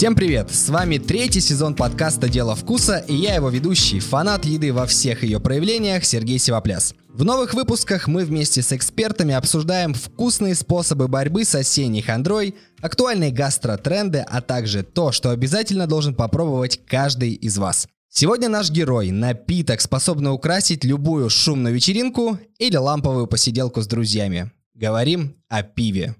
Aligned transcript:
Всем 0.00 0.14
привет! 0.14 0.50
С 0.50 0.70
вами 0.70 0.96
третий 0.96 1.42
сезон 1.42 1.74
подкаста 1.74 2.30
«Дело 2.30 2.56
вкуса» 2.56 3.04
и 3.06 3.14
я 3.14 3.34
его 3.34 3.50
ведущий, 3.50 4.00
фанат 4.00 4.46
еды 4.46 4.72
во 4.72 4.86
всех 4.86 5.24
ее 5.24 5.40
проявлениях 5.40 6.06
Сергей 6.06 6.38
Сивопляс. 6.38 6.94
В 7.08 7.22
новых 7.22 7.52
выпусках 7.52 8.08
мы 8.08 8.24
вместе 8.24 8.62
с 8.62 8.72
экспертами 8.72 9.34
обсуждаем 9.34 9.92
вкусные 9.92 10.54
способы 10.54 11.06
борьбы 11.06 11.44
с 11.44 11.54
осенней 11.54 12.00
хандрой, 12.00 12.54
актуальные 12.80 13.30
гастротренды, 13.30 14.24
а 14.26 14.40
также 14.40 14.84
то, 14.84 15.12
что 15.12 15.32
обязательно 15.32 15.86
должен 15.86 16.14
попробовать 16.14 16.80
каждый 16.86 17.32
из 17.34 17.58
вас. 17.58 17.86
Сегодня 18.08 18.48
наш 18.48 18.70
герой– 18.70 19.10
напиток, 19.12 19.82
способный 19.82 20.32
украсить 20.32 20.82
любую 20.82 21.28
шумную 21.28 21.74
вечеринку 21.74 22.38
или 22.58 22.76
ламповую 22.76 23.26
посиделку 23.26 23.82
с 23.82 23.86
друзьями. 23.86 24.50
Говорим 24.74 25.36
о 25.50 25.62
пиве. 25.62 26.14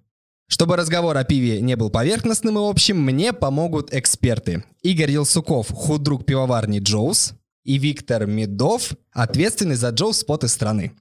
Чтобы 0.51 0.77
разговор 0.77 1.17
о 1.17 1.23
пиве 1.23 1.61
не 1.61 1.77
был 1.77 1.91
поверхностным 1.91 2.59
и 2.59 2.69
общим, 2.69 3.01
мне 3.01 3.33
помогут 3.33 3.95
эксперты. 3.95 4.65
Игорь 4.83 5.13
Елсуков, 5.13 5.71
худрук 5.71 6.27
пивоварни 6.27 6.81
Jaws, 6.81 7.35
и 7.65 7.79
Виктор 7.79 8.27
Медов, 8.27 8.93
ответственный 9.13 9.77
за 9.77 9.91
Jaws 9.91 10.19
spot 10.19 10.43
ы 10.43 10.49
страны. 10.49 10.93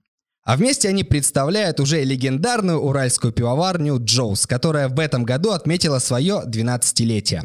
А 0.43 0.55
вместе 0.55 0.87
они 0.87 1.03
представляют 1.03 1.79
уже 1.79 2.03
легендарную 2.03 2.79
уральскую 2.79 3.33
пивоварню 3.33 3.97
Jaws, 3.99 4.45
которая 4.45 4.87
в 4.87 4.99
этом 4.99 5.23
году 5.23 5.51
отметила 5.51 5.97
свое 5.97 6.43
12-летие. 6.45 7.43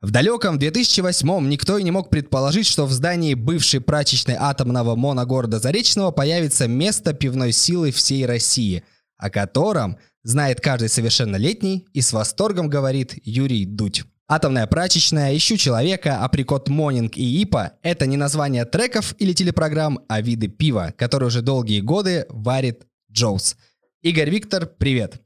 В 0.00 0.10
далеком 0.10 0.58
2008-м 0.58 1.48
никто 1.48 1.78
и 1.78 1.84
не 1.84 1.92
мог 1.92 2.10
предположить, 2.10 2.66
что 2.66 2.86
в 2.86 2.92
здании 2.92 3.34
бывшей 3.34 3.80
прачечной 3.80 4.34
атомного 4.36 4.96
моногорода 4.96 5.60
Заречного 5.60 6.10
появится 6.10 6.66
место 6.66 7.12
пивной 7.12 7.52
силы 7.52 7.92
всей 7.92 8.26
России, 8.26 8.82
о 9.16 9.30
котором 9.30 9.96
знает 10.26 10.60
каждый 10.60 10.88
совершеннолетний 10.88 11.86
и 11.92 12.00
с 12.00 12.12
восторгом 12.12 12.68
говорит 12.68 13.14
Юрий 13.22 13.64
Дудь. 13.64 14.02
Атомная 14.28 14.66
прачечная, 14.66 15.36
ищу 15.36 15.56
человека, 15.56 16.24
априкот 16.24 16.68
Монинг 16.68 17.16
и 17.16 17.42
Ипа– 17.42 17.74
это 17.82 18.06
не 18.06 18.16
название 18.16 18.64
треков 18.64 19.14
или 19.20 19.32
телепрограмм, 19.32 20.00
а 20.08 20.20
виды 20.20 20.48
пива, 20.48 20.92
которые 20.98 21.28
уже 21.28 21.42
долгие 21.42 21.80
годы 21.80 22.26
варит 22.28 22.86
Джоус. 23.10 23.56
Игорь 24.02 24.30
Виктор, 24.30 24.66
привет. 24.66 25.22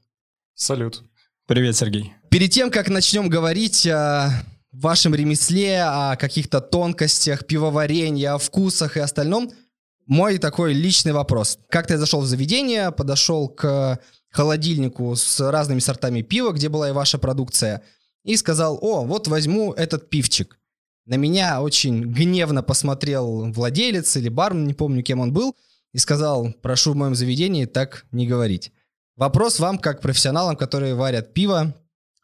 Салют. 0.53 1.03
Привет, 1.47 1.75
Сергей. 1.75 2.13
Перед 2.29 2.51
тем, 2.51 2.69
как 2.69 2.87
начнем 2.89 3.27
говорить 3.27 3.87
о 3.87 4.29
вашем 4.71 5.15
ремесле, 5.15 5.81
о 5.81 6.15
каких-то 6.15 6.61
тонкостях 6.61 7.47
пивоварения, 7.47 8.33
о 8.33 8.37
вкусах 8.37 8.97
и 8.97 8.99
остальном, 8.99 9.51
мой 10.05 10.37
такой 10.37 10.73
личный 10.73 11.11
вопрос. 11.11 11.57
Как 11.69 11.87
ты 11.87 11.97
зашел 11.97 12.21
в 12.21 12.27
заведение, 12.27 12.91
подошел 12.91 13.49
к 13.49 13.99
холодильнику 14.31 15.15
с 15.15 15.39
разными 15.51 15.79
сортами 15.79 16.21
пива, 16.21 16.51
где 16.51 16.69
была 16.69 16.89
и 16.89 16.93
ваша 16.93 17.17
продукция, 17.17 17.83
и 18.23 18.35
сказал, 18.37 18.79
о, 18.81 19.03
вот 19.03 19.27
возьму 19.27 19.73
этот 19.73 20.09
пивчик. 20.09 20.57
На 21.05 21.15
меня 21.15 21.61
очень 21.61 22.03
гневно 22.03 22.63
посмотрел 22.63 23.51
владелец 23.51 24.15
или 24.15 24.29
бармен, 24.29 24.65
не 24.65 24.73
помню, 24.73 25.03
кем 25.03 25.19
он 25.19 25.33
был, 25.33 25.55
и 25.93 25.97
сказал, 25.97 26.53
прошу 26.61 26.93
в 26.93 26.95
моем 26.95 27.15
заведении 27.15 27.65
так 27.65 28.05
не 28.11 28.27
говорить. 28.27 28.71
Вопрос 29.17 29.59
вам, 29.59 29.77
как 29.77 30.01
профессионалам, 30.01 30.55
которые 30.55 30.95
варят 30.95 31.33
пиво, 31.33 31.75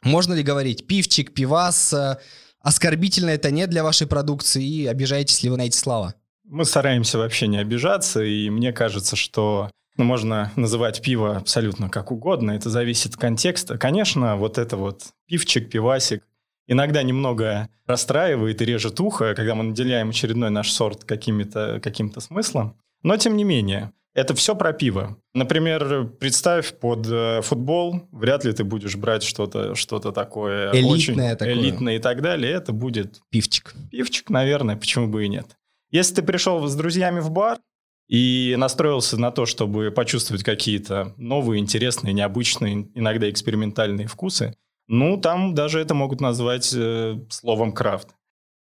можно 0.04 0.34
ли 0.34 0.44
говорить 0.44 0.88
пивчик, 0.88 1.34
пивас, 1.34 1.92
э, 1.92 2.18
оскорбительно 2.62 3.32
это 3.32 3.52
нет 3.52 3.70
для 3.70 3.84
вашей 3.84 4.08
продукции, 4.08 4.64
и 4.64 4.86
обижаетесь 4.86 5.44
ли 5.44 5.50
вы 5.50 5.58
на 5.58 5.64
эти 5.64 5.76
слова? 5.76 6.16
Мы 6.46 6.64
стараемся 6.64 7.18
вообще 7.18 7.48
не 7.48 7.58
обижаться, 7.58 8.24
и 8.24 8.50
мне 8.50 8.72
кажется, 8.72 9.16
что 9.16 9.70
ну, 9.98 10.04
можно 10.04 10.52
называть 10.56 11.02
пиво 11.02 11.38
абсолютно 11.38 11.90
как 11.90 12.12
угодно, 12.12 12.52
это 12.52 12.70
зависит 12.70 13.14
от 13.14 13.20
контекста. 13.20 13.78
Конечно, 13.78 14.38
вот 14.38 14.58
это 14.58 14.78
вот 14.78 15.08
пивчик, 15.28 15.70
пивасик 15.70 16.24
иногда 16.68 17.02
немного 17.02 17.70
расстраивает 17.86 18.62
и 18.62 18.66
режет 18.66 19.00
ухо, 19.00 19.34
когда 19.34 19.56
мы 19.56 19.64
наделяем 19.64 20.10
очередной 20.10 20.50
наш 20.50 20.72
сорт 20.72 21.04
каким-то 21.04 21.80
каким 21.82 22.14
смыслом. 22.20 22.78
Но 23.04 23.16
тем 23.18 23.38
не 23.38 23.44
менее, 23.44 23.94
это 24.14 24.34
все 24.34 24.56
про 24.56 24.74
пиво. 24.74 25.18
Например, 25.34 26.06
представь 26.20 26.74
под 26.74 27.08
э, 27.08 27.42
футбол, 27.44 28.08
вряд 28.12 28.44
ли 28.44 28.52
ты 28.52 28.64
будешь 28.64 28.96
брать 28.96 29.24
что-то 29.24 29.76
что 29.76 30.00
такое 30.00 30.72
элитное, 30.72 30.92
очень 30.92 31.16
такое. 31.16 31.54
элитное 31.54 31.96
и 31.98 32.00
так 32.00 32.22
далее. 32.22 32.52
Это 32.52 32.74
будет 32.74 33.22
пивчик. 33.30 33.76
Пивчик, 33.92 34.30
наверное, 34.30 34.76
почему 34.76 35.08
бы 35.08 35.26
и 35.26 35.30
нет. 35.30 35.56
Если 35.92 36.16
ты 36.16 36.24
пришел 36.24 36.66
с 36.68 36.76
друзьями 36.76 37.20
в 37.20 37.30
бар, 37.30 37.60
и 38.08 38.56
настроился 38.58 39.18
на 39.18 39.32
то, 39.32 39.46
чтобы 39.46 39.92
почувствовать 39.92 40.44
какие-то 40.44 41.14
новые, 41.18 41.60
интересные, 41.60 42.14
необычные, 42.14 42.90
иногда 42.94 43.30
экспериментальные 43.30 44.08
вкусы, 44.08 44.56
ну, 44.88 45.18
там 45.18 45.54
даже 45.54 45.82
это 45.82 45.94
могут 45.94 46.22
назвать 46.22 46.74
э, 46.74 47.20
словом 47.30 47.74
крафт. 47.74 48.10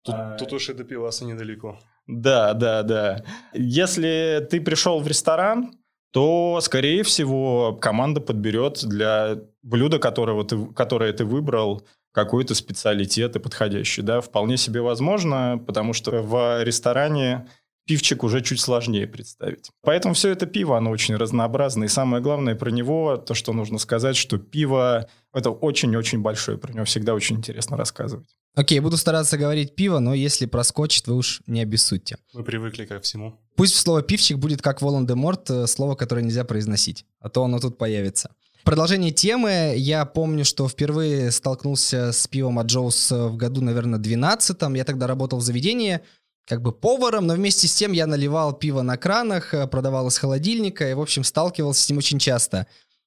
Тут, 0.04 0.14
а... 0.18 0.36
тут 0.36 0.52
уж 0.52 0.68
и 0.68 0.74
до 0.74 0.84
пиваса 0.84 1.24
недалеко. 1.24 1.78
Да, 2.06 2.52
да, 2.52 2.82
да. 2.82 3.24
Если 3.54 4.46
ты 4.50 4.60
пришел 4.60 5.00
в 5.00 5.06
ресторан, 5.06 5.72
то, 6.12 6.58
скорее 6.60 7.02
всего, 7.04 7.78
команда 7.80 8.20
подберет 8.20 8.84
для 8.84 9.38
блюда, 9.62 9.98
которого 9.98 10.44
ты, 10.44 10.66
которое 10.74 11.12
ты 11.12 11.24
выбрал, 11.24 11.86
какой-то 12.12 12.54
специалитет 12.54 13.36
и 13.36 13.38
подходящий. 13.38 14.02
Да? 14.02 14.20
Вполне 14.20 14.56
себе 14.56 14.80
возможно, 14.80 15.62
потому 15.64 15.92
что 15.92 16.22
в 16.22 16.64
ресторане 16.64 17.46
пивчик 17.90 18.22
уже 18.22 18.40
чуть 18.40 18.60
сложнее 18.60 19.08
представить. 19.08 19.68
Поэтому 19.82 20.14
все 20.14 20.28
это 20.28 20.46
пиво, 20.46 20.78
оно 20.78 20.90
очень 20.90 21.16
разнообразное. 21.16 21.88
И 21.88 21.90
самое 21.90 22.22
главное 22.22 22.54
про 22.54 22.70
него, 22.70 23.16
то, 23.16 23.34
что 23.34 23.52
нужно 23.52 23.78
сказать, 23.78 24.14
что 24.14 24.38
пиво– 24.38 25.08
это 25.34 25.50
очень-очень 25.50 26.20
большое. 26.20 26.56
Про 26.56 26.72
него 26.72 26.84
всегда 26.84 27.14
очень 27.14 27.38
интересно 27.38 27.76
рассказывать. 27.76 28.28
Окей, 28.54 28.78
okay, 28.78 28.80
буду 28.80 28.96
стараться 28.96 29.36
говорить 29.36 29.74
пиво, 29.74 29.98
но 29.98 30.14
если 30.14 30.46
проскочит, 30.46 31.08
вы 31.08 31.16
уж 31.16 31.42
не 31.48 31.62
обессудьте. 31.62 32.16
Мы 32.32 32.44
привыкли 32.44 32.84
ко 32.84 33.00
всему. 33.00 33.40
Пусть 33.56 33.74
слово 33.74 34.02
«пивчик» 34.02 34.38
будет 34.38 34.62
как 34.62 34.82
Волан-де-Морт, 34.82 35.50
э, 35.50 35.66
слово, 35.66 35.96
которое 35.96 36.22
нельзя 36.22 36.44
произносить, 36.44 37.06
а 37.18 37.28
то 37.28 37.42
оно 37.42 37.58
тут 37.58 37.76
появится. 37.76 38.30
Продолжение 38.62 39.10
темы, 39.10 39.74
я 39.76 40.04
помню, 40.04 40.44
что 40.44 40.68
впервые 40.68 41.30
столкнулся 41.30 42.12
с 42.12 42.28
пивом 42.28 42.58
от 42.58 42.66
Джоус 42.66 43.10
в 43.10 43.36
году, 43.36 43.62
наверное, 43.62 43.98
12 43.98 44.76
Я 44.76 44.84
тогда 44.84 45.06
работал 45.06 45.38
в 45.38 45.42
заведении, 45.42 46.00
как 46.46 46.62
бы 46.62 46.72
поваром, 46.72 47.26
но 47.26 47.34
вместе 47.34 47.68
с 47.68 47.74
тем 47.74 47.92
я 47.92 48.06
наливал 48.06 48.52
пиво 48.52 48.82
на 48.82 48.96
кранах, 48.96 49.54
э, 49.54 49.66
продавал 49.66 50.08
из 50.08 50.18
холодильника 50.18 50.90
и, 50.90 50.94
в 50.94 51.00
общем, 51.00 51.24
сталкивался 51.24 51.82
с 51.82 51.88
ним 51.88 51.98
очень 51.98 52.18
часто. 52.18 52.66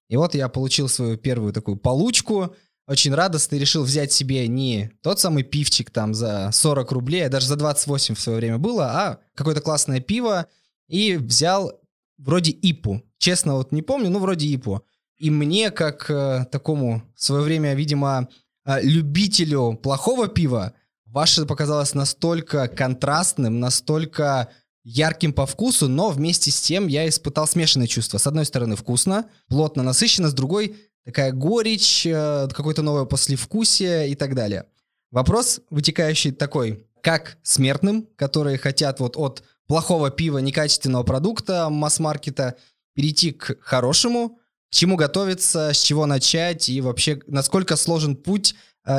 И 0.10 0.18
вот 0.18 0.36
я 0.36 0.48
получил 0.50 0.88
свою 0.88 1.18
первую 1.18 1.54
такую 1.54 1.78
получку, 1.78 2.56
очень 2.88 3.14
радостно 3.14 3.56
решил 3.56 3.84
взять 3.84 4.12
себе 4.12 4.48
не 4.48 4.92
тот 5.02 5.20
самый 5.20 5.44
пивчик 5.44 5.90
там 5.90 6.14
за 6.14 6.50
40 6.52 6.92
рублей, 6.92 7.26
а 7.26 7.30
даже 7.30 7.48
за 7.48 7.56
28 7.56 8.16
в 8.16 8.20
свое 8.20 8.38
время 8.38 8.58
было, 8.58 8.86
а 8.92 9.20
какое-то 9.36 9.62
классное 9.62 10.02
пиво, 10.02 10.48
и 10.88 11.16
взял 11.16 11.80
вроде 12.18 12.52
ипу. 12.52 13.02
Честно, 13.18 13.56
вот 13.56 13.72
не 13.72 13.82
помню, 13.82 14.10
но 14.10 14.20
вроде 14.20 14.48
ипу. 14.48 14.86
И 15.18 15.30
мне, 15.30 15.72
как 15.72 16.10
э, 16.10 16.46
такому 16.52 17.04
в 17.16 17.24
свое 17.24 17.44
время, 17.44 17.74
видимо, 17.74 18.28
э, 18.66 18.82
любителю 18.82 19.80
плохого 19.82 20.28
пива, 20.28 20.74
Ваше 21.14 21.46
показалось 21.46 21.94
настолько 21.94 22.68
контрастным, 22.68 23.60
настолько 23.60 24.50
ярким 24.84 25.32
по 25.32 25.46
вкусу, 25.46 25.88
но 25.88 26.10
вместе 26.10 26.50
с 26.50 26.60
тем 26.60 26.88
я 26.88 27.08
испытал 27.08 27.46
смешанные 27.46 27.88
чувства. 27.88 28.18
С 28.18 28.26
одной 28.26 28.46
стороны 28.46 28.76
вкусно, 28.76 29.30
плотно, 29.48 29.84
насыщенно, 29.84 30.30
с 30.30 30.34
другой 30.34 30.76
такая 31.06 31.32
горечь, 31.32 32.08
э, 32.08 32.48
какое-то 32.52 32.82
новое 32.82 33.06
послевкусие 33.06 34.10
и 34.10 34.16
так 34.16 34.34
далее. 34.34 34.66
Вопрос 35.12 35.62
вытекающий 35.70 36.32
такой, 36.32 36.88
как 37.02 37.38
смертным, 37.44 38.08
которые 38.16 38.58
хотят 38.58 39.00
вот 39.00 39.16
от 39.16 39.44
плохого 39.68 40.10
пива, 40.10 40.40
некачественного 40.40 41.04
продукта 41.04 41.70
масс-маркета 41.70 42.56
перейти 42.96 43.34
к 43.34 43.56
хорошему, 43.62 44.40
к 44.72 44.74
чему 44.74 44.96
готовиться, 44.96 45.74
с 45.74 45.78
чего 45.78 46.08
начать 46.08 46.70
и 46.70 46.82
вообще 46.82 47.22
насколько 47.28 47.76
сложен 47.76 48.16
путь 48.16 48.56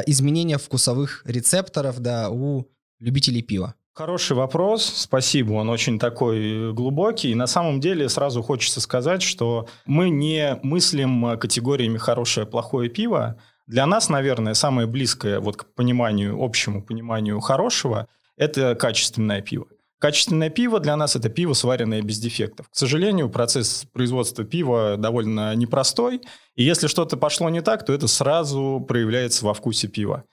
изменения 0.06 0.58
вкусовых 0.58 1.22
рецепторов 1.25 2.00
да, 2.00 2.31
у 2.31 2.66
любителей 2.98 3.42
пива? 3.42 3.75
Хороший 3.92 4.36
вопрос, 4.36 4.84
спасибо, 4.84 5.52
он 5.52 5.70
очень 5.70 6.00
такой 6.00 6.72
глубокий. 6.72 7.31
И 7.31 7.36
на 7.36 7.46
самом 7.46 7.81
деле 7.81 8.08
сразу 8.08 8.42
хочется 8.42 8.81
сказать, 8.81 9.22
что 9.22 9.69
мы 9.86 10.10
не 10.10 10.58
мыслим 10.64 11.38
категориями 11.38 11.96
хорошее, 11.98 12.44
плохое 12.44 12.90
пиво. 12.90 13.38
Для 13.69 13.86
нас, 13.86 14.08
наверное, 14.08 14.54
самое 14.54 14.88
близкое 14.88 15.38
вот 15.38 15.56
к 15.56 15.75
пониманию, 15.75 16.42
общему 16.42 16.82
пониманию 16.82 17.38
хорошего– 17.38 18.08
это 18.36 18.75
качественное 18.75 19.40
пиво. 19.42 19.66
Качественное 20.05 20.51
пиво 20.51 20.81
для 20.81 20.97
нас– 20.97 21.17
это 21.17 21.31
пиво, 21.31 21.55
сваренное 21.55 22.03
без 22.03 22.19
дефектов. 22.19 22.69
К 22.69 22.77
сожалению, 22.77 23.31
процесс 23.31 23.87
производства 23.91 24.45
пива 24.45 24.97
довольно 24.99 25.55
непростой, 25.55 26.21
и 26.56 26.62
если 26.62 26.89
что-то 26.89 27.17
пошло 27.17 27.49
не 27.49 27.62
так, 27.62 27.87
то 27.87 27.95
это 27.95 28.06
сразу 28.06 28.85
проявляется 28.87 29.47
во 29.47 29.55
вкусе 29.55 29.89
пива. 29.89 30.25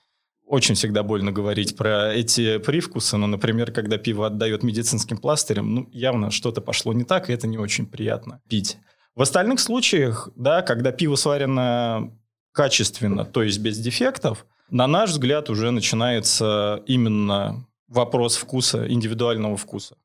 Очень 0.44 0.74
всегда 0.74 1.02
больно 1.02 1.32
говорить 1.32 1.74
про 1.74 2.12
эти 2.12 2.58
привкусы, 2.58 3.16
но, 3.16 3.26
например, 3.26 3.72
когда 3.72 3.96
пиво 3.96 4.26
отдает 4.26 4.62
медицинским 4.62 5.16
пластырем, 5.16 5.74
ну, 5.74 5.88
явно 5.90 6.30
что-то 6.30 6.60
пошло 6.60 6.92
не 6.92 7.04
так, 7.04 7.30
и 7.30 7.32
это 7.32 7.46
не 7.46 7.56
очень 7.56 7.86
приятно 7.86 8.42
пить. 8.50 8.76
В 9.14 9.22
остальных 9.22 9.58
случаях, 9.58 10.28
да, 10.36 10.60
когда 10.60 10.92
пиво 10.92 11.16
сварено 11.16 12.12
качественно, 12.52 13.24
то 13.24 13.42
есть 13.42 13.58
без 13.60 13.78
дефектов, 13.78 14.44
на 14.68 14.86
наш 14.86 15.12
взгляд 15.12 15.48
уже 15.48 15.70
начинается 15.70 16.82
именно 16.86 17.66
вопрос 17.92 18.36
вкуса, 18.36 18.90
индивидуального 18.90 19.56
вкуса. 19.56 19.96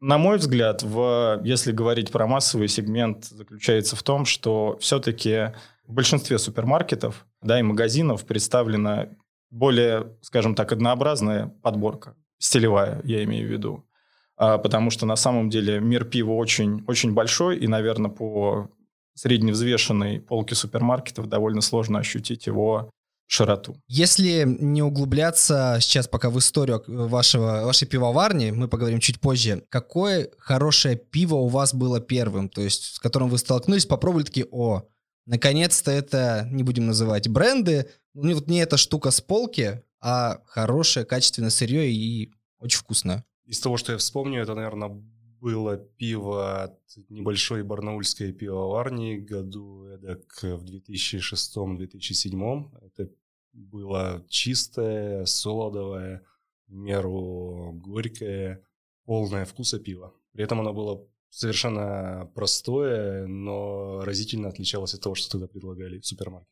На 0.00 0.18
мой 0.18 0.38
взгляд, 0.38 0.82
в, 0.82 1.40
если 1.44 1.72
говорить 1.72 2.10
про 2.10 2.26
массовый 2.26 2.68
сегмент, 2.68 3.26
заключается 3.26 3.96
в 3.96 4.02
том, 4.02 4.24
что 4.24 4.78
все-таки 4.80 5.52
в 5.86 5.92
большинстве 5.92 6.38
супермаркетов 6.38 7.26
да, 7.42 7.58
и 7.58 7.62
магазинов 7.62 8.24
представлена 8.24 9.08
более, 9.50 10.16
скажем 10.22 10.54
так, 10.54 10.72
однообразная 10.72 11.48
подборка, 11.62 12.14
стилевая, 12.38 13.00
я 13.04 13.22
имею 13.24 13.48
в 13.48 13.52
виду. 13.52 13.84
А, 14.36 14.56
потому 14.58 14.90
что 14.90 15.04
на 15.04 15.16
самом 15.16 15.50
деле 15.50 15.80
мир 15.80 16.04
пива 16.04 16.32
очень, 16.32 16.82
очень 16.86 17.12
большой, 17.12 17.58
и, 17.58 17.66
наверное, 17.66 18.10
по 18.10 18.70
средневзвешенной 19.14 20.20
полке 20.20 20.54
супермаркетов 20.54 21.28
довольно 21.28 21.60
сложно 21.60 21.98
ощутить 21.98 22.46
его 22.46 22.90
широту. 23.30 23.80
Если 23.86 24.44
не 24.44 24.82
углубляться 24.82 25.78
сейчас 25.80 26.08
пока 26.08 26.30
в 26.30 26.38
историю 26.38 26.82
вашего, 26.86 27.62
вашей 27.64 27.86
пивоварни, 27.86 28.50
мы 28.50 28.66
поговорим 28.66 28.98
чуть 28.98 29.20
позже, 29.20 29.64
какое 29.68 30.28
хорошее 30.38 30.96
пиво 30.96 31.36
у 31.36 31.46
вас 31.46 31.72
было 31.72 32.00
первым, 32.00 32.48
то 32.48 32.60
есть 32.60 32.96
с 32.96 32.98
которым 32.98 33.28
вы 33.28 33.38
столкнулись, 33.38 33.86
попробовали 33.86 34.24
такие, 34.24 34.48
о, 34.50 34.82
наконец-то 35.26 35.92
это, 35.92 36.48
не 36.50 36.64
будем 36.64 36.86
называть 36.86 37.28
бренды, 37.28 37.88
ну 38.14 38.34
вот 38.34 38.48
не 38.48 38.58
эта 38.58 38.76
штука 38.76 39.12
с 39.12 39.20
полки, 39.20 39.80
а 40.00 40.40
хорошее, 40.46 41.06
качественное 41.06 41.50
сырье 41.50 41.88
и 41.88 42.32
очень 42.58 42.80
вкусное. 42.80 43.24
Из 43.44 43.60
того, 43.60 43.76
что 43.76 43.92
я 43.92 43.98
вспомню, 43.98 44.42
это, 44.42 44.56
наверное, 44.56 45.00
было 45.40 45.76
пиво 45.76 46.64
от 46.64 46.80
небольшой 47.08 47.62
барнаульской 47.62 48.32
пивоварни 48.32 49.16
году 49.16 49.84
эдак 49.84 50.20
в 50.42 50.64
2006-2007. 50.64 52.89
Было 53.52 54.24
чистое, 54.28 55.24
солодовое, 55.24 56.24
меру 56.68 57.72
горькое, 57.74 58.64
полное 59.04 59.44
вкуса 59.44 59.78
пива. 59.78 60.14
При 60.32 60.44
этом 60.44 60.60
оно 60.60 60.72
было 60.72 61.06
совершенно 61.30 62.30
простое, 62.34 63.26
но 63.26 64.00
разительно 64.04 64.48
отличалось 64.48 64.94
от 64.94 65.00
того, 65.00 65.14
что 65.14 65.30
тогда 65.30 65.46
предлагали 65.46 65.98
в 65.98 66.06
супермаркете. 66.06 66.50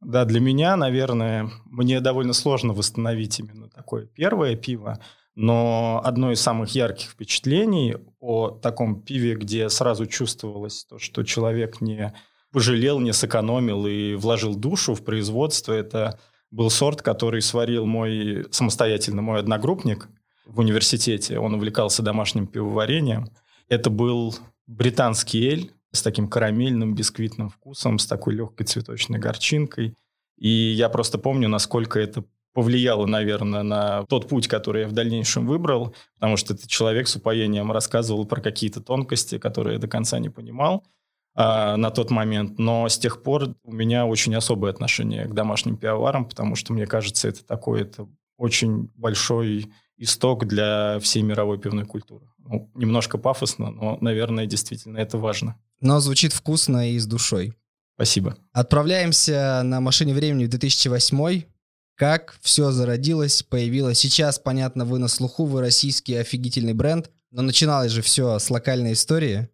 Да, 0.00 0.24
для 0.24 0.40
меня, 0.40 0.76
наверное, 0.76 1.50
мне 1.64 2.00
довольно 2.00 2.32
сложно 2.32 2.72
восстановить 2.72 3.40
именно 3.40 3.68
такое 3.68 4.06
первое 4.06 4.54
пиво, 4.54 5.00
но 5.34 6.00
одно 6.04 6.30
из 6.32 6.40
самых 6.40 6.70
ярких 6.70 7.10
впечатлений 7.10 7.96
о 8.20 8.50
таком 8.50 9.02
пиве, 9.02 9.34
где 9.34 9.68
сразу 9.68 10.06
чувствовалось 10.06 10.84
то, 10.84 10.98
что 10.98 11.24
человек 11.24 11.80
не 11.80 12.14
пожалел, 12.52 13.00
не 13.00 13.12
сэкономил 13.12 13.86
и 13.86 14.14
вложил 14.14 14.54
душу 14.54 14.94
в 14.94 15.04
производство. 15.04 15.72
Это 15.72 16.18
был 16.50 16.70
сорт, 16.70 17.02
который 17.02 17.42
сварил 17.42 17.86
мой 17.86 18.46
самостоятельно 18.50 19.22
мой 19.22 19.40
одногруппник 19.40 20.08
в 20.46 20.58
университете. 20.60 21.38
Он 21.38 21.54
увлекался 21.54 22.02
домашним 22.02 22.46
пивоварением. 22.46 23.28
Это 23.68 23.90
был 23.90 24.34
британский 24.66 25.46
эль 25.46 25.72
с 25.92 26.02
таким 26.02 26.28
карамельным 26.28 26.94
бисквитным 26.94 27.50
вкусом, 27.50 27.98
с 27.98 28.06
такой 28.06 28.34
легкой 28.34 28.64
цветочной 28.64 29.18
горчинкой. 29.18 29.94
И 30.38 30.48
я 30.48 30.88
просто 30.88 31.18
помню, 31.18 31.48
насколько 31.48 31.98
это 31.98 32.24
повлияло, 32.54 33.06
наверное, 33.06 33.62
на 33.62 34.04
тот 34.06 34.28
путь, 34.28 34.48
который 34.48 34.82
я 34.82 34.88
в 34.88 34.92
дальнейшем 34.92 35.46
выбрал, 35.46 35.94
потому 36.14 36.36
что 36.36 36.54
этот 36.54 36.66
человек 36.66 37.08
с 37.08 37.16
упоением 37.16 37.70
рассказывал 37.70 38.26
про 38.26 38.40
какие-то 38.40 38.80
тонкости, 38.80 39.38
которые 39.38 39.74
я 39.74 39.80
до 39.80 39.88
конца 39.88 40.18
не 40.18 40.28
понимал 40.28 40.84
а, 41.40 41.76
на 41.76 41.92
тот 41.92 42.10
момент. 42.10 42.58
Но 42.58 42.88
с 42.88 42.98
тех 42.98 43.22
пор 43.22 43.54
у 43.62 43.72
меня 43.72 44.06
очень 44.06 44.34
особое 44.34 44.72
отношение 44.72 45.24
к 45.26 45.34
домашним 45.34 45.76
пивоварам, 45.76 46.24
потому 46.24 46.56
что, 46.56 46.72
мне 46.72 46.84
кажется, 46.84 47.28
это 47.28 47.44
такой 47.44 47.82
это 47.82 48.08
очень 48.36 48.90
большой 48.96 49.70
исток 49.98 50.46
для 50.46 50.98
всей 50.98 51.22
мировой 51.22 51.58
пивной 51.58 51.84
культуры. 51.84 52.26
Ну, 52.38 52.68
немножко 52.74 53.18
пафосно, 53.18 53.70
но, 53.70 53.98
наверное, 54.00 54.46
действительно 54.46 54.98
это 54.98 55.16
важно. 55.16 55.54
Но 55.80 56.00
звучит 56.00 56.32
вкусно 56.32 56.90
и 56.90 56.98
с 56.98 57.06
душой. 57.06 57.54
Спасибо. 57.94 58.36
Отправляемся 58.52 59.62
на 59.62 59.80
машине 59.80 60.14
времени 60.14 60.46
в 60.46 60.50
2008 60.50 61.42
как 61.94 62.36
все 62.42 62.70
зародилось, 62.70 63.44
появилось. 63.44 63.98
Сейчас, 63.98 64.38
понятно, 64.38 64.84
вы 64.84 64.98
на 65.00 65.08
слуху, 65.08 65.44
вы 65.44 65.60
российский 65.60 66.14
офигительный 66.14 66.72
бренд, 66.72 67.10
но 67.32 67.42
начиналось 67.42 67.90
же 67.90 68.02
все 68.02 68.38
с 68.38 68.50
локальной 68.50 68.92
истории. 68.92 69.48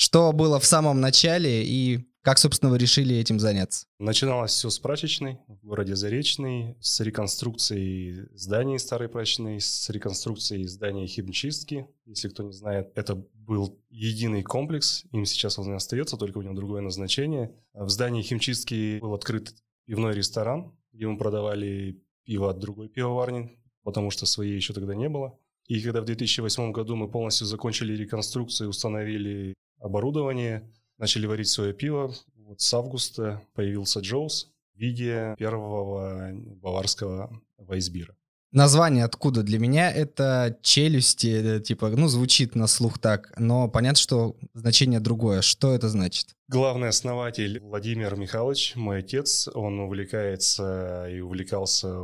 Что 0.00 0.32
было 0.32 0.60
в 0.60 0.64
самом 0.64 1.00
начале 1.00 1.64
и 1.64 1.98
как, 2.22 2.38
собственно, 2.38 2.70
вы 2.70 2.78
решили 2.78 3.16
этим 3.16 3.40
заняться? 3.40 3.84
Начиналось 3.98 4.52
все 4.52 4.70
с 4.70 4.78
прачечной 4.78 5.38
в 5.48 5.66
городе 5.66 5.96
Заречный, 5.96 6.76
с 6.80 7.00
реконструкцией 7.00 8.28
зданий 8.32 8.78
старой 8.78 9.08
прачечной, 9.08 9.60
с 9.60 9.90
реконструкцией 9.90 10.68
здания 10.68 11.08
химчистки. 11.08 11.88
Если 12.04 12.28
кто 12.28 12.44
не 12.44 12.52
знает, 12.52 12.92
это 12.94 13.16
был 13.34 13.82
единый 13.90 14.44
комплекс, 14.44 15.02
им 15.10 15.24
сейчас 15.24 15.58
он 15.58 15.72
и 15.72 15.74
остается, 15.74 16.16
только 16.16 16.38
у 16.38 16.42
него 16.42 16.54
другое 16.54 16.80
назначение. 16.80 17.50
В 17.74 17.88
здании 17.88 18.22
химчистки 18.22 19.00
был 19.00 19.14
открыт 19.14 19.52
пивной 19.84 20.14
ресторан, 20.14 20.78
где 20.92 21.08
мы 21.08 21.18
продавали 21.18 22.00
пиво 22.22 22.50
от 22.50 22.60
другой 22.60 22.88
пивоварни, 22.88 23.58
потому 23.82 24.12
что 24.12 24.26
своей 24.26 24.54
еще 24.54 24.74
тогда 24.74 24.94
не 24.94 25.08
было. 25.08 25.36
И 25.66 25.82
когда 25.82 26.02
в 26.02 26.04
2008 26.04 26.70
году 26.70 26.94
мы 26.94 27.10
полностью 27.10 27.48
закончили 27.48 27.96
реконструкцию, 27.96 28.70
установили 28.70 29.54
оборудование, 29.80 30.70
начали 30.98 31.26
варить 31.26 31.48
свое 31.48 31.72
пиво. 31.72 32.14
Вот 32.36 32.60
с 32.60 32.74
августа 32.74 33.42
появился 33.54 34.00
Джоус 34.00 34.50
в 34.74 34.78
виде 34.78 35.34
первого 35.38 36.32
баварского 36.32 37.30
вайсбира. 37.58 38.14
Название 38.50 39.04
откуда? 39.04 39.42
Для 39.42 39.58
меня 39.58 39.92
это 39.92 40.58
челюсти, 40.62 41.60
типа, 41.60 41.90
ну, 41.90 42.08
звучит 42.08 42.54
на 42.54 42.66
слух 42.66 42.98
так, 42.98 43.30
но 43.36 43.68
понятно, 43.68 43.98
что 43.98 44.36
значение 44.54 45.00
другое. 45.00 45.42
Что 45.42 45.74
это 45.74 45.90
значит? 45.90 46.34
Главный 46.48 46.88
основатель 46.88 47.60
Владимир 47.60 48.16
Михайлович, 48.16 48.74
мой 48.74 49.00
отец, 49.00 49.48
он 49.48 49.80
увлекается 49.80 51.06
и 51.10 51.20
увлекался 51.20 51.94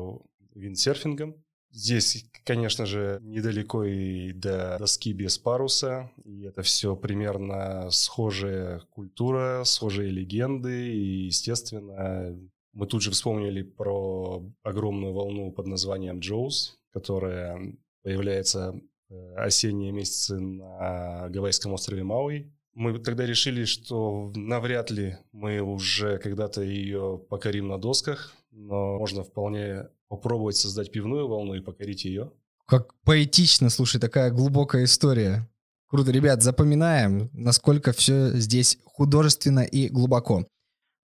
виндсерфингом. 0.55 1.43
Здесь, 1.71 2.27
конечно 2.45 2.87
же, 2.87 3.19
недалеко 3.23 3.85
и 3.85 4.33
до 4.33 4.77
доски 4.79 5.13
без 5.13 5.39
паруса. 5.39 6.11
И 6.25 6.43
это 6.43 6.63
все 6.63 6.95
примерно 6.95 7.91
схожая 7.91 8.81
культура, 8.91 9.63
схожие 9.65 10.11
легенды. 10.11 10.95
И, 10.95 11.27
естественно, 11.27 12.39
мы 12.73 12.87
тут 12.87 13.03
же 13.03 13.11
вспомнили 13.11 13.63
про 13.63 14.45
огромную 14.63 15.13
волну 15.13 15.53
под 15.53 15.67
названием 15.67 16.19
Джоус, 16.19 16.79
которая 16.93 17.77
появляется 18.03 18.81
э, 19.09 19.35
осенние 19.37 19.93
месяцы 19.93 20.39
на 20.39 21.29
гавайском 21.31 21.73
острове 21.73 22.05
Мауи. 22.05 22.53
Мы 22.75 22.99
тогда 22.99 23.25
решили, 23.25 23.65
что 23.65 24.33
навряд 24.35 24.91
ли 24.91 25.17
мы 25.33 25.61
уже 25.61 26.19
когда-то 26.19 26.63
ее 26.63 27.25
покорим 27.31 27.69
на 27.69 27.79
досках, 27.79 28.35
но 28.51 28.99
можно 28.99 29.23
вполне 29.23 29.89
попробовать 30.09 30.57
создать 30.57 30.91
пивную 30.91 31.29
волну 31.29 31.55
и 31.55 31.61
покорить 31.61 32.05
ее. 32.05 32.33
Как 32.67 32.95
поэтично, 33.05 33.71
слушай, 33.71 34.01
такая 34.01 34.31
глубокая 34.31 34.85
история. 34.85 35.49
Круто, 35.89 36.11
ребят, 36.11 36.43
запоминаем, 36.43 37.31
насколько 37.33 37.93
все 37.93 38.31
здесь 38.37 38.79
художественно 38.85 39.61
и 39.61 39.89
глубоко. 39.89 40.47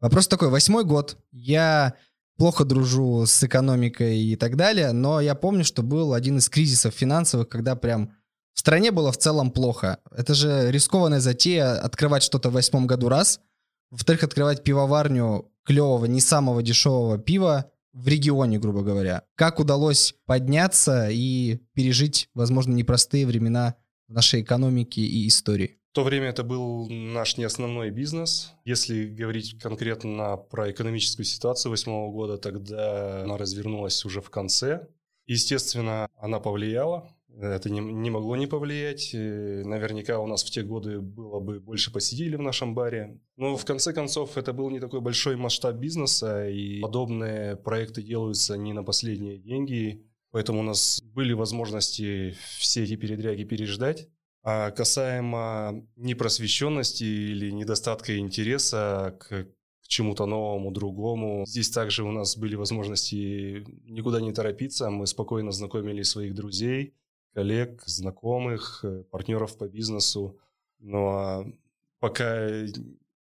Вопрос 0.00 0.26
такой, 0.26 0.48
восьмой 0.48 0.84
год, 0.84 1.18
я 1.30 1.94
плохо 2.38 2.64
дружу 2.64 3.26
с 3.26 3.44
экономикой 3.44 4.18
и 4.18 4.36
так 4.36 4.56
далее, 4.56 4.92
но 4.92 5.20
я 5.20 5.34
помню, 5.34 5.62
что 5.62 5.82
был 5.82 6.14
один 6.14 6.38
из 6.38 6.48
кризисов 6.48 6.94
финансовых, 6.94 7.50
когда 7.50 7.76
прям 7.76 8.14
в 8.54 8.60
стране 8.60 8.90
было 8.90 9.12
в 9.12 9.18
целом 9.18 9.50
плохо. 9.50 9.98
Это 10.10 10.32
же 10.32 10.70
рискованная 10.70 11.20
затея 11.20 11.78
открывать 11.78 12.22
что-то 12.22 12.48
в 12.48 12.54
восьмом 12.54 12.86
году 12.86 13.10
раз, 13.10 13.40
во-вторых, 13.90 14.22
открывать 14.22 14.64
пивоварню 14.64 15.52
клевого, 15.64 16.06
не 16.06 16.20
самого 16.20 16.62
дешевого 16.62 17.18
пива 17.18 17.70
в 17.92 18.08
регионе, 18.08 18.58
грубо 18.58 18.82
говоря. 18.82 19.24
Как 19.34 19.60
удалось 19.60 20.14
подняться 20.26 21.08
и 21.10 21.60
пережить, 21.74 22.28
возможно, 22.34 22.72
непростые 22.72 23.26
времена 23.26 23.76
в 24.08 24.12
нашей 24.12 24.42
экономике 24.42 25.00
и 25.00 25.26
истории? 25.28 25.78
В 25.90 25.94
то 25.94 26.04
время 26.04 26.28
это 26.28 26.44
был 26.44 26.88
наш 26.88 27.36
не 27.36 27.44
основной 27.44 27.90
бизнес. 27.90 28.52
Если 28.64 29.06
говорить 29.06 29.58
конкретно 29.60 30.36
про 30.36 30.70
экономическую 30.70 31.26
ситуацию 31.26 31.70
восьмого 31.70 32.12
года, 32.12 32.38
тогда 32.38 33.22
она 33.24 33.36
развернулась 33.36 34.04
уже 34.04 34.20
в 34.20 34.30
конце. 34.30 34.86
Естественно, 35.26 36.08
она 36.16 36.38
повлияла 36.38 37.10
это 37.46 37.70
не, 37.70 37.80
не 37.80 38.10
могло 38.10 38.36
не 38.36 38.46
повлиять. 38.46 39.10
Наверняка 39.12 40.18
у 40.18 40.26
нас 40.26 40.44
в 40.44 40.50
те 40.50 40.62
годы 40.62 41.00
было 41.00 41.40
бы 41.40 41.60
больше 41.60 41.92
посетителей 41.92 42.36
в 42.36 42.42
нашем 42.42 42.74
баре. 42.74 43.20
Но 43.36 43.56
в 43.56 43.64
конце 43.64 43.92
концов 43.92 44.36
это 44.36 44.52
был 44.52 44.70
не 44.70 44.80
такой 44.80 45.00
большой 45.00 45.36
масштаб 45.36 45.76
бизнеса, 45.76 46.48
и 46.48 46.80
подобные 46.80 47.56
проекты 47.56 48.02
делаются 48.02 48.56
не 48.56 48.72
на 48.72 48.82
последние 48.82 49.38
деньги. 49.38 50.04
Поэтому 50.30 50.60
у 50.60 50.62
нас 50.62 51.00
были 51.02 51.32
возможности 51.32 52.36
все 52.58 52.84
эти 52.84 52.96
передряги 52.96 53.44
переждать. 53.44 54.08
А 54.42 54.70
касаемо 54.70 55.86
непросвещенности 55.96 57.04
или 57.04 57.50
недостатка 57.50 58.16
интереса 58.16 59.16
к 59.20 59.48
чему-то 59.90 60.24
новому, 60.24 60.70
другому. 60.70 61.44
Здесь 61.46 61.68
также 61.68 62.04
у 62.04 62.12
нас 62.12 62.36
были 62.36 62.54
возможности 62.54 63.64
никуда 63.84 64.20
не 64.20 64.32
торопиться. 64.32 64.88
Мы 64.88 65.06
спокойно 65.06 65.50
знакомили 65.50 66.02
своих 66.02 66.34
друзей, 66.34 66.94
коллег, 67.34 67.82
знакомых, 67.86 68.80
э, 68.82 69.04
партнеров 69.10 69.56
по 69.56 69.68
бизнесу. 69.68 70.38
Но 70.78 71.46
пока 71.98 72.48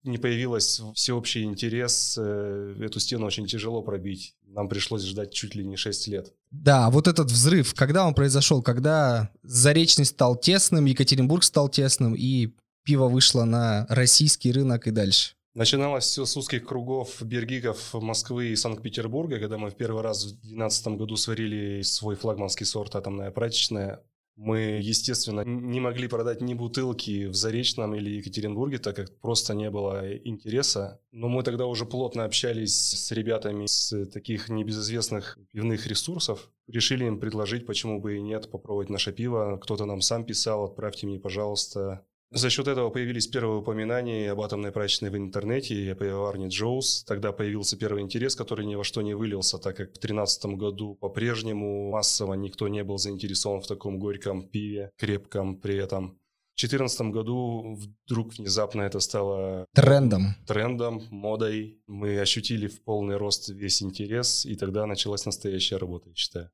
не 0.03 0.17
появилась 0.17 0.81
всеобщий 0.93 1.43
интерес, 1.43 2.17
э, 2.17 2.75
эту 2.79 2.99
стену 2.99 3.25
очень 3.25 3.45
тяжело 3.45 3.81
пробить. 3.81 4.35
Нам 4.43 4.69
пришлось 4.69 5.03
ждать 5.03 5.33
чуть 5.33 5.55
ли 5.55 5.65
не 5.65 5.75
6 5.75 6.07
лет. 6.07 6.33
Да, 6.51 6.89
вот 6.89 7.07
этот 7.07 7.29
взрыв, 7.29 7.73
когда 7.73 8.07
он 8.07 8.13
произошел? 8.13 8.61
Когда 8.61 9.31
Заречный 9.43 10.05
стал 10.05 10.35
тесным, 10.35 10.85
Екатеринбург 10.85 11.43
стал 11.43 11.69
тесным, 11.69 12.15
и 12.15 12.53
пиво 12.83 13.09
вышло 13.09 13.43
на 13.43 13.85
российский 13.89 14.51
рынок 14.51 14.87
и 14.87 14.91
дальше? 14.91 15.36
Начиналось 15.57 16.03
все 16.05 16.23
с 16.23 16.37
узких 16.37 16.67
кругов 16.67 17.19
бергигов 17.23 17.95
Москвы 17.95 18.49
и 18.49 18.55
Санкт-Петербурга, 18.55 19.39
когда 19.39 19.57
мы 19.57 19.71
в 19.71 19.75
первый 19.75 20.03
раз 20.03 20.23
в 20.23 20.27
2012 20.41 20.87
году 20.89 21.15
сварили 21.15 21.81
свой 21.81 22.15
флагманский 22.15 22.63
сорт 22.63 22.95
«Атомная 22.95 23.31
прачечная». 23.31 24.03
Мы, 24.35 24.79
естественно, 24.79 25.41
не 25.41 25.79
могли 25.79 26.07
продать 26.07 26.41
ни 26.41 26.53
бутылки 26.53 27.25
в 27.25 27.33
Заречном 27.33 27.95
или 27.95 28.17
Екатеринбурге, 28.17 28.77
так 28.77 28.97
как 28.97 29.19
просто 29.19 29.55
не 29.55 29.71
было 29.71 30.15
интереса. 30.15 31.01
Но 31.11 31.27
мы 31.27 31.41
тогда 31.41 31.65
уже 31.65 31.87
плотно 31.87 32.25
общались 32.25 32.91
с 32.91 33.11
ребятами 33.11 33.65
с 33.65 34.05
таких 34.11 34.49
небезызвестных 34.49 35.39
пивных 35.51 35.87
ресурсов. 35.87 36.51
Решили 36.67 37.05
им 37.05 37.19
предложить, 37.19 37.65
почему 37.65 37.99
бы 37.99 38.17
и 38.17 38.21
нет, 38.21 38.51
попробовать 38.51 38.91
наше 38.91 39.11
пиво. 39.11 39.57
Кто-то 39.59 39.85
нам 39.85 40.01
сам 40.01 40.23
писал, 40.23 40.65
отправьте 40.65 41.07
мне, 41.07 41.19
пожалуйста, 41.19 42.05
за 42.31 42.49
счет 42.49 42.67
этого 42.67 42.89
появились 42.89 43.27
первые 43.27 43.59
упоминания 43.59 44.31
об 44.31 44.41
атомной 44.41 44.71
прачечной 44.71 45.09
в 45.09 45.15
интернете 45.15 45.75
и 45.75 45.87
о 45.89 45.95
пивоварне 45.95 46.47
Джоус. 46.49 47.05
Тогда 47.05 47.31
появился 47.31 47.77
первый 47.77 48.03
интерес, 48.03 48.35
который 48.35 48.65
ни 48.65 48.75
во 48.75 48.83
что 48.83 49.01
не 49.01 49.13
вылился, 49.13 49.57
так 49.57 49.77
как 49.77 49.89
в 49.89 49.99
2013 49.99 50.45
году 50.57 50.95
по-прежнему 50.95 51.89
массово 51.89 52.33
никто 52.33 52.67
не 52.67 52.83
был 52.83 52.97
заинтересован 52.97 53.61
в 53.61 53.67
таком 53.67 53.97
горьком 53.97 54.47
пиве, 54.47 54.91
крепком 54.97 55.59
при 55.61 55.77
этом. 55.77 56.19
В 56.57 56.59
2014 56.59 57.01
году 57.13 57.77
вдруг 57.77 58.33
внезапно 58.33 58.81
это 58.81 58.99
стало 58.99 59.67
трендом. 59.75 60.35
Трендом, 60.47 61.03
модой. 61.11 61.79
Мы 61.85 62.19
ощутили 62.19 62.67
в 62.67 62.83
полный 62.83 63.15
рост 63.15 63.49
весь 63.49 63.83
интерес, 63.83 64.43
и 64.43 64.55
тогда 64.55 64.87
началась 64.87 65.25
настоящая 65.25 65.77
работа, 65.77 66.09
я 66.09 66.15
считаю. 66.15 66.49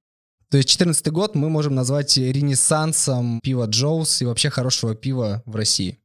То 0.53 0.57
есть 0.57 0.69
2014 0.69 1.11
год 1.11 1.33
мы 1.33 1.49
можем 1.49 1.73
назвать 1.73 2.15
ренессансом 2.15 3.39
пива 3.41 3.65
Джоус 3.65 4.21
и 4.21 4.25
вообще 4.25 4.51
хорошего 4.51 4.93
пива 4.93 5.41
в 5.47 5.55
России. 5.55 5.97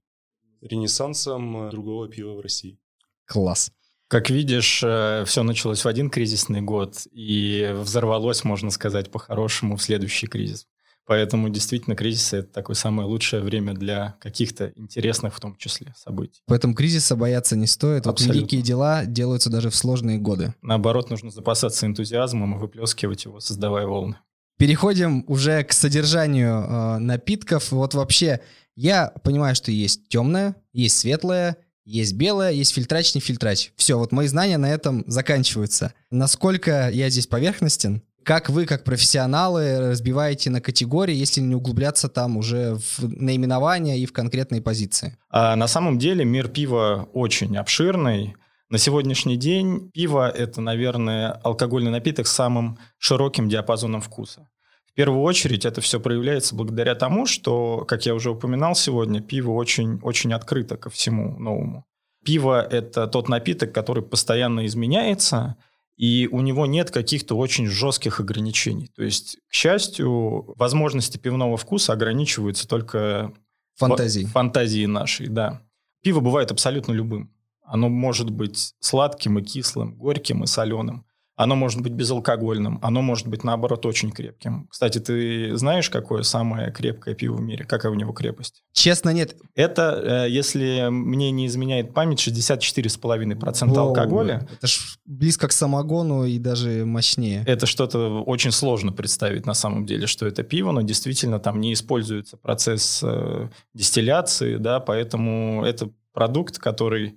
Ренессансом 0.62 1.68
другого 1.68 2.08
пива 2.08 2.32
в 2.32 2.40
России. 2.40 2.78
Класс. 3.26 3.70
Как 4.08 4.30
видишь, 4.30 4.80
э, 4.82 5.24
все 5.26 5.42
началось 5.42 5.84
в 5.84 5.86
один 5.86 6.08
кризисный 6.08 6.62
год 6.62 7.06
и 7.12 7.74
взорвалось, 7.74 8.42
можно 8.42 8.70
сказать, 8.70 9.10
по-хорошему 9.10 9.76
в 9.76 9.82
следующий 9.82 10.26
кризис. 10.26 10.66
Поэтому 11.04 11.50
действительно 11.50 11.94
кризис— 11.94 12.32
это 12.34 12.48
такое 12.48 12.74
самое 12.74 13.06
лучшее 13.06 13.42
время 13.42 13.74
для 13.74 14.16
каких-то 14.18 14.72
интересных 14.76 15.34
в 15.34 15.40
том 15.40 15.56
числе 15.56 15.92
событий. 15.94 16.40
Поэтому 16.46 16.74
кризиса 16.74 17.16
бояться 17.16 17.54
не 17.54 17.66
стоит. 17.66 18.06
Абсолютно. 18.06 18.26
Вот 18.26 18.34
великие 18.34 18.62
дела 18.62 19.04
делаются 19.04 19.50
даже 19.50 19.68
в 19.68 19.74
сложные 19.74 20.16
годы. 20.16 20.54
Наоборот, 20.62 21.10
нужно 21.10 21.30
запасаться 21.30 21.84
энтузиазмом 21.84 22.56
и 22.56 22.58
выплескивать 22.58 23.26
его, 23.26 23.40
создавая 23.40 23.86
волны. 23.86 24.16
Переходим 24.58 25.24
уже 25.28 25.62
к 25.62 25.72
содержанию 25.72 26.52
э, 26.52 26.98
напитков. 26.98 27.70
Вот 27.70 27.94
вообще, 27.94 28.40
я 28.74 29.12
понимаю, 29.22 29.54
что 29.54 29.70
есть 29.70 30.08
темное, 30.08 30.56
есть 30.72 30.98
светлое, 30.98 31.56
есть 31.84 32.14
белое, 32.14 32.50
есть 32.50 32.74
фильтрач, 32.74 33.14
не 33.14 33.20
фильтрач. 33.20 33.70
Все, 33.76 33.96
вот 33.96 34.10
мои 34.10 34.26
знания 34.26 34.58
на 34.58 34.68
этом 34.68 35.04
заканчиваются. 35.06 35.94
Насколько 36.10 36.90
я 36.90 37.08
здесь 37.08 37.28
поверхностен? 37.28 38.02
Как 38.24 38.50
вы, 38.50 38.66
как 38.66 38.84
профессионалы, 38.84 39.78
разбиваете 39.78 40.50
на 40.50 40.60
категории, 40.60 41.14
если 41.14 41.40
не 41.40 41.54
углубляться 41.54 42.08
там 42.08 42.36
уже 42.36 42.74
в 42.74 43.08
наименования 43.08 43.96
и 43.96 44.06
в 44.06 44.12
конкретные 44.12 44.60
позиции? 44.60 45.16
А 45.30 45.56
на 45.56 45.68
самом 45.68 45.98
деле 45.98 46.24
мир 46.24 46.48
пива 46.48 47.08
очень 47.14 47.56
обширный. 47.56 48.34
На 48.70 48.76
сегодняшний 48.76 49.38
день 49.38 49.90
пиво– 49.94 50.28
это, 50.36 50.60
наверное, 50.60 51.32
алкогольный 51.42 51.90
напиток 51.90 52.26
с 52.26 52.32
самым 52.32 52.78
широким 52.98 53.48
диапазоном 53.48 54.02
вкуса. 54.02 54.46
В 54.84 54.92
первую 54.92 55.22
очередь 55.22 55.64
это 55.64 55.80
все 55.80 55.98
проявляется 56.00 56.54
благодаря 56.54 56.94
тому, 56.94 57.24
что, 57.24 57.86
как 57.88 58.04
я 58.04 58.14
уже 58.14 58.30
упоминал 58.30 58.74
сегодня, 58.74 59.22
пиво 59.22 59.52
очень, 59.52 59.98
очень 60.02 60.34
открыто 60.34 60.76
ко 60.76 60.90
всему 60.90 61.38
новому. 61.38 61.86
Пиво– 62.22 62.60
это 62.70 63.06
тот 63.06 63.30
напиток, 63.30 63.72
который 63.72 64.02
постоянно 64.02 64.66
изменяется, 64.66 65.56
и 65.96 66.28
у 66.30 66.42
него 66.42 66.66
нет 66.66 66.90
каких-то 66.90 67.38
очень 67.38 67.68
жестких 67.68 68.20
ограничений. 68.20 68.90
То 68.94 69.02
есть, 69.02 69.38
к 69.48 69.54
счастью, 69.54 70.52
возможности 70.58 71.16
пивного 71.16 71.56
вкуса 71.56 71.94
ограничиваются 71.94 72.68
только 72.68 73.32
фантазией, 73.76 74.26
фантазией 74.26 74.86
нашей, 74.88 75.28
да. 75.28 75.62
Пиво 76.02 76.20
бывает 76.20 76.52
абсолютно 76.52 76.92
любым. 76.92 77.32
Оно 77.68 77.88
может 77.88 78.30
быть 78.30 78.74
сладким 78.80 79.38
и 79.38 79.42
кислым, 79.42 79.96
горьким 79.96 80.44
и 80.44 80.46
соленым. 80.46 81.04
Оно 81.38 81.54
может 81.54 81.80
быть 81.82 81.92
безалкогольным, 81.92 82.80
оно 82.82 83.00
может 83.00 83.28
быть, 83.28 83.44
наоборот, 83.44 83.86
очень 83.86 84.10
крепким. 84.10 84.66
Кстати, 84.68 84.98
ты 84.98 85.56
знаешь, 85.56 85.88
какое 85.88 86.24
самое 86.24 86.72
крепкое 86.72 87.14
пиво 87.14 87.36
в 87.36 87.40
мире? 87.40 87.64
Какая 87.64 87.92
у 87.92 87.94
него 87.94 88.12
крепость? 88.12 88.64
Честно, 88.72 89.10
нет. 89.10 89.36
Это, 89.54 90.24
э, 90.26 90.30
если 90.30 90.88
мне 90.90 91.30
не 91.30 91.46
изменяет 91.46 91.94
память, 91.94 92.18
64,5% 92.18 93.68
Воу, 93.68 93.90
алкоголя. 93.90 94.48
Это 94.52 94.66
ж 94.66 94.98
близко 95.04 95.46
к 95.46 95.52
самогону 95.52 96.24
и 96.24 96.40
даже 96.40 96.84
мощнее. 96.84 97.44
Это 97.46 97.66
что-то 97.66 98.20
очень 98.24 98.50
сложно 98.50 98.90
представить 98.90 99.46
на 99.46 99.54
самом 99.54 99.86
деле, 99.86 100.08
что 100.08 100.26
это 100.26 100.42
пиво, 100.42 100.72
но 100.72 100.82
действительно 100.82 101.38
там 101.38 101.60
не 101.60 101.72
используется 101.72 102.36
процесс 102.36 103.00
э, 103.04 103.48
дистилляции, 103.74 104.56
да, 104.56 104.80
поэтому 104.80 105.64
это 105.64 105.88
продукт, 106.12 106.58
который 106.58 107.14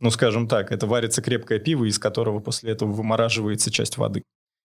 ну, 0.00 0.10
скажем 0.10 0.48
так, 0.48 0.72
это 0.72 0.86
варится 0.86 1.22
крепкое 1.22 1.58
пиво, 1.58 1.84
из 1.84 1.98
которого 1.98 2.40
после 2.40 2.72
этого 2.72 2.92
вымораживается 2.92 3.70
часть 3.70 3.96
воды. 3.96 4.22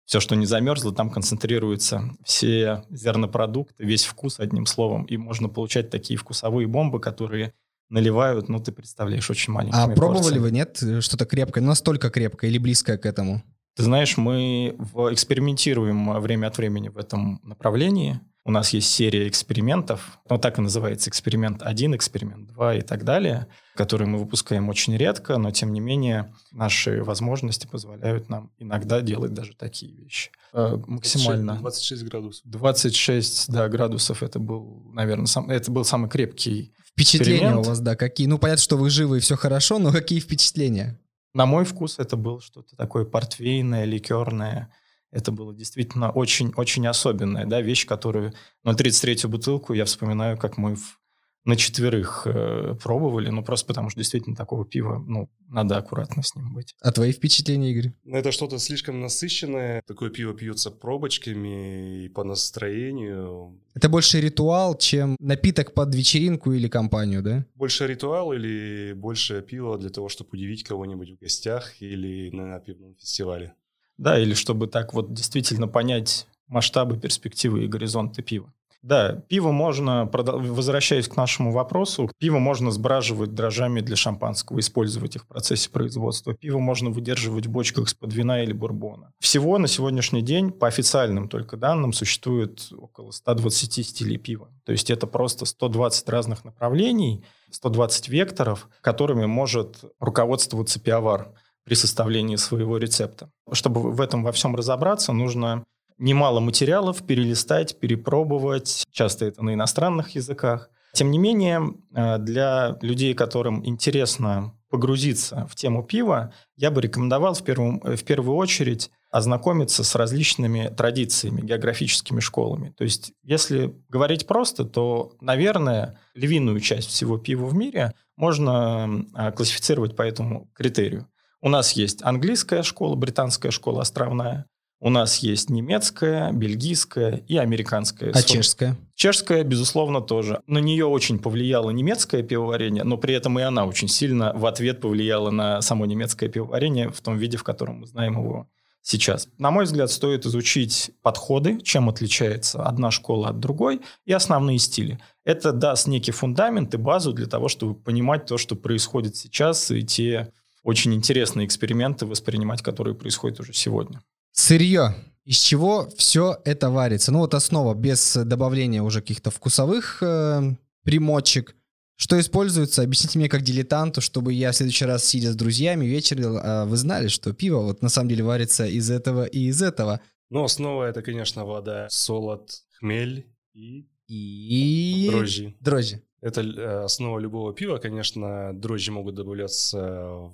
Все, 0.06 0.20
что 0.20 0.36
не 0.36 0.44
замерзло, 0.44 0.92
там 0.92 1.10
концентрируются 1.10 2.10
все 2.24 2.84
зернопродукты, 2.90 3.84
весь 3.84 4.04
вкус, 4.04 4.38
одним 4.38 4.66
словом. 4.66 5.04
И 5.04 5.16
можно 5.16 5.48
получать 5.48 5.90
такие 5.90 6.18
вкусовые 6.18 6.66
бомбы, 6.68 7.00
которые 7.00 7.54
наливают, 7.88 8.48
ну, 8.48 8.58
ты 8.60 8.70
представляешь, 8.72 9.30
очень 9.30 9.52
маленькими 9.52 9.80
А 9.80 9.86
пробовали 9.88 10.38
порциями. 10.38 10.42
вы, 10.42 10.50
нет, 10.50 11.04
что-то 11.04 11.24
крепкое, 11.24 11.64
настолько 11.64 12.10
крепкое 12.10 12.50
или 12.50 12.58
близкое 12.58 12.98
к 12.98 13.06
этому? 13.06 13.42
Ты 13.76 13.82
знаешь, 13.82 14.16
мы 14.16 14.76
экспериментируем 15.10 16.12
время 16.20 16.48
от 16.48 16.58
времени 16.58 16.88
в 16.88 16.98
этом 16.98 17.40
направлении. 17.42 18.20
У 18.46 18.50
нас 18.50 18.74
есть 18.74 18.90
серия 18.90 19.26
экспериментов, 19.26 20.18
ну 20.28 20.38
так 20.38 20.58
и 20.58 20.62
называется 20.62 21.08
эксперимент 21.08 21.62
1, 21.62 21.96
эксперимент 21.96 22.48
2 22.48 22.74
и 22.74 22.80
так 22.82 23.04
далее, 23.04 23.46
которые 23.74 24.06
мы 24.06 24.18
выпускаем 24.18 24.68
очень 24.68 24.96
редко, 24.96 25.38
но 25.38 25.50
тем 25.50 25.72
не 25.72 25.80
менее 25.80 26.34
наши 26.52 27.02
возможности 27.02 27.66
позволяют 27.66 28.28
нам 28.28 28.50
иногда 28.58 29.00
делать 29.00 29.32
даже 29.32 29.54
такие 29.56 29.94
вещи. 29.94 30.30
Э, 30.52 30.76
максимально. 30.86 31.56
26 31.56 32.04
градусов. 32.04 32.42
26 32.44 33.50
да, 33.50 33.68
градусов 33.68 34.22
это 34.22 34.38
был, 34.38 34.90
наверное, 34.92 35.26
сам, 35.26 35.48
это 35.48 35.70
был 35.70 35.84
самый 35.84 36.10
крепкий 36.10 36.74
Впечатления 36.94 37.56
у 37.56 37.62
вас, 37.62 37.80
да, 37.80 37.96
какие? 37.96 38.28
Ну, 38.28 38.38
понятно, 38.38 38.62
что 38.62 38.76
вы 38.76 38.88
живы 38.88 39.16
и 39.16 39.20
все 39.20 39.36
хорошо, 39.36 39.80
но 39.80 39.90
какие 39.90 40.20
впечатления? 40.20 41.00
На 41.32 41.44
мой 41.44 41.64
вкус 41.64 41.98
это 41.98 42.16
было 42.16 42.40
что-то 42.40 42.76
такое 42.76 43.04
портвейное, 43.04 43.84
ликерное. 43.84 44.72
Это 45.14 45.30
было 45.30 45.54
действительно 45.54 46.10
очень-очень 46.10 46.86
особенная 46.88 47.46
да, 47.46 47.60
вещь, 47.60 47.86
которую... 47.86 48.34
Но 48.64 48.72
33-ю 48.72 49.28
бутылку 49.28 49.72
я 49.72 49.84
вспоминаю, 49.84 50.36
как 50.36 50.58
мы 50.58 50.74
в, 50.74 50.98
на 51.44 51.54
четверых 51.54 52.26
э, 52.26 52.74
пробовали, 52.82 53.28
ну 53.28 53.44
просто 53.44 53.68
потому 53.68 53.90
что 53.90 54.00
действительно 54.00 54.34
такого 54.34 54.64
пива, 54.64 54.98
ну, 55.06 55.30
надо 55.48 55.76
аккуратно 55.76 56.24
с 56.24 56.34
ним 56.34 56.52
быть. 56.52 56.74
А 56.80 56.90
твои 56.90 57.12
впечатления, 57.12 57.70
Игорь? 57.70 57.92
Ну, 58.02 58.16
это 58.16 58.32
что-то 58.32 58.58
слишком 58.58 59.00
насыщенное. 59.00 59.82
Такое 59.86 60.10
пиво 60.10 60.34
пьется 60.34 60.72
пробочками 60.72 62.06
и 62.06 62.08
по 62.08 62.24
настроению. 62.24 63.60
Это 63.74 63.88
больше 63.88 64.20
ритуал, 64.20 64.76
чем 64.76 65.16
напиток 65.20 65.74
под 65.74 65.94
вечеринку 65.94 66.52
или 66.52 66.66
компанию, 66.66 67.22
да? 67.22 67.46
Больше 67.54 67.86
ритуал 67.86 68.32
или 68.32 68.94
больше 68.94 69.42
пива 69.42 69.78
для 69.78 69.90
того, 69.90 70.08
чтобы 70.08 70.30
удивить 70.32 70.64
кого-нибудь 70.64 71.10
в 71.10 71.20
гостях 71.20 71.80
или 71.80 72.30
на 72.30 72.58
пивном 72.58 72.96
фестивале? 72.96 73.54
Да, 73.96 74.18
или 74.18 74.34
чтобы 74.34 74.66
так 74.66 74.94
вот 74.94 75.12
действительно 75.12 75.68
понять 75.68 76.26
масштабы, 76.48 76.98
перспективы 76.98 77.64
и 77.64 77.68
горизонты 77.68 78.22
пива. 78.22 78.52
Да, 78.84 79.22
пиво 79.28 79.50
можно, 79.50 80.10
возвращаясь 80.12 81.08
к 81.08 81.16
нашему 81.16 81.52
вопросу, 81.52 82.10
пиво 82.18 82.38
можно 82.38 82.70
сбраживать 82.70 83.32
дрожжами 83.34 83.80
для 83.80 83.96
шампанского, 83.96 84.58
использовать 84.60 85.16
их 85.16 85.22
в 85.22 85.26
процессе 85.26 85.70
производства. 85.70 86.34
Пиво 86.34 86.58
можно 86.58 86.90
выдерживать 86.90 87.46
в 87.46 87.50
бочках 87.50 87.86
из-под 87.86 88.12
вина 88.12 88.42
или 88.42 88.52
бурбона. 88.52 89.10
Всего 89.20 89.56
на 89.56 89.68
сегодняшний 89.68 90.20
день, 90.20 90.50
по 90.52 90.66
официальным 90.66 91.30
только 91.30 91.56
данным, 91.56 91.94
существует 91.94 92.68
около 92.76 93.10
120 93.10 93.86
стилей 93.86 94.18
пива. 94.18 94.50
То 94.66 94.72
есть 94.72 94.90
это 94.90 95.06
просто 95.06 95.46
120 95.46 96.06
разных 96.10 96.44
направлений, 96.44 97.24
120 97.52 98.10
векторов, 98.10 98.68
которыми 98.82 99.24
может 99.24 99.82
руководствоваться 99.98 100.78
пивовар. 100.78 101.32
При 101.64 101.74
составлении 101.74 102.36
своего 102.36 102.78
рецепта. 102.78 103.30
Чтобы 103.52 103.92
в 103.92 104.00
этом 104.00 104.22
во 104.22 104.32
всем 104.32 104.54
разобраться, 104.54 105.12
нужно 105.12 105.64
немало 105.98 106.40
материалов 106.40 107.04
перелистать, 107.04 107.78
перепробовать. 107.78 108.84
Часто 108.90 109.26
это 109.26 109.42
на 109.42 109.54
иностранных 109.54 110.10
языках. 110.10 110.70
Тем 110.92 111.10
не 111.10 111.18
менее, 111.18 111.74
э, 111.94 112.18
для 112.18 112.78
людей, 112.80 113.14
которым 113.14 113.66
интересно 113.66 114.54
погрузиться 114.70 115.46
в 115.50 115.54
тему 115.54 115.82
пива, 115.82 116.32
я 116.56 116.70
бы 116.70 116.80
рекомендовал 116.80 117.34
в, 117.34 117.42
первую 117.42 117.80
в 117.96 118.04
первую 118.04 118.36
очередь 118.36 118.90
ознакомиться 119.10 119.84
с 119.84 119.94
различными 119.94 120.72
традициями, 120.76 121.40
географическими 121.40 122.18
школами. 122.18 122.74
То 122.76 122.82
есть, 122.82 123.12
если 123.22 123.72
говорить 123.88 124.26
просто, 124.26 124.64
то, 124.64 125.12
наверное, 125.20 126.00
львиную 126.14 126.58
часть 126.58 126.88
всего 126.88 127.18
пива 127.18 127.46
в 127.46 127.54
мире 127.54 127.94
можно 128.16 129.04
а, 129.14 129.30
классифицировать 129.30 129.94
по 129.94 130.02
этому 130.02 130.50
критерию. 130.52 131.06
У 131.44 131.50
нас 131.50 131.72
есть 131.72 132.02
английская 132.02 132.62
школа, 132.62 132.94
британская 132.94 133.50
школа 133.50 133.82
островная, 133.82 134.46
у 134.80 134.88
нас 134.88 135.18
есть 135.18 135.50
немецкая, 135.50 136.32
бельгийская 136.32 137.22
и 137.28 137.36
американская. 137.36 138.12
А 138.12 138.22
чешская? 138.22 138.78
Чешская, 138.94 139.44
безусловно, 139.44 140.00
тоже. 140.00 140.40
На 140.46 140.56
нее 140.56 140.86
очень 140.86 141.18
повлияло 141.18 141.68
немецкое 141.68 142.22
пивоварение, 142.22 142.82
но 142.82 142.96
при 142.96 143.14
этом 143.14 143.38
и 143.38 143.42
она 143.42 143.66
очень 143.66 143.88
сильно 143.88 144.32
в 144.34 144.46
ответ 144.46 144.80
повлияла 144.80 145.30
на 145.30 145.60
само 145.60 145.84
немецкое 145.84 146.30
пивоварение 146.30 146.88
в 146.88 147.02
том 147.02 147.18
виде, 147.18 147.36
в 147.36 147.44
котором 147.44 147.80
мы 147.80 147.88
знаем 147.88 148.14
его 148.14 148.48
сейчас. 148.80 149.28
На 149.36 149.50
мой 149.50 149.64
взгляд, 149.64 149.90
стоит 149.90 150.24
изучить 150.24 150.92
подходы, 151.02 151.60
чем 151.60 151.90
отличается 151.90 152.62
одна 152.62 152.90
школа 152.90 153.28
от 153.28 153.38
другой, 153.38 153.82
и 154.06 154.14
основные 154.14 154.58
стили. 154.58 154.98
Это 155.26 155.52
даст 155.52 155.88
некий 155.88 156.12
фундамент 156.12 156.72
и 156.72 156.78
базу 156.78 157.12
для 157.12 157.26
того, 157.26 157.48
чтобы 157.48 157.74
понимать 157.74 158.24
то, 158.24 158.38
что 158.38 158.56
происходит 158.56 159.16
сейчас, 159.16 159.70
и 159.70 159.82
те 159.82 160.32
очень 160.64 160.94
интересные 160.94 161.46
эксперименты 161.46 162.06
воспринимать, 162.06 162.62
которые 162.62 162.94
происходят 162.94 163.38
уже 163.38 163.52
сегодня. 163.52 164.02
Сырье. 164.32 164.96
Из 165.24 165.38
чего 165.38 165.88
все 165.96 166.38
это 166.44 166.70
варится? 166.70 167.12
Ну 167.12 167.20
вот 167.20 167.34
основа 167.34 167.74
без 167.74 168.14
добавления 168.16 168.82
уже 168.82 169.00
каких-то 169.00 169.30
вкусовых 169.30 170.02
э, 170.02 170.56
примочек. 170.82 171.54
Что 171.96 172.18
используется? 172.18 172.82
Объясните 172.82 173.18
мне 173.18 173.28
как 173.28 173.42
дилетанту, 173.42 174.00
чтобы 174.00 174.32
я 174.32 174.50
в 174.50 174.56
следующий 174.56 174.84
раз, 174.84 175.04
сидя 175.04 175.32
с 175.32 175.36
друзьями, 175.36 175.86
вечером, 175.86 176.38
а 176.42 176.64
вы 176.64 176.76
знали, 176.76 177.08
что 177.08 177.32
пиво 177.32 177.60
вот 177.60 177.82
на 177.82 177.88
самом 177.88 178.08
деле 178.08 178.24
варится 178.24 178.66
из 178.66 178.90
этого 178.90 179.24
и 179.24 179.46
из 179.46 179.62
этого. 179.62 180.00
Ну, 180.30 180.42
основа 180.42 180.84
это, 180.84 181.02
конечно, 181.02 181.44
вода, 181.44 181.86
солод, 181.90 182.50
хмель 182.78 183.26
и, 183.52 183.86
и... 184.08 185.08
дрожжи. 185.10 185.54
Дрожжи. 185.60 186.02
Это 186.20 186.40
э, 186.40 186.84
основа 186.84 187.18
любого 187.18 187.54
пива. 187.54 187.78
Конечно, 187.78 188.52
дрожжи 188.52 188.90
могут 188.90 189.14
добавляться 189.14 190.32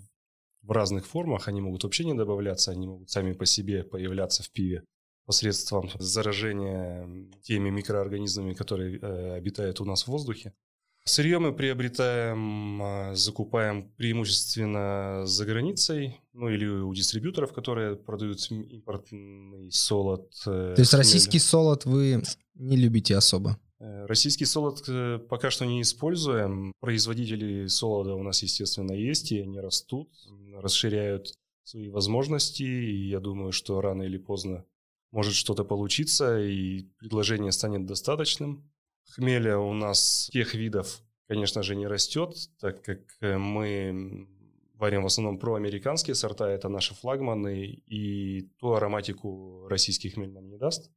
в 0.71 0.73
разных 0.73 1.05
формах. 1.05 1.49
Они 1.49 1.61
могут 1.61 1.83
вообще 1.83 2.05
не 2.05 2.15
добавляться, 2.15 2.71
они 2.71 2.87
могут 2.87 3.11
сами 3.11 3.33
по 3.33 3.45
себе 3.45 3.83
появляться 3.83 4.45
в 4.45 4.51
пиве 4.51 4.85
посредством 5.27 5.91
заражения 5.99 7.09
теми 7.43 7.71
микроорганизмами, 7.71 8.55
которые 8.55 8.99
э, 9.01 9.35
обитают 9.35 9.81
у 9.81 9.85
нас 9.85 10.05
в 10.05 10.09
воздухе. 10.09 10.53
Сырье 11.05 11.39
мы 11.41 11.53
приобретаем, 11.53 12.81
а, 12.83 13.15
закупаем 13.15 13.91
преимущественно 13.97 15.27
за 15.27 15.45
границей, 15.45 16.21
ну 16.35 16.49
или 16.49 16.67
у 16.67 16.95
дистрибьюторов, 16.95 17.53
которые 17.53 17.97
продают 17.97 18.39
импортный 18.51 19.73
солод. 19.73 20.31
Э, 20.47 20.75
То 20.77 20.83
есть 20.83 20.95
российский 20.95 21.41
солод 21.41 21.85
вы 21.85 22.23
не 22.55 22.77
любите 22.77 23.17
особо? 23.17 23.59
Э, 23.81 24.05
российский 24.07 24.45
солод 24.45 24.85
э, 24.89 25.19
пока 25.19 25.51
что 25.51 25.65
не 25.65 25.81
используем. 25.81 26.73
Производители 26.81 27.67
солода 27.67 28.15
у 28.15 28.23
нас, 28.23 28.43
естественно, 28.43 28.93
есть, 28.93 29.33
и 29.33 29.41
они 29.41 29.59
растут, 29.59 30.11
расширяют 30.55 31.33
свои 31.65 31.89
возможности, 31.89 32.63
и 32.63 33.09
я 33.09 33.21
думаю, 33.21 33.53
что 33.53 33.81
рано 33.81 34.03
или 34.03 34.19
поздно 34.19 34.65
может 35.13 35.35
что-то 35.35 35.65
получиться, 35.65 36.39
и 36.39 36.85
предложение 36.99 37.53
станет 37.53 37.87
достаточным. 37.87 38.71
Хмеля 39.15 39.59
у 39.59 39.73
нас 39.73 40.29
тех 40.33 40.55
видов, 40.55 41.01
конечно 41.27 41.63
же, 41.63 41.75
не 41.75 41.87
растет, 41.87 42.37
так 42.61 42.83
как 42.83 43.01
э, 43.21 43.39
мы 43.39 44.29
варим 44.75 45.03
в 45.03 45.07
основном 45.07 45.39
проамериканские 45.39 46.15
сорта, 46.15 46.49
это 46.49 46.69
наши 46.69 46.95
флагманы, 46.95 47.65
и 47.67 48.43
ту 48.59 48.73
ароматику 48.73 49.67
российский 49.69 50.11
хмель 50.11 50.33
нам 50.33 50.49
не 50.49 50.59
даст. 50.59 50.91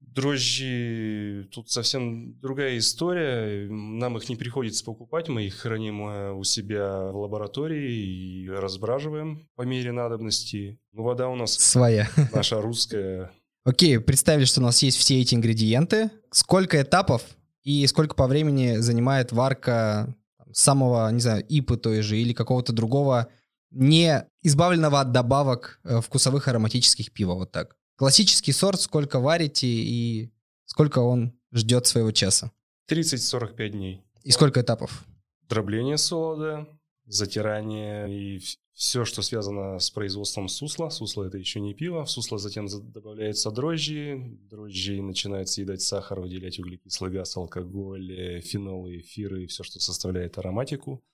Дрожжи, 0.00 1.48
тут 1.52 1.70
совсем 1.70 2.38
другая 2.40 2.78
история. 2.78 3.68
Нам 3.68 4.16
их 4.16 4.28
не 4.28 4.36
приходится 4.36 4.84
покупать, 4.84 5.28
мы 5.28 5.44
их 5.44 5.56
храним 5.56 6.06
э, 6.08 6.32
у 6.32 6.42
себя 6.42 7.10
в 7.10 7.16
лаборатории 7.16 8.42
и 8.42 8.48
разбраживаем 8.48 9.48
по 9.54 9.62
мере 9.62 9.92
надобности. 9.92 10.80
Ну, 10.92 11.04
вода 11.04 11.28
у 11.28 11.36
нас 11.36 11.54
своя, 11.54 12.08
наша 12.32 12.60
русская, 12.60 13.30
Окей, 13.64 14.00
представили, 14.00 14.46
что 14.46 14.60
у 14.60 14.64
нас 14.64 14.82
есть 14.82 14.96
все 14.96 15.20
эти 15.20 15.34
ингредиенты. 15.34 16.10
Сколько 16.30 16.80
этапов 16.80 17.22
и 17.62 17.86
сколько 17.86 18.14
по 18.14 18.26
времени 18.26 18.76
занимает 18.76 19.32
варка 19.32 20.14
самого, 20.52 21.10
не 21.12 21.20
знаю, 21.20 21.44
ипы 21.46 21.76
той 21.76 22.00
же 22.00 22.18
или 22.18 22.32
какого-то 22.32 22.72
другого 22.72 23.28
не 23.70 24.26
избавленного 24.42 25.00
от 25.00 25.12
добавок 25.12 25.78
э, 25.84 26.00
вкусовых 26.00 26.48
ароматических 26.48 27.12
пива, 27.12 27.34
вот 27.34 27.52
так. 27.52 27.76
Классический 28.00 28.52
сорт, 28.52 28.80
сколько 28.80 29.20
варите 29.20 29.66
и 29.66 30.32
сколько 30.64 31.00
он 31.00 31.34
ждет 31.52 31.86
своего 31.86 32.12
часа? 32.12 32.50
30-45 32.90 33.68
дней. 33.68 34.02
И 34.22 34.30
сколько 34.30 34.62
этапов? 34.62 35.04
Дробление 35.50 35.98
солода, 35.98 36.66
затирание 37.04 38.08
и 38.08 38.40
все, 38.72 39.04
что 39.04 39.20
связано 39.20 39.78
с 39.78 39.90
производством 39.90 40.48
сусла. 40.48 40.88
Сусло 40.88 41.24
это 41.24 41.36
еще 41.36 41.60
не 41.60 41.74
пиво. 41.74 42.06
В 42.06 42.10
сусло 42.10 42.38
затем 42.38 42.68
добавляются 42.90 43.50
дрожжи. 43.50 44.18
Дрожжи 44.48 45.02
начинают 45.02 45.50
съедать 45.50 45.82
сахар, 45.82 46.20
выделять 46.20 46.58
углекислый 46.58 47.12
газ, 47.12 47.36
алкоголь, 47.36 48.10
э, 48.12 48.40
фенолы, 48.40 49.00
эфиры 49.00 49.44
и 49.44 49.46
все, 49.46 49.62
что 49.62 49.78
составляет 49.78 50.38
ароматику. 50.38 51.04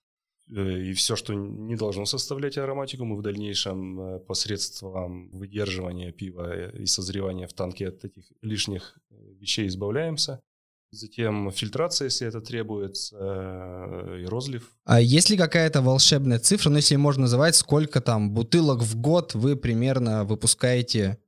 Э, 0.54 0.78
и 0.78 0.92
все, 0.92 1.16
что 1.16 1.34
не 1.34 1.76
должно 1.76 2.04
составлять 2.04 2.58
ароматику, 2.58 3.04
мы 3.04 3.16
в 3.16 3.22
дальнейшем 3.22 4.00
э, 4.00 4.18
посредством 4.20 5.30
выдерживания 5.30 6.12
пива 6.12 6.70
и 6.70 6.86
созревания 6.86 7.46
в 7.46 7.52
танке 7.52 7.88
от 7.88 8.04
этих 8.04 8.24
лишних 8.42 8.98
вещей 9.10 9.66
избавляемся. 9.66 10.40
Затем 10.92 11.50
фильтрация, 11.50 12.06
если 12.06 12.28
это 12.28 12.40
требуется, 12.40 13.16
э, 13.18 14.20
и 14.22 14.26
розлив. 14.26 14.70
А 14.84 15.00
есть 15.00 15.30
ли 15.30 15.36
какая-то 15.36 15.82
волшебная 15.82 16.38
цифра, 16.38 16.70
ну 16.70 16.76
если 16.76 16.96
можно 16.96 17.22
называть, 17.22 17.56
сколько 17.56 18.00
там 18.00 18.30
бутылок 18.30 18.82
в 18.82 18.96
год 19.00 19.34
вы 19.34 19.56
примерно 19.56 20.24
выпускаете? 20.24 21.18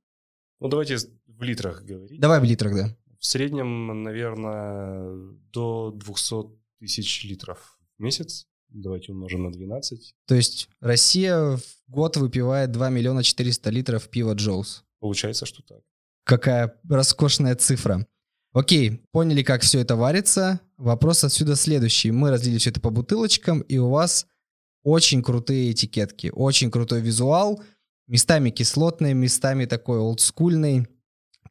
Ну 0.61 0.69
давайте 0.69 0.97
в 1.27 1.43
литрах 1.43 1.83
говорить. 1.83 2.19
Давай 2.19 2.39
в 2.39 2.43
литрах, 2.45 2.73
да. 2.73 2.95
В 3.19 3.25
среднем, 3.25 4.03
наверное, 4.03 5.13
до 5.51 5.91
200 5.91 6.35
тысяч 6.79 7.25
литров 7.25 7.77
в 7.97 8.01
месяц. 8.01 8.48
Давайте 8.69 9.11
умножим 9.11 9.43
на 9.43 9.51
12. 9.51 10.15
То 10.27 10.35
есть 10.35 10.69
Россия 10.79 11.57
в 11.57 11.61
год 11.87 12.17
выпивает 12.17 12.71
2 12.71 12.89
миллиона 12.89 13.23
400 13.23 13.69
литров 13.69 14.09
пива 14.09 14.33
Джоус. 14.33 14.83
Получается, 14.99 15.45
что 15.45 15.63
так. 15.63 15.79
Какая 16.23 16.79
роскошная 16.87 17.55
цифра. 17.55 18.05
Окей, 18.53 19.01
поняли, 19.11 19.43
как 19.43 19.61
все 19.61 19.79
это 19.79 19.95
варится. 19.95 20.59
Вопрос 20.77 21.23
отсюда 21.23 21.55
следующий. 21.55 22.11
Мы 22.11 22.31
разделили 22.31 22.59
все 22.59 22.69
это 22.71 22.81
по 22.81 22.89
бутылочкам, 22.89 23.61
и 23.61 23.77
у 23.77 23.89
вас 23.89 24.27
очень 24.83 25.21
крутые 25.21 25.71
этикетки, 25.71 26.31
очень 26.33 26.71
крутой 26.71 27.01
визуал, 27.01 27.61
местами 28.07 28.49
кислотный, 28.49 29.13
местами 29.13 29.65
такой 29.65 29.99
олдскульный. 29.99 30.87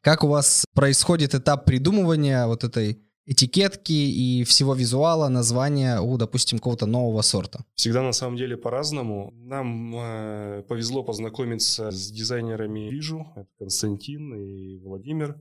Как 0.01 0.25
у 0.25 0.29
вас 0.29 0.65
происходит 0.75 1.35
этап 1.35 1.65
придумывания 1.65 2.47
вот 2.47 2.65
этой 2.65 2.99
этикетки 3.29 3.93
и 3.93 4.45
всего 4.45 4.75
визуала, 4.75 5.29
названия 5.29 6.01
у, 6.01 6.17
допустим, 6.17 6.59
какого-то 6.59 6.87
нового 6.87 7.23
сорта? 7.23 7.65
Всегда 7.75 8.03
на 8.03 8.13
самом 8.13 8.37
деле 8.37 8.57
по-разному. 8.57 9.33
Нам 9.37 9.95
э, 9.95 10.63
повезло 10.67 11.03
познакомиться 11.03 11.91
с 11.91 12.11
дизайнерами 12.11 12.89
Вижу, 12.91 13.27
это 13.37 13.49
Константин 13.59 14.35
и 14.35 14.79
Владимир. 14.79 15.41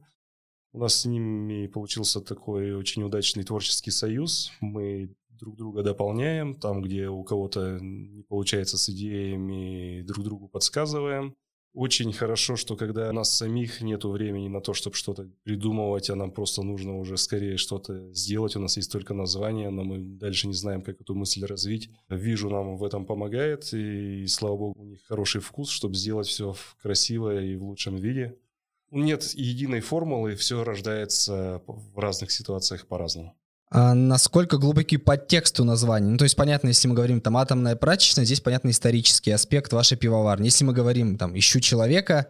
У 0.73 0.79
нас 0.79 1.01
с 1.01 1.05
ними 1.05 1.67
получился 1.67 2.19
такой 2.19 2.73
очень 2.73 3.03
удачный 3.03 3.43
творческий 3.43 3.91
союз. 3.91 4.51
Мы 4.59 5.15
друг 5.29 5.55
друга 5.55 5.81
дополняем, 5.81 6.55
там, 6.55 6.81
где 6.81 7.07
у 7.07 7.23
кого-то 7.23 7.79
не 7.79 8.23
получается 8.23 8.77
с 8.77 8.89
идеями, 8.89 10.01
друг 10.01 10.25
другу 10.25 10.49
подсказываем. 10.49 11.35
Очень 11.77 12.11
хорошо, 12.11 12.55
что 12.55 12.75
когда 12.75 13.07
у 13.11 13.13
нас 13.13 13.31
самих 13.31 13.81
нет 13.81 14.03
времени 14.03 14.47
на 14.47 14.61
то, 14.61 14.73
чтобы 14.73 14.95
что-то 14.95 15.29
придумывать, 15.43 16.09
а 16.09 16.15
нам 16.15 16.31
просто 16.31 16.63
нужно 16.63 16.97
уже 16.97 17.17
скорее 17.17 17.57
что-то 17.57 18.11
сделать. 18.13 18.55
У 18.55 18.59
нас 18.59 18.77
есть 18.77 18.91
только 18.91 19.13
название, 19.13 19.69
но 19.69 19.83
мы 19.83 19.99
дальше 19.99 20.47
не 20.47 20.55
знаем, 20.55 20.81
как 20.81 20.99
эту 20.99 21.13
мысль 21.13 21.45
развить. 21.45 21.91
Вижу, 22.09 22.49
нам 22.49 22.77
в 22.77 22.83
этом 22.83 23.05
помогает, 23.05 23.71
и, 23.73 24.25
слава 24.25 24.57
богу, 24.57 24.81
у 24.81 24.85
них 24.85 25.05
хороший 25.05 25.39
вкус, 25.39 25.69
чтобы 25.69 25.93
сделать 25.93 26.25
все 26.25 26.55
красиво 26.81 27.39
и 27.39 27.55
в 27.55 27.63
лучшем 27.65 27.95
виде. 27.95 28.35
Нет 28.89 29.25
единой 29.35 29.81
формулы, 29.81 30.35
все 30.35 30.63
рождается 30.63 31.61
в 31.67 31.99
разных 31.99 32.31
ситуациях 32.31 32.87
по-разному. 32.87 33.37
А 33.69 33.93
насколько 33.93 34.57
глубокий 34.57 34.97
подтекст 34.97 35.59
у 35.59 35.65
названия? 35.65 36.09
Ну, 36.09 36.17
то 36.17 36.23
есть, 36.23 36.35
понятно, 36.35 36.69
если 36.69 36.87
мы 36.87 36.95
говорим 36.95 37.19
там 37.19 37.35
атомная 37.35 37.75
прачечная, 37.75 38.23
здесь 38.23 38.39
понятно 38.39 38.69
исторический 38.69 39.31
аспект 39.31 39.73
вашей 39.73 39.97
пивоварни. 39.97 40.45
Если 40.45 40.63
мы 40.63 40.73
говорим 40.73 41.17
там 41.17 41.37
«ищу 41.37 41.59
человека», 41.59 42.27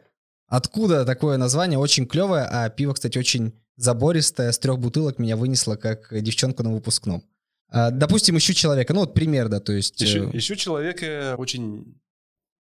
откуда 0.47 1.06
такое 1.06 1.38
название? 1.38 1.78
Очень 1.78 2.08
клевое, 2.08 2.43
а 2.43 2.69
пиво, 2.69 2.93
кстати, 2.93 3.19
очень 3.19 3.54
забористое, 3.76 4.52
с 4.52 4.58
трех 4.58 4.80
бутылок 4.80 5.19
меня 5.19 5.38
вынесло 5.38 5.76
как 5.76 6.08
девчонку 6.12 6.63
на 6.63 6.73
выпускном. 6.73 7.23
А, 7.69 7.91
допустим, 7.91 8.38
ищу 8.38 8.54
человека, 8.54 8.93
ну 8.93 9.02
вот 9.02 9.13
пример, 9.13 9.50
да, 9.50 9.60
то 9.60 9.73
есть... 9.73 10.02
Ищу, 10.02 10.30
э, 10.30 10.38
ищу 10.38 10.56
человека 10.56 11.36
очень 11.38 12.00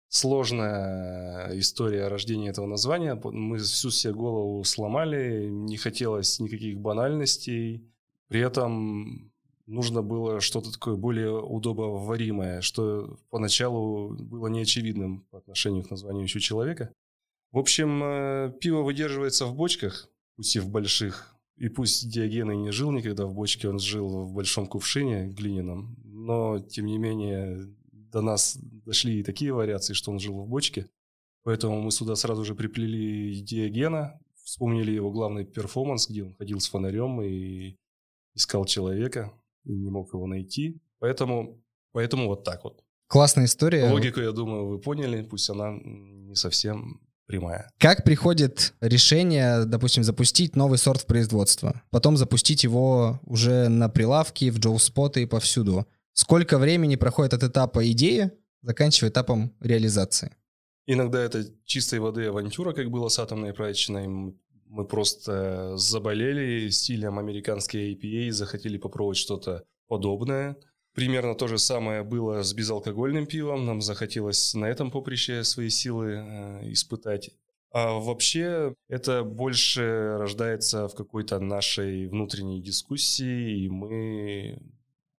сложная 0.09 1.57
история 1.59 2.07
рождения 2.07 2.49
этого 2.49 2.67
названия. 2.67 3.19
Мы 3.23 3.57
всю 3.57 3.89
себе 3.89 4.13
голову 4.13 4.63
сломали, 4.63 5.47
не 5.49 5.77
хотелось 5.77 6.39
никаких 6.39 6.77
банальностей. 6.79 7.83
При 8.27 8.41
этом 8.41 9.31
нужно 9.65 10.01
было 10.01 10.39
что-то 10.41 10.71
такое 10.71 10.95
более 10.95 11.39
удобоваримое, 11.39 12.61
что 12.61 13.17
поначалу 13.29 14.15
было 14.15 14.47
неочевидным 14.47 15.21
по 15.29 15.37
отношению 15.37 15.83
к 15.83 15.91
названию 15.91 16.23
еще 16.23 16.39
человека. 16.39 16.91
В 17.51 17.59
общем, 17.59 18.01
э, 18.03 18.53
пиво 18.59 18.81
выдерживается 18.81 19.45
в 19.45 19.55
бочках, 19.55 20.09
пусть 20.35 20.55
и 20.55 20.59
в 20.59 20.69
больших. 20.69 21.33
И 21.57 21.69
пусть 21.69 22.09
Диоген 22.09 22.51
и 22.51 22.55
не 22.55 22.71
жил 22.71 22.91
никогда 22.91 23.25
в 23.25 23.33
бочке, 23.33 23.67
он 23.67 23.79
жил 23.79 24.25
в 24.25 24.33
большом 24.33 24.67
кувшине 24.67 25.27
глиняном, 25.27 25.97
но, 26.03 26.59
тем 26.59 26.85
не 26.85 26.97
менее, 26.97 27.67
до 27.91 28.21
нас 28.21 28.57
дошли 28.61 29.19
и 29.19 29.23
такие 29.23 29.53
вариации, 29.53 29.93
что 29.93 30.11
он 30.11 30.19
жил 30.19 30.39
в 30.39 30.47
бочке. 30.47 30.87
Поэтому 31.43 31.81
мы 31.81 31.91
сюда 31.91 32.15
сразу 32.15 32.43
же 32.43 32.53
приплели 32.53 33.41
Диогена, 33.41 34.19
вспомнили 34.43 34.91
его 34.91 35.11
главный 35.11 35.45
перформанс, 35.45 36.09
где 36.09 36.23
он 36.23 36.35
ходил 36.35 36.59
с 36.59 36.67
фонарем 36.67 37.21
и 37.21 37.77
искал 38.37 38.65
человека, 38.65 39.33
и 39.65 39.73
не 39.73 39.89
мог 39.89 40.13
его 40.13 40.27
найти. 40.27 40.79
Поэтому, 40.99 41.61
поэтому 41.91 42.27
вот 42.27 42.43
так 42.43 42.63
вот. 42.63 42.83
Классная 43.07 43.45
история. 43.45 43.89
Логику, 43.89 44.21
я 44.21 44.31
думаю, 44.31 44.67
вы 44.67 44.79
поняли, 44.79 45.23
пусть 45.23 45.49
она 45.49 45.71
не 45.71 46.35
совсем 46.35 47.01
прямая. 47.25 47.69
Как 47.77 48.03
приходит 48.03 48.73
решение, 48.79 49.65
допустим, 49.65 50.03
запустить 50.03 50.55
новый 50.55 50.77
сорт 50.77 51.01
в 51.01 51.05
производство, 51.05 51.81
потом 51.89 52.17
запустить 52.17 52.63
его 52.63 53.19
уже 53.23 53.67
на 53.69 53.89
прилавке, 53.89 54.51
в 54.51 54.59
джоу-споты 54.59 55.23
и 55.23 55.25
повсюду? 55.25 55.87
Сколько 56.13 56.57
времени 56.57 56.95
проходит 56.95 57.33
от 57.33 57.43
этапа 57.43 57.89
идеи, 57.91 58.31
заканчивая 58.61 59.11
этапом 59.11 59.53
реализации? 59.59 60.35
Иногда 60.85 61.21
это 61.21 61.45
чистой 61.65 61.99
воды 61.99 62.25
авантюра, 62.25 62.71
как 62.73 62.89
было 62.89 63.09
с 63.09 63.19
атомной 63.19 63.53
прачечной. 63.53 64.07
Мы 64.69 64.85
просто 64.85 65.77
заболели 65.77 66.69
стилем 66.69 67.19
американской 67.19 67.93
IPA, 67.93 68.31
захотели 68.31 68.77
попробовать 68.77 69.17
что-то 69.17 69.63
подобное. 69.87 70.57
Примерно 70.93 71.35
то 71.35 71.47
же 71.47 71.57
самое 71.57 72.03
было 72.03 72.43
с 72.43 72.53
безалкогольным 72.53 73.27
пивом. 73.27 73.65
Нам 73.65 73.81
захотелось 73.81 74.53
на 74.53 74.65
этом 74.65 74.91
поприще 74.91 75.43
свои 75.43 75.69
силы 75.69 76.13
э, 76.13 76.71
испытать. 76.71 77.29
А 77.71 77.99
вообще 77.99 78.73
это 78.87 79.23
больше 79.23 80.17
рождается 80.17 80.87
в 80.87 80.95
какой-то 80.95 81.39
нашей 81.39 82.07
внутренней 82.07 82.61
дискуссии, 82.61 83.65
и 83.65 83.69
мы 83.69 84.59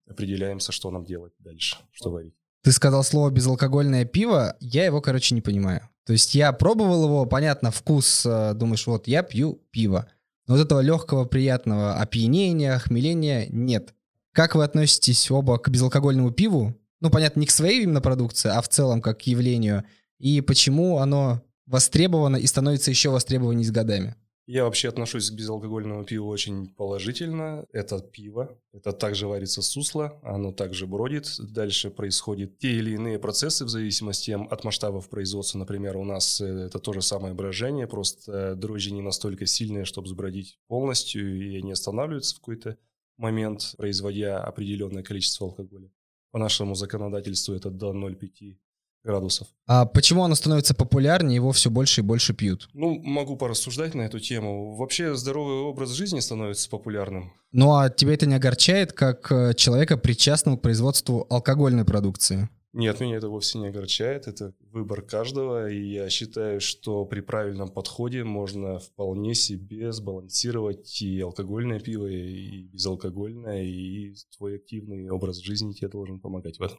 определяемся, 0.08 0.72
что 0.72 0.90
нам 0.90 1.04
делать 1.04 1.34
дальше, 1.40 1.78
что 1.92 2.10
варить. 2.10 2.37
Ты 2.64 2.72
сказал 2.72 3.04
слово 3.04 3.30
безалкогольное 3.30 4.06
пиво, 4.06 4.56
я 4.60 4.86
его, 4.86 5.02
короче, 5.02 5.36
не 5.36 5.42
понимаю. 5.42 5.88
То 6.06 6.14
есть 6.14 6.36
я 6.36 6.52
пробовал 6.54 7.06
его, 7.06 7.26
понятно, 7.26 7.70
вкус, 7.72 8.26
э, 8.26 8.54
думаешь, 8.54 8.88
вот 8.88 9.08
я 9.08 9.24
пью 9.24 9.62
пиво. 9.72 10.08
Но 10.48 10.56
вот 10.56 10.66
этого 10.66 10.80
легкого, 10.80 11.26
приятного 11.26 11.96
опьянения, 11.96 12.80
хмеления 12.80 13.48
нет. 13.50 13.94
Как 14.32 14.56
вы 14.56 14.64
относитесь 14.64 15.30
оба 15.30 15.58
к 15.58 15.70
безалкогольному 15.70 16.32
пиву? 16.32 16.76
Ну, 17.02 17.10
понятно, 17.10 17.42
не 17.42 17.46
к 17.46 17.52
своей 17.52 17.84
именно 17.84 18.02
продукции, 18.02 18.50
а 18.50 18.62
в 18.62 18.70
целом 18.70 19.02
как 19.02 19.20
к 19.20 19.24
явлению. 19.24 19.84
И 20.18 20.42
почему 20.42 21.00
оно 21.00 21.42
востребовано 21.66 22.38
и 22.38 22.48
становится 22.48 22.90
еще 22.90 23.10
востребованнее 23.10 23.66
с 23.66 23.72
годами? 23.72 24.16
Я 24.50 24.64
вообще 24.64 24.88
отношусь 24.88 25.30
к 25.30 25.34
безалкогольному 25.34 26.06
пиву 26.06 26.30
очень 26.30 26.70
положительно. 26.70 27.66
Это 27.74 28.00
пиво, 28.00 28.58
это 28.72 28.94
также 28.94 29.28
варится 29.28 29.62
сусла, 29.62 30.18
оно 30.24 30.54
также 30.54 30.88
бродит. 30.88 31.36
Дальше 31.38 31.90
происходят 31.90 32.58
те 32.58 32.72
или 32.72 32.92
иные 32.92 33.20
процессы 33.20 33.66
в 33.66 33.70
зависимости 33.70 34.32
от 34.32 34.64
масштабов 34.64 35.10
производства. 35.10 35.58
Например, 35.58 35.98
у 35.98 36.06
нас 36.06 36.40
э, 36.40 36.46
это 36.46 36.80
то 36.80 36.94
же 36.94 37.02
самое 37.02 37.34
брожение, 37.34 37.88
просто 37.88 38.56
дрожжи 38.56 38.92
не 38.92 39.02
настолько 39.02 39.46
сильные, 39.46 39.84
чтобы 39.84 40.08
сбродить 40.08 40.58
полностью, 40.70 41.38
и 41.38 41.58
они 41.58 41.74
останавливаются 41.74 42.38
в 42.38 42.40
какой-то 42.40 42.78
момент, 43.18 43.74
производя 43.76 44.42
определенное 44.42 45.04
количество 45.04 45.48
алкоголя. 45.48 45.92
По 46.32 46.40
нашему 46.40 46.74
законодательству 46.74 47.54
это 47.54 47.70
до 47.70 47.92
0,5 47.92 48.56
градусов. 49.04 49.48
А 49.66 49.86
почему 49.86 50.24
оно 50.24 50.36
становится 50.36 50.74
популярнее, 50.74 51.36
его 51.36 51.52
все 51.52 51.70
больше 51.70 52.02
и 52.02 52.04
больше 52.04 52.34
пьют? 52.34 52.70
Ну, 52.74 53.00
могу 53.04 53.38
порассуждать 53.38 53.96
на 53.96 54.02
эту 54.02 54.20
тему. 54.20 54.76
Вообще 54.76 55.16
здоровый 55.16 55.58
образ 55.58 55.92
жизни 55.92 56.20
становится 56.20 56.70
популярным. 56.70 57.34
Ну 57.52 57.76
а 57.76 57.90
тебя 57.90 58.14
это 58.14 58.26
не 58.26 58.36
огорчает, 58.36 58.94
как 58.94 59.32
э, 59.32 59.54
человека, 59.56 59.98
причастного 59.98 60.58
к 60.58 60.62
производству 60.62 61.26
алкогольной 61.30 61.86
продукции? 61.86 62.50
Нет, 62.74 63.00
меня 63.00 63.16
это 63.16 63.30
вовсе 63.30 63.58
не 63.58 63.70
огорчает. 63.70 64.28
Это 64.28 64.54
выбор 64.72 65.02
каждого. 65.02 65.68
И 65.68 65.94
я 65.94 66.10
считаю, 66.12 66.62
что 66.62 67.06
при 67.06 67.22
правильном 67.22 67.70
подходе 67.70 68.24
можно 68.24 68.78
вполне 68.78 69.34
себе 69.34 69.92
сбалансировать 69.92 71.02
и 71.02 71.20
алкогольное 71.20 71.80
пиво, 71.80 72.06
и 72.06 72.64
безалкогольное, 72.66 73.64
и 73.64 74.14
твой 74.38 74.58
активный 74.58 75.10
образ 75.10 75.38
жизни 75.38 75.74
тебе 75.74 75.88
должен 75.88 76.20
помогать 76.20 76.60
в 76.60 76.62
этом. 76.62 76.78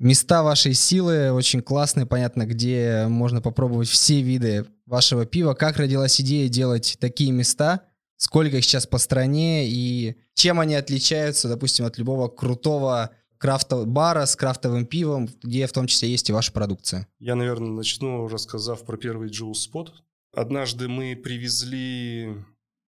Места 0.00 0.42
вашей 0.42 0.72
силы 0.72 1.30
очень 1.30 1.60
классные, 1.60 2.06
понятно, 2.06 2.46
где 2.46 3.04
можно 3.06 3.42
попробовать 3.42 3.86
все 3.86 4.22
виды 4.22 4.64
вашего 4.86 5.26
пива. 5.26 5.52
Как 5.52 5.76
родилась 5.76 6.18
идея 6.22 6.48
делать 6.48 6.96
такие 6.98 7.32
места? 7.32 7.82
Сколько 8.16 8.56
их 8.56 8.64
сейчас 8.64 8.86
по 8.86 8.96
стране? 8.96 9.68
И 9.68 10.16
чем 10.32 10.58
они 10.58 10.74
отличаются, 10.74 11.50
допустим, 11.50 11.84
от 11.84 11.98
любого 11.98 12.28
крутого 12.28 13.10
крафтового 13.36 13.84
бара 13.84 14.24
с 14.24 14.36
крафтовым 14.36 14.86
пивом, 14.86 15.28
где 15.42 15.66
в 15.66 15.72
том 15.72 15.86
числе 15.86 16.08
есть 16.08 16.30
и 16.30 16.32
ваша 16.32 16.50
продукция? 16.50 17.06
Я, 17.18 17.34
наверное, 17.34 17.70
начну, 17.70 18.26
рассказав 18.26 18.86
про 18.86 18.96
первый 18.96 19.28
Juice 19.28 19.68
Spot. 19.70 19.88
Однажды 20.32 20.88
мы 20.88 21.14
привезли 21.14 22.36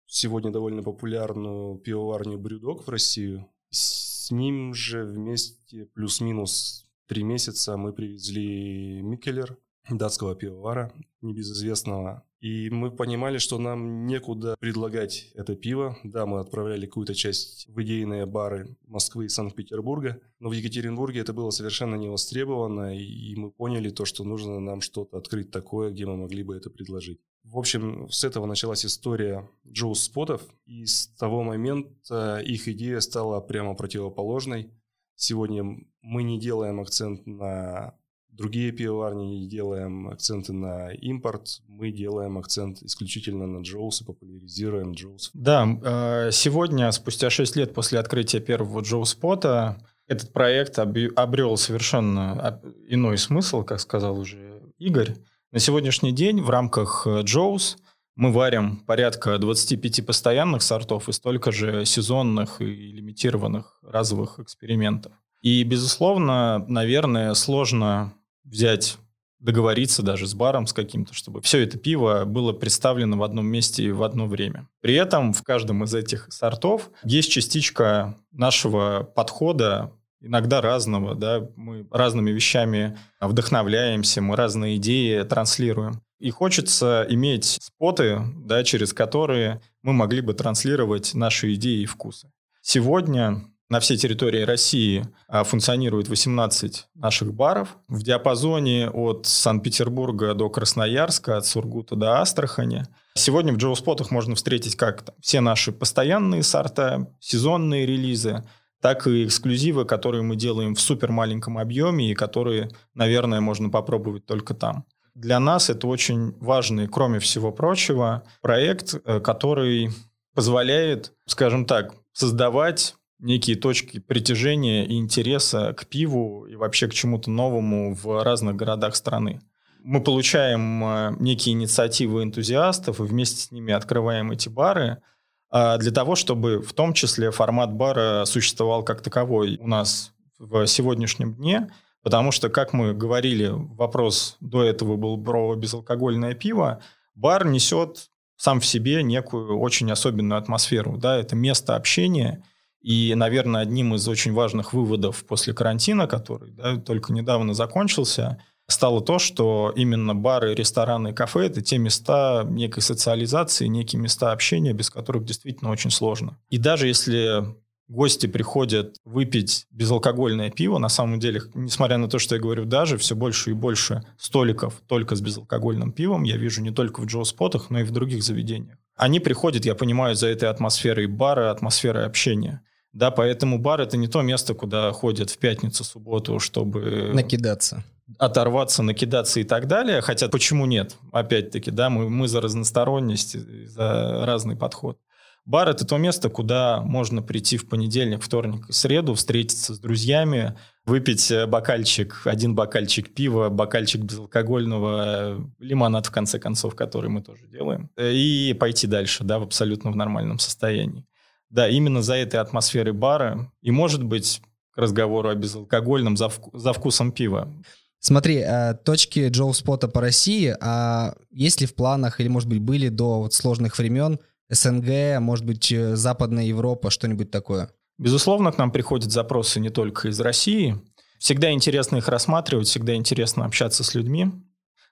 сегодня 0.06 0.52
довольно 0.52 0.84
популярную 0.84 1.76
пивоварню 1.78 2.38
Брюдок 2.38 2.86
в 2.86 2.88
Россию. 2.88 3.48
С 3.70 4.30
ним 4.30 4.74
же 4.74 5.04
вместе 5.04 5.86
плюс-минус 5.86 6.86
три 7.10 7.24
месяца 7.24 7.76
мы 7.76 7.92
привезли 7.92 9.02
Микелер, 9.02 9.58
датского 9.90 10.36
пивовара, 10.36 10.92
небезызвестного. 11.22 12.22
И 12.40 12.70
мы 12.70 12.92
понимали, 12.92 13.38
что 13.38 13.58
нам 13.58 14.06
некуда 14.06 14.54
предлагать 14.60 15.32
это 15.34 15.56
пиво. 15.56 15.98
Да, 16.04 16.24
мы 16.24 16.38
отправляли 16.38 16.86
какую-то 16.86 17.16
часть 17.16 17.66
в 17.66 17.82
идейные 17.82 18.26
бары 18.26 18.76
Москвы 18.86 19.24
и 19.24 19.28
Санкт-Петербурга, 19.28 20.20
но 20.38 20.50
в 20.50 20.52
Екатеринбурге 20.52 21.18
это 21.18 21.32
было 21.32 21.50
совершенно 21.50 21.96
не 21.96 22.08
востребовано, 22.08 22.96
и 22.96 23.34
мы 23.34 23.50
поняли 23.50 23.90
то, 23.90 24.04
что 24.04 24.22
нужно 24.22 24.60
нам 24.60 24.80
что-то 24.80 25.18
открыть 25.18 25.50
такое, 25.50 25.90
где 25.90 26.06
мы 26.06 26.16
могли 26.16 26.44
бы 26.44 26.54
это 26.54 26.70
предложить. 26.70 27.18
В 27.42 27.58
общем, 27.58 28.08
с 28.08 28.22
этого 28.22 28.46
началась 28.46 28.86
история 28.86 29.50
Джоус 29.66 30.04
Спотов, 30.04 30.42
и 30.64 30.86
с 30.86 31.08
того 31.18 31.42
момента 31.42 32.38
их 32.38 32.68
идея 32.68 33.00
стала 33.00 33.40
прямо 33.40 33.74
противоположной. 33.74 34.70
Сегодня 35.16 35.84
мы 36.02 36.22
не 36.22 36.38
делаем 36.38 36.80
акцент 36.80 37.26
на 37.26 37.94
другие 38.40 38.72
пивоварни, 38.72 39.40
не 39.40 39.48
делаем 39.48 40.08
акценты 40.08 40.52
на 40.52 40.92
импорт, 40.92 41.60
мы 41.68 41.90
делаем 41.90 42.38
акцент 42.38 42.82
исключительно 42.82 43.46
на 43.46 43.62
Jaws 43.62 44.02
и 44.02 44.04
популяризируем 44.04 44.92
Jaws. 44.92 45.30
Да, 45.34 45.66
э, 45.82 46.30
сегодня, 46.32 46.90
спустя 46.92 47.28
6 47.28 47.56
лет 47.56 47.74
после 47.74 47.98
открытия 47.98 48.40
первого 48.40 48.80
Jaws 48.80 49.19
spot 49.19 49.59
а, 49.59 49.78
этот 50.06 50.32
проект 50.32 50.78
обрел 50.78 51.56
совершенно 51.56 52.60
иной 52.88 53.18
смысл, 53.18 53.62
как 53.62 53.78
сказал 53.80 54.18
уже 54.18 54.62
Игорь. 54.78 55.16
На 55.52 55.58
сегодняшний 55.58 56.12
день 56.12 56.40
в 56.40 56.50
рамках 56.50 57.06
Jaws 57.06 57.76
мы 58.16 58.32
варим 58.32 58.78
порядка 58.78 59.38
25 59.38 60.04
постоянных 60.06 60.62
сортов 60.62 61.08
и 61.08 61.12
столько 61.12 61.52
же 61.52 61.84
сезонных 61.84 62.60
и 62.60 62.64
лимитированных 62.64 63.78
разовых 63.82 64.38
экспериментов. 64.38 65.12
И, 65.40 65.62
безусловно, 65.64 66.64
наверное, 66.68 67.34
сложно 67.34 68.12
взять 68.44 68.98
договориться 69.38 70.02
даже 70.02 70.26
с 70.26 70.34
баром 70.34 70.66
с 70.66 70.72
каким-то, 70.72 71.14
чтобы 71.14 71.40
все 71.40 71.60
это 71.60 71.78
пиво 71.78 72.24
было 72.26 72.52
представлено 72.52 73.16
в 73.16 73.22
одном 73.22 73.46
месте 73.46 73.90
в 73.92 74.02
одно 74.02 74.26
время. 74.26 74.68
При 74.80 74.94
этом 74.94 75.32
в 75.32 75.42
каждом 75.42 75.82
из 75.84 75.94
этих 75.94 76.28
сортов 76.30 76.90
есть 77.04 77.30
частичка 77.30 78.18
нашего 78.32 79.02
подхода, 79.02 79.92
иногда 80.20 80.60
разного, 80.60 81.14
да, 81.14 81.48
мы 81.56 81.86
разными 81.90 82.30
вещами 82.30 82.98
вдохновляемся, 83.20 84.20
мы 84.20 84.36
разные 84.36 84.76
идеи 84.76 85.22
транслируем. 85.22 86.02
И 86.18 86.30
хочется 86.30 87.06
иметь 87.08 87.56
споты, 87.62 88.20
да, 88.44 88.62
через 88.62 88.92
которые 88.92 89.62
мы 89.82 89.94
могли 89.94 90.20
бы 90.20 90.34
транслировать 90.34 91.14
наши 91.14 91.54
идеи 91.54 91.80
и 91.80 91.86
вкусы. 91.86 92.30
Сегодня 92.60 93.42
на 93.70 93.78
всей 93.78 93.96
территории 93.96 94.42
России 94.42 95.06
а, 95.28 95.44
функционирует 95.44 96.08
18 96.08 96.88
наших 96.96 97.32
баров 97.32 97.78
в 97.88 98.02
диапазоне 98.02 98.90
от 98.90 99.26
Санкт-Петербурга 99.26 100.34
до 100.34 100.50
Красноярска, 100.50 101.36
от 101.36 101.46
Сургута 101.46 101.94
до 101.94 102.20
Астрахани. 102.20 102.84
Сегодня 103.14 103.52
в 103.52 103.56
Джоуспотах 103.56 104.10
можно 104.10 104.34
встретить 104.34 104.74
как 104.74 105.04
все 105.20 105.40
наши 105.40 105.70
постоянные 105.70 106.42
сорта, 106.42 107.06
сезонные 107.20 107.86
релизы, 107.86 108.44
так 108.82 109.06
и 109.06 109.24
эксклюзивы, 109.24 109.84
которые 109.84 110.22
мы 110.22 110.34
делаем 110.34 110.74
в 110.74 110.80
супер 110.80 111.12
маленьком 111.12 111.56
объеме 111.56 112.10
и 112.10 112.14
которые, 112.14 112.70
наверное, 112.94 113.40
можно 113.40 113.70
попробовать 113.70 114.26
только 114.26 114.52
там. 114.52 114.84
Для 115.14 115.38
нас 115.38 115.70
это 115.70 115.86
очень 115.86 116.34
важный, 116.40 116.88
кроме 116.88 117.20
всего 117.20 117.52
прочего, 117.52 118.24
проект, 118.42 118.94
э, 119.04 119.20
который 119.20 119.90
позволяет, 120.34 121.12
скажем 121.26 121.66
так, 121.66 121.94
создавать 122.12 122.94
некие 123.20 123.56
точки 123.56 123.98
притяжения 123.98 124.84
и 124.84 124.96
интереса 124.96 125.72
к 125.74 125.86
пиву 125.86 126.46
и 126.46 126.56
вообще 126.56 126.88
к 126.88 126.94
чему-то 126.94 127.30
новому 127.30 127.94
в 127.94 128.22
разных 128.22 128.56
городах 128.56 128.96
страны. 128.96 129.40
Мы 129.82 130.02
получаем 130.02 130.84
э, 130.84 131.16
некие 131.20 131.54
инициативы 131.54 132.22
энтузиастов 132.22 133.00
и 133.00 133.04
вместе 133.04 133.40
с 133.40 133.50
ними 133.50 133.72
открываем 133.72 134.30
эти 134.30 134.48
бары 134.48 135.02
а, 135.50 135.78
для 135.78 135.90
того, 135.90 136.16
чтобы 136.16 136.60
в 136.60 136.72
том 136.74 136.92
числе 136.92 137.30
формат 137.30 137.72
бара 137.72 138.24
существовал 138.26 138.84
как 138.84 139.00
таковой 139.00 139.56
у 139.56 139.66
нас 139.66 140.12
в 140.38 140.66
сегодняшнем 140.66 141.34
дне, 141.34 141.70
потому 142.02 142.30
что, 142.30 142.50
как 142.50 142.72
мы 142.72 142.94
говорили, 142.94 143.48
вопрос 143.50 144.36
до 144.40 144.62
этого 144.62 144.96
был 144.96 145.22
про 145.22 145.54
безалкогольное 145.56 146.34
пиво, 146.34 146.80
бар 147.14 147.46
несет 147.46 148.10
сам 148.36 148.60
в 148.60 148.66
себе 148.66 149.02
некую 149.02 149.58
очень 149.58 149.90
особенную 149.90 150.38
атмосферу. 150.38 150.96
Да? 150.96 151.18
Это 151.18 151.36
место 151.36 151.74
общения– 151.76 152.44
и, 152.80 153.14
наверное, 153.14 153.62
одним 153.62 153.94
из 153.94 154.06
очень 154.08 154.32
важных 154.32 154.72
выводов 154.72 155.24
после 155.24 155.52
карантина, 155.52 156.06
который 156.06 156.50
да, 156.52 156.76
только 156.76 157.12
недавно 157.12 157.54
закончился, 157.54 158.42
стало 158.68 159.00
то, 159.00 159.18
что 159.18 159.72
именно 159.76 160.14
бары, 160.14 160.54
рестораны 160.54 161.08
и 161.08 161.12
кафе– 161.12 161.40
это 161.46 161.60
те 161.60 161.78
места 161.78 162.46
некой 162.48 162.82
социализации, 162.82 163.66
некие 163.66 164.00
места 164.00 164.32
общения, 164.32 164.72
без 164.72 164.90
которых 164.90 165.24
действительно 165.24 165.70
очень 165.70 165.90
сложно. 165.90 166.38
И 166.48 166.58
даже 166.58 166.86
если 166.86 167.44
гости 167.90 168.26
приходят 168.26 168.96
выпить 169.04 169.66
безалкогольное 169.70 170.50
пиво, 170.50 170.78
на 170.78 170.88
самом 170.88 171.18
деле, 171.18 171.42
несмотря 171.54 171.98
на 171.98 172.08
то, 172.08 172.18
что 172.18 172.36
я 172.36 172.40
говорю 172.40 172.64
даже, 172.64 172.96
все 172.96 173.16
больше 173.16 173.50
и 173.50 173.54
больше 173.54 174.02
столиков 174.16 174.80
только 174.86 175.16
с 175.16 175.20
безалкогольным 175.20 175.92
пивом 175.92 176.22
я 176.22 176.36
вижу 176.36 176.62
не 176.62 176.70
только 176.70 177.00
в 177.00 177.06
Джо-спотах, 177.06 177.68
но 177.68 177.80
и 177.80 177.84
в 177.84 177.90
других 177.90 178.22
заведениях. 178.22 178.78
Они 178.96 179.18
приходят, 179.18 179.64
я 179.64 179.74
понимаю, 179.74 180.14
за 180.14 180.28
этой 180.28 180.48
атмосферой 180.48 181.06
бара, 181.06 181.50
атмосферой 181.50 182.06
общения. 182.06 182.62
Да, 182.92 183.10
поэтому 183.10 183.58
бар 183.58 183.80
это 183.80 183.96
не 183.96 184.08
то 184.08 184.22
место, 184.22 184.54
куда 184.54 184.92
ходят 184.92 185.30
в 185.30 185.38
пятницу, 185.38 185.84
субботу, 185.84 186.38
чтобы... 186.40 187.12
Накидаться. 187.14 187.84
Оторваться, 188.18 188.82
накидаться 188.82 189.38
и 189.38 189.44
так 189.44 189.68
далее. 189.68 190.00
Хотя 190.00 190.28
почему 190.28 190.66
нет? 190.66 190.96
Опять-таки, 191.12 191.70
да, 191.70 191.88
мы, 191.88 192.10
мы 192.10 192.26
за 192.26 192.40
разносторонность, 192.40 193.36
за 193.68 194.24
разный 194.26 194.56
подход. 194.56 194.98
Бар– 195.46 195.68
это 195.70 195.86
то 195.86 195.96
место, 195.96 196.28
куда 196.28 196.80
можно 196.82 197.22
прийти 197.22 197.56
в 197.56 197.68
понедельник, 197.68 198.22
вторник 198.22 198.68
и 198.68 198.72
среду, 198.72 199.14
встретиться 199.14 199.74
с 199.74 199.78
друзьями, 199.78 200.56
выпить 200.84 201.32
бокальчик, 201.48 202.22
один 202.24 202.54
бокальчик 202.54 203.12
пива, 203.14 203.48
бокальчик 203.48 204.02
безалкогольного, 204.02 205.50
лимонад, 205.58 206.06
в 206.06 206.10
конце 206.10 206.38
концов, 206.38 206.74
который 206.74 207.08
мы 207.08 207.22
тоже 207.22 207.46
делаем, 207.48 207.90
и 207.98 208.54
пойти 208.60 208.86
дальше, 208.86 209.24
да, 209.24 209.38
в 209.38 209.42
абсолютно 209.42 209.90
в 209.90 209.96
нормальном 209.96 210.38
состоянии. 210.38 211.06
Да, 211.50 211.68
именно 211.68 212.00
за 212.00 212.14
этой 212.14 212.38
атмосферой 212.38 212.92
бара. 212.92 213.52
И, 213.60 213.70
может 213.72 214.04
быть, 214.04 214.40
к 214.70 214.78
разговору 214.78 215.28
о 215.28 215.34
безалкогольном 215.34 216.16
за, 216.16 216.26
вку- 216.26 216.56
за 216.56 216.72
вкусом 216.72 217.10
пива. 217.10 217.52
Смотри, 217.98 218.36
э, 218.36 218.74
точки 218.74 219.28
Джоу 219.28 219.52
Спота 219.52 219.88
по 219.88 220.00
России, 220.00 220.56
а 220.60 221.14
есть 221.30 221.60
ли 221.60 221.66
в 221.66 221.74
планах, 221.74 222.20
или, 222.20 222.28
может 222.28 222.48
быть, 222.48 222.60
были 222.60 222.88
до 222.88 223.20
вот 223.20 223.34
сложных 223.34 223.76
времен 223.78 224.20
СНГ, 224.48 225.20
может 225.20 225.44
быть, 225.44 225.70
э, 225.72 225.96
Западная 225.96 226.44
Европа, 226.44 226.90
что-нибудь 226.90 227.30
такое? 227.30 227.70
Безусловно, 227.98 228.52
к 228.52 228.58
нам 228.58 228.70
приходят 228.70 229.10
запросы 229.10 229.60
не 229.60 229.68
только 229.68 230.08
из 230.08 230.18
России. 230.20 230.80
Всегда 231.18 231.50
интересно 231.50 231.96
их 231.96 232.08
рассматривать, 232.08 232.68
всегда 232.68 232.94
интересно 232.94 233.44
общаться 233.44 233.84
с 233.84 233.94
людьми. 233.94 234.32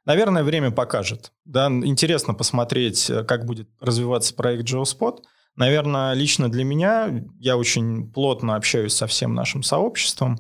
Наверное, 0.05 0.43
время 0.43 0.71
покажет. 0.71 1.33
Да, 1.45 1.69
интересно 1.69 2.35
посмотреть, 2.35 3.09
э, 3.09 3.23
как 3.23 3.47
будет 3.47 3.69
развиваться 3.81 4.35
проект 4.35 4.69
Спот– 4.85 5.23
Наверное, 5.59 6.13
лично 6.13 6.49
для 6.49 6.63
меня, 6.63 7.25
я 7.41 7.57
очень 7.57 8.09
плотно 8.13 8.55
общаюсь 8.55 8.93
со 8.93 9.09
всем 9.09 9.35
нашим 9.35 9.65
сообществом. 9.65 10.39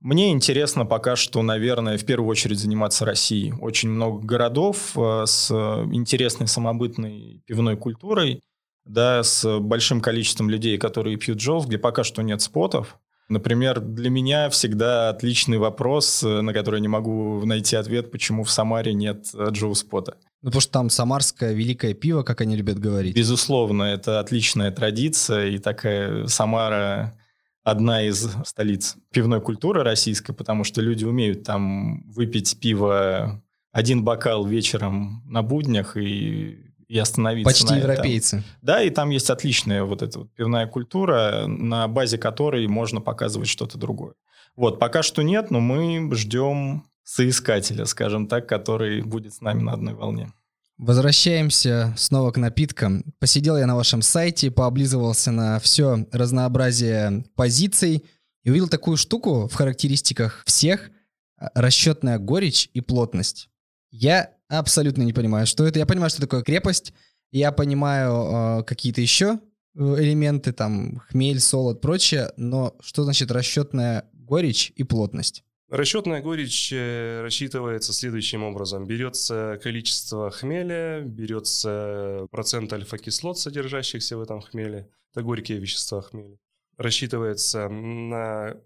Мне 0.00 0.30
интересно 0.30 0.84
пока 0.84 1.16
что, 1.16 1.40
наверное, 1.40 1.96
в 1.96 2.04
первую 2.04 2.28
очередь 2.28 2.58
заниматься 2.58 3.06
Россией. 3.06 3.54
Очень 3.62 3.88
много 3.88 4.22
городов 4.24 4.92
э, 4.94 5.22
с 5.24 5.50
интересной 5.50 6.48
самобытной 6.48 7.42
пивной 7.46 7.78
культурой, 7.78 8.42
да, 8.84 9.22
с 9.22 9.58
большим 9.58 10.02
количеством 10.02 10.50
людей, 10.50 10.76
которые 10.76 11.16
пьют 11.16 11.38
джоз, 11.38 11.64
где 11.64 11.78
пока 11.78 12.04
что 12.04 12.20
нет 12.20 12.42
спотов. 12.42 12.98
Например, 13.30 13.80
для 13.80 14.10
меня 14.10 14.50
всегда 14.50 15.08
отличный 15.08 15.56
вопрос, 15.56 16.22
э, 16.22 16.42
на 16.42 16.52
который 16.52 16.82
не 16.82 16.88
могу 16.88 17.42
найти 17.46 17.74
ответ, 17.74 18.10
почему 18.10 18.44
в 18.44 18.50
Самаре 18.50 18.92
нет 18.92 19.28
э, 19.32 19.48
джоу-спота. 19.50 20.18
Ну, 20.40 20.50
потому 20.50 20.60
что 20.60 20.72
там 20.72 20.90
самарское 20.90 21.52
великое 21.52 21.94
пиво, 21.94 22.22
как 22.22 22.40
они 22.40 22.56
любят 22.56 22.78
говорить. 22.78 23.16
Безусловно, 23.16 23.82
это 23.82 24.20
отличная 24.20 24.70
традиция, 24.70 25.48
и 25.48 25.58
такая 25.58 26.26
Самара 26.28 27.14
одна 27.64 28.02
из 28.02 28.28
столиц 28.44 28.96
пивной 29.10 29.40
культуры 29.40 29.82
российской, 29.82 30.32
потому 30.32 30.64
что 30.64 30.80
люди 30.80 31.04
умеют 31.04 31.42
там 31.42 32.08
выпить 32.10 32.58
пиво 32.60 33.42
один 33.72 34.04
бокал 34.04 34.46
вечером 34.46 35.22
на 35.26 35.42
буднях 35.42 35.96
и, 35.96 36.72
и 36.88 36.98
остановиться. 36.98 37.50
Почти 37.50 37.74
на 37.74 37.78
европейцы. 37.78 38.36
Этом. 38.38 38.48
Да, 38.62 38.82
и 38.82 38.90
там 38.90 39.10
есть 39.10 39.30
отличная 39.30 39.84
вот 39.84 40.02
эта 40.02 40.20
вот 40.20 40.32
пивная 40.34 40.66
культура, 40.66 41.44
на 41.46 41.86
базе 41.88 42.18
которой 42.18 42.66
можно 42.66 43.00
показывать 43.00 43.48
что-то 43.48 43.78
другое. 43.78 44.14
Вот, 44.56 44.78
пока 44.78 45.02
что 45.02 45.22
нет, 45.22 45.50
но 45.50 45.60
мы 45.60 46.12
ждем 46.16 46.84
соискателя, 47.08 47.86
скажем 47.86 48.26
так, 48.26 48.46
который 48.46 49.02
будет 49.02 49.34
с 49.34 49.40
нами 49.40 49.62
на 49.62 49.72
одной 49.72 49.94
волне. 49.94 50.32
Возвращаемся 50.76 51.94
снова 51.96 52.30
к 52.30 52.36
напиткам. 52.36 53.02
Посидел 53.18 53.56
я 53.56 53.66
на 53.66 53.76
вашем 53.76 54.02
сайте, 54.02 54.50
пооблизывался 54.50 55.32
на 55.32 55.58
все 55.58 56.06
разнообразие 56.12 57.24
позиций 57.34 58.04
и 58.44 58.50
увидел 58.50 58.68
такую 58.68 58.96
штуку 58.96 59.48
в 59.48 59.54
характеристиках 59.54 60.42
всех– 60.44 60.90
расчетная 61.54 62.18
горечь 62.18 62.68
и 62.74 62.80
плотность. 62.80 63.48
Я 63.90 64.32
абсолютно 64.48 65.02
не 65.02 65.12
понимаю, 65.12 65.46
что 65.46 65.66
это. 65.66 65.78
Я 65.78 65.86
понимаю, 65.86 66.10
что 66.10 66.20
такое 66.20 66.42
крепость, 66.42 66.92
я 67.30 67.52
понимаю 67.52 68.60
э, 68.60 68.64
какие-то 68.64 69.00
еще 69.00 69.40
элементы, 69.74 70.52
там, 70.52 70.98
хмель, 71.08 71.40
солод, 71.40 71.80
прочее, 71.80 72.32
но 72.36 72.76
что 72.80 73.04
значит 73.04 73.30
расчетная 73.30 74.04
горечь 74.12 74.72
и 74.74 74.82
плотность? 74.82 75.44
Расчетная 75.68 76.22
горечь 76.22 76.72
э, 76.72 77.20
рассчитывается 77.20 77.92
следующим 77.92 78.42
образом. 78.42 78.86
Берется 78.86 79.60
количество 79.62 80.30
хмеля, 80.30 81.02
берется 81.02 82.26
процент 82.30 82.72
альфа-кислот, 82.72 83.38
содержащихся 83.38 84.16
в 84.16 84.22
этом 84.22 84.40
хмеле. 84.40 84.88
Это 85.12 85.22
горькие 85.22 85.58
вещества 85.58 86.00
хмеля. 86.00 86.38
Рассчитывается 86.78 87.68
на 87.68 88.56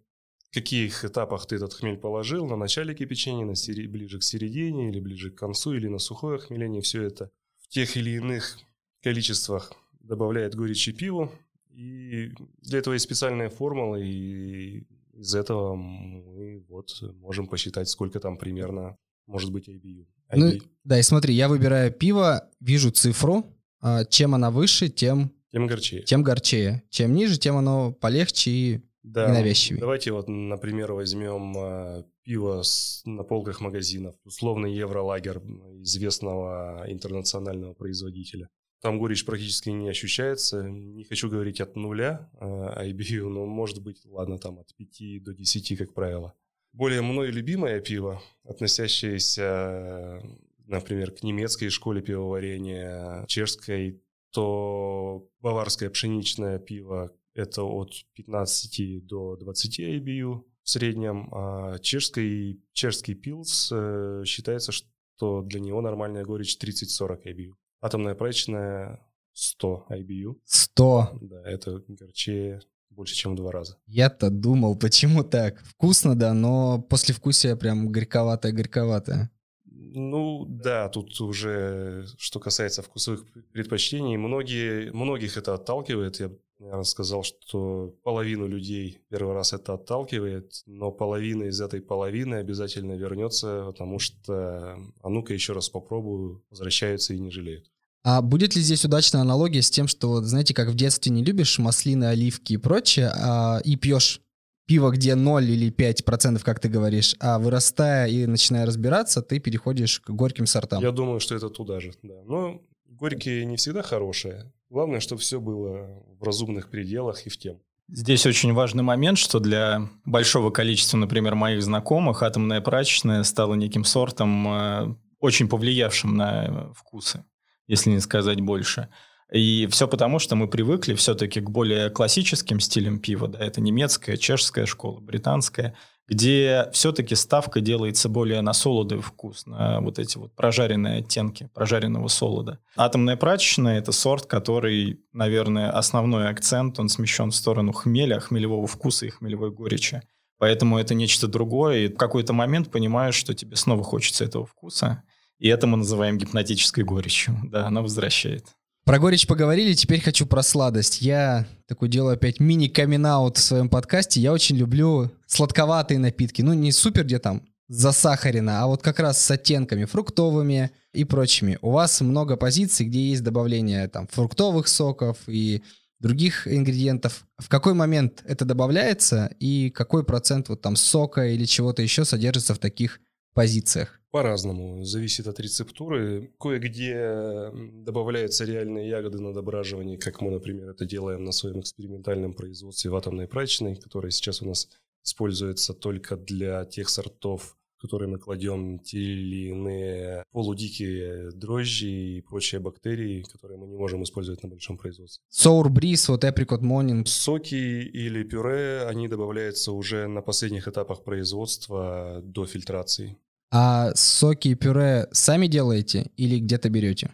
каких 0.53 1.05
этапах 1.05 1.47
ты 1.47 1.57
этот 1.57 1.73
хмель 1.73 1.97
положил, 1.97 2.47
на 2.47 2.57
начале 2.57 2.95
кипячения, 2.95 3.45
на 3.45 3.57
сери... 3.57 3.89
ближе 3.89 4.21
к 4.21 4.23
середине 4.23 4.91
или 4.91 5.01
ближе 5.01 5.31
к 5.31 5.35
концу, 5.35 5.75
или 5.75 5.89
на 5.89 5.99
сухое 5.99 6.39
хмеление. 6.39 6.83
Все 6.83 7.03
это 7.03 7.33
в 7.59 7.69
тех 7.69 7.97
или 7.97 8.11
иных 8.11 8.59
количествах 9.03 9.73
добавляет 10.01 10.55
горечи 10.55 10.93
пиву. 10.93 11.33
И 11.71 12.31
для 12.59 12.79
этого 12.79 12.95
есть 12.95 13.07
специальная 13.07 13.49
формула, 13.49 13.97
и 13.97 14.85
из 15.13 15.35
этого 15.35 15.75
мы 15.75 16.65
вот 16.69 16.91
можем 17.21 17.47
посчитать, 17.47 17.89
сколько 17.89 18.21
там 18.21 18.37
примерно 18.37 18.97
может 19.27 19.53
быть 19.53 19.69
IBU. 19.69 20.07
IBU. 20.31 20.37
Ну, 20.37 20.53
да, 20.85 20.99
и 20.99 21.03
смотри, 21.03 21.35
я 21.35 21.49
выбираю 21.49 21.93
пиво, 21.93 22.49
вижу 22.61 22.91
цифру, 22.91 23.45
а, 23.81 24.05
чем 24.05 24.35
она 24.35 24.51
выше, 24.51 24.89
тем... 24.89 25.33
Тем 25.51 25.67
горчее. 25.67 26.03
Тем 26.03 26.23
горчее. 26.23 26.83
Чем 26.89 27.13
ниже, 27.15 27.39
тем 27.39 27.57
оно 27.57 27.93
полегче 27.93 28.51
и 28.51 28.81
да, 29.03 29.29
ненавязчивее. 29.29 29.81
Давайте 29.81 30.13
вот, 30.13 30.29
например, 30.29 30.93
возьмем 30.93 31.55
э, 31.59 32.05
пиво 32.23 32.63
с, 32.63 33.03
на 33.05 33.23
полках 33.23 33.61
магазинов. 33.61 34.15
Условный 34.25 34.73
евролагер 34.73 35.43
известного 35.81 36.85
интернационального 36.87 37.75
производителя. 37.75 38.49
Там 38.83 38.99
горечь 38.99 39.25
практически 39.25 39.71
не 39.71 39.89
ощущается. 39.89 40.69
Не 40.69 41.05
хочу 41.05 41.31
говорить 41.31 41.61
от 41.61 41.77
нуля 41.77 42.29
э, 42.41 42.91
IBU, 42.91 43.29
но 43.29 43.47
может 43.47 43.81
быть, 43.81 44.05
ладно, 44.05 44.39
там 44.39 44.59
от 44.59 44.75
5 44.75 45.23
до 45.23 45.33
10, 45.33 45.79
как 45.79 45.95
правило. 45.95 46.35
Более 46.73 47.01
мной 47.01 47.31
любимое 47.31 47.81
пиво, 47.81 48.21
относящееся, 48.45 50.21
например, 50.67 51.13
к 51.13 51.23
немецкой 51.23 51.69
школе 51.69 52.03
пивоварения, 52.03 53.25
чешской, 53.27 54.03
то 54.31 55.29
баварское 55.41 55.89
пшеничное 55.89 56.59
пиво 56.59 57.15
это 57.35 57.63
от 57.63 57.93
15 58.15 59.07
до 59.07 59.37
20 59.37 59.81
IBU 59.81 60.45
в 60.63 60.69
среднем, 60.69 61.29
а 61.33 61.79
чешский, 61.79 62.61
чешский 62.73 63.15
пилс 63.15 63.71
э, 63.73 64.23
считается, 64.27 64.73
что 64.73 65.43
для 65.43 65.61
него 65.61 65.81
нормальная 65.81 66.25
горечь 66.25 66.59
30-40 66.61 67.23
IBU. 67.27 67.53
Атомная 67.83 68.15
прачечная 68.15 69.01
100 69.35 69.87
IBU. 69.91 70.37
100? 70.45 71.19
Да, 71.21 71.43
это 71.45 71.83
горчее 71.89 72.63
больше, 72.91 73.15
чем 73.15 73.33
в 73.33 73.37
два 73.37 73.53
раза. 73.53 73.77
Я-то 73.87 74.31
думал, 74.31 74.77
почему 74.79 75.25
так? 75.25 75.63
Вкусно, 75.65 76.17
да, 76.17 76.33
но 76.33 76.81
после 76.81 77.15
вкусия 77.15 77.57
прям 77.57 77.91
горьковатое-горьковатое. 77.91 79.31
Ну 79.65 80.47
да, 80.47 80.89
тут 80.89 81.21
уже, 81.21 82.07
что 82.19 82.41
касается 82.41 82.83
вкусовых 82.83 83.27
предпочтений, 83.53 84.17
многие, 84.17 84.91
многих 84.93 85.37
это 85.37 85.55
отталкивает. 85.55 86.21
Я, 86.21 86.31
наверное, 86.59 86.85
сказал, 86.85 87.25
что 87.25 87.95
половину 88.03 88.47
людей 88.47 89.01
первый 89.11 89.35
раз 89.35 89.53
это 89.53 89.75
отталкивает, 89.75 90.63
но 90.67 90.93
половина 90.93 91.45
из 91.45 91.61
этой 91.61 91.83
половины 91.83 92.37
обязательно 92.37 92.93
вернется, 92.93 93.65
потому 93.67 93.99
что, 93.99 94.79
а 95.03 95.09
ну-ка 95.09 95.35
еще 95.35 95.53
раз 95.53 95.69
попробую, 95.69 96.43
возвращаются 96.51 97.13
и 97.13 97.19
не 97.19 97.31
жалеют. 97.31 97.72
А 98.05 98.21
будет 98.21 98.57
ли 98.57 98.63
здесь 98.63 98.85
удачная 98.85 99.21
аналогия 99.21 99.63
с 99.63 99.71
тем, 99.71 99.87
что, 99.87 100.09
вот, 100.09 100.25
знаете, 100.25 100.55
как 100.55 100.69
в 100.69 100.75
детстве 100.75 101.13
не 101.13 101.25
любишь 101.25 101.59
маслины, 101.59 102.07
оливки 102.07 102.55
и 102.55 102.57
прочее, 102.57 103.13
а, 103.15 103.61
и 103.65 103.77
пьешь 103.77 104.21
пиво, 104.67 104.91
где 104.91 105.15
0 105.15 105.45
или 105.45 105.71
5 105.71 106.05
процентов, 106.05 106.45
как 106.45 106.59
ты 106.59 106.69
говоришь, 106.69 107.15
а 107.21 107.39
вырастая 107.39 108.09
и 108.09 108.27
начиная 108.27 108.67
разбираться, 108.67 109.23
ты 109.23 109.39
переходишь 109.39 110.01
к 110.01 110.11
горьким 110.11 110.47
сортам? 110.47 110.83
Я 110.83 110.91
думаю, 110.91 111.21
что 111.21 111.37
это 111.37 111.49
туда 111.49 111.79
же, 111.79 111.93
да. 112.03 112.15
Но 112.25 112.63
горькие 112.87 113.45
не 113.45 113.57
всегда 113.57 113.83
хорошие. 113.83 114.53
Главное, 114.69 115.01
чтобы 115.01 115.21
все 115.21 115.41
было 115.41 116.03
в 116.19 116.25
разумных 116.25 116.71
пределах 116.71 117.27
и 117.27 117.31
в 117.31 117.39
тем. 117.39 117.61
Здесь 117.89 118.27
очень 118.27 118.53
важный 118.53 118.83
момент, 118.83 119.19
что 119.19 119.39
для 119.39 119.89
большого 120.05 120.51
количества, 120.51 120.97
например, 120.97 121.35
моих 121.35 121.63
знакомых 121.63 122.23
атомная 122.23 122.61
прачечная 122.61 123.23
стала 123.23 123.55
неким 123.55 123.85
сортом, 123.85 124.49
э, 124.49 124.95
очень 125.21 125.49
повлиявшим 125.49 126.17
на 126.17 126.73
вкусы 126.75 127.25
если 127.67 127.91
не 127.91 128.01
сказать 128.01 128.41
больше. 128.41 128.89
И 129.33 129.67
все 129.71 129.89
потому, 129.89 130.19
что 130.19 130.37
мы 130.37 130.47
привыкли 130.47 130.95
все-таки 130.95 131.41
к 131.41 131.49
более 131.49 131.89
классическим 131.89 132.61
стилям 132.61 132.99
пива, 132.99 133.29
да, 133.29 133.39
это 133.39 133.63
немецкая, 133.63 134.19
чешская 134.19 134.67
школа, 134.67 135.01
британская, 135.01 135.75
где 136.07 136.69
все-таки 136.73 137.15
ставка 137.15 137.61
делается 137.61 138.11
более 138.11 138.43
на 138.43 138.53
солодый 138.53 139.01
вкус, 139.01 139.47
на 139.47 139.81
вот 139.81 139.99
эти 139.99 140.19
вот 140.19 140.35
прожаренные 140.35 140.99
оттенки 140.99 141.49
прожаренного 141.55 142.09
солода. 142.09 142.59
Атомная 142.77 143.17
прачечная– 143.17 143.79
это 143.81 143.93
сорт, 143.93 144.27
который, 144.27 145.01
наверное, 145.15 145.71
основной 145.71 146.29
акцент, 146.29 146.79
он 146.79 146.91
смещен 146.91 147.31
в 147.31 147.35
сторону 147.35 147.73
хмеля, 147.73 148.21
хмелевого 148.21 148.67
вкуса 148.67 149.07
и 149.07 149.11
хмелевой 149.11 149.51
горечи. 149.51 150.03
Поэтому 150.37 150.77
это 150.77 150.93
нечто 150.93 151.29
другое, 151.29 151.87
и 151.87 151.89
в 151.89 151.97
какой-то 151.97 152.33
момент 152.33 152.71
понимаешь, 152.71 153.15
что 153.15 153.33
тебе 153.33 153.57
снова 153.57 153.83
хочется 153.83 154.25
этого 154.25 154.45
вкуса, 154.45 155.05
и 155.43 155.49
это 155.49 155.67
мы 155.67 155.77
называем 155.77 156.19
гипнотической 156.19 156.85
горечью. 156.85 157.37
Да, 157.43 157.67
она 157.67 157.83
возвращает. 157.83 158.47
Про 158.85 159.01
горечь 159.01 159.27
поговорили, 159.27 159.75
теперь 159.75 160.01
хочу 160.01 160.25
про 160.25 160.41
сладость. 160.43 161.03
Я 161.03 161.47
такой 161.67 161.89
делаю 161.89 162.15
опять 162.15 162.39
мини 162.39 162.69
камин 162.69 163.05
в 163.05 163.35
своем 163.35 163.69
подкасте. 163.69 164.21
Я 164.21 164.33
очень 164.33 164.57
люблю 164.57 165.11
сладковатые 165.27 165.99
напитки. 165.99 166.43
Ну, 166.43 166.53
не 166.53 166.71
супер, 166.71 167.03
где 167.03 167.19
там 167.19 167.43
засахарено, 167.67 168.63
а 168.63 168.69
вот 168.69 168.83
как 168.83 169.01
раз 169.01 169.21
с 169.21 169.31
оттенками 169.33 169.85
фруктовыми 169.85 170.71
и 170.95 171.03
прочими. 171.03 171.59
У 171.61 171.73
вас 171.73 172.01
много 172.01 172.37
позиций, 172.37 172.87
где 172.87 173.11
есть 173.11 173.25
добавление 173.25 173.89
там 173.89 174.07
фруктовых 174.07 174.69
соков 174.69 175.17
и 175.27 175.65
других 175.99 176.47
ингредиентов. 176.47 177.27
В 177.39 177.49
какой 177.49 177.75
момент 177.75 178.23
это 178.27 178.45
добавляется 178.45 179.35
и 179.41 179.71
какой 179.71 180.05
процент 180.05 180.51
вот 180.51 180.61
там 180.61 180.77
сока 180.77 181.27
или 181.27 181.47
чего-то 181.47 181.83
еще 181.83 182.05
содержится 182.05 182.55
в 182.55 182.59
таких 182.59 183.01
позициях? 183.33 184.01
По-разному, 184.11 184.85
зависит 184.85 185.27
от 185.27 185.41
рецептуры. 185.41 186.33
Кое-где 186.39 187.51
добавляются 187.73 188.45
реальные 188.45 188.91
ягоды 188.91 189.19
на 189.21 189.33
дображивание, 189.33 189.97
как 189.97 190.21
мы, 190.21 190.31
например, 190.31 190.69
это 190.69 190.85
делаем 190.85 191.25
на 191.25 191.33
своем 191.33 191.61
экспериментальном 191.61 192.35
производстве 192.35 192.91
в 192.91 192.97
атомной 192.97 193.27
прачечной, 193.27 193.77
которая 193.77 194.11
сейчас 194.11 194.43
у 194.43 194.47
нас 194.47 194.69
используется 195.03 195.73
только 195.73 196.17
для 196.17 196.65
тех 196.67 196.91
сортов, 196.91 197.57
которые 197.83 198.09
мы 198.09 198.19
кладем 198.19 198.79
те 198.79 198.99
или 198.99 199.49
иные 199.49 200.25
полудикие 200.31 201.33
дрожжи 201.33 201.91
и 201.91 202.21
прочие 202.21 202.61
бактерии, 202.61 203.23
которые 203.23 203.59
мы 203.59 203.67
не 203.67 203.77
можем 203.77 204.05
использовать 204.05 204.43
на 204.43 204.49
большом 204.49 204.79
производстве. 204.79 205.25
Sour 205.33 205.69
Breeze, 205.69 206.05
вот 206.09 206.25
Apricot 206.25 206.61
Morning. 206.61 207.05
Соки 207.07 207.55
или 207.55 208.23
пюре, 208.23 208.87
они 208.87 209.09
добавляются 209.09 209.73
уже 209.73 210.07
на 210.07 210.23
последних 210.23 210.69
этапах 210.69 211.03
производства 211.03 212.21
до 212.23 212.47
фильтрации. 212.47 213.17
А 213.55 213.95
соки 213.95 214.49
и 214.49 214.55
пюре 214.55 215.09
сами 215.13 215.47
делаете 215.47 216.11
или 216.17 216.39
где-то 216.39 216.71
берете? 216.71 217.11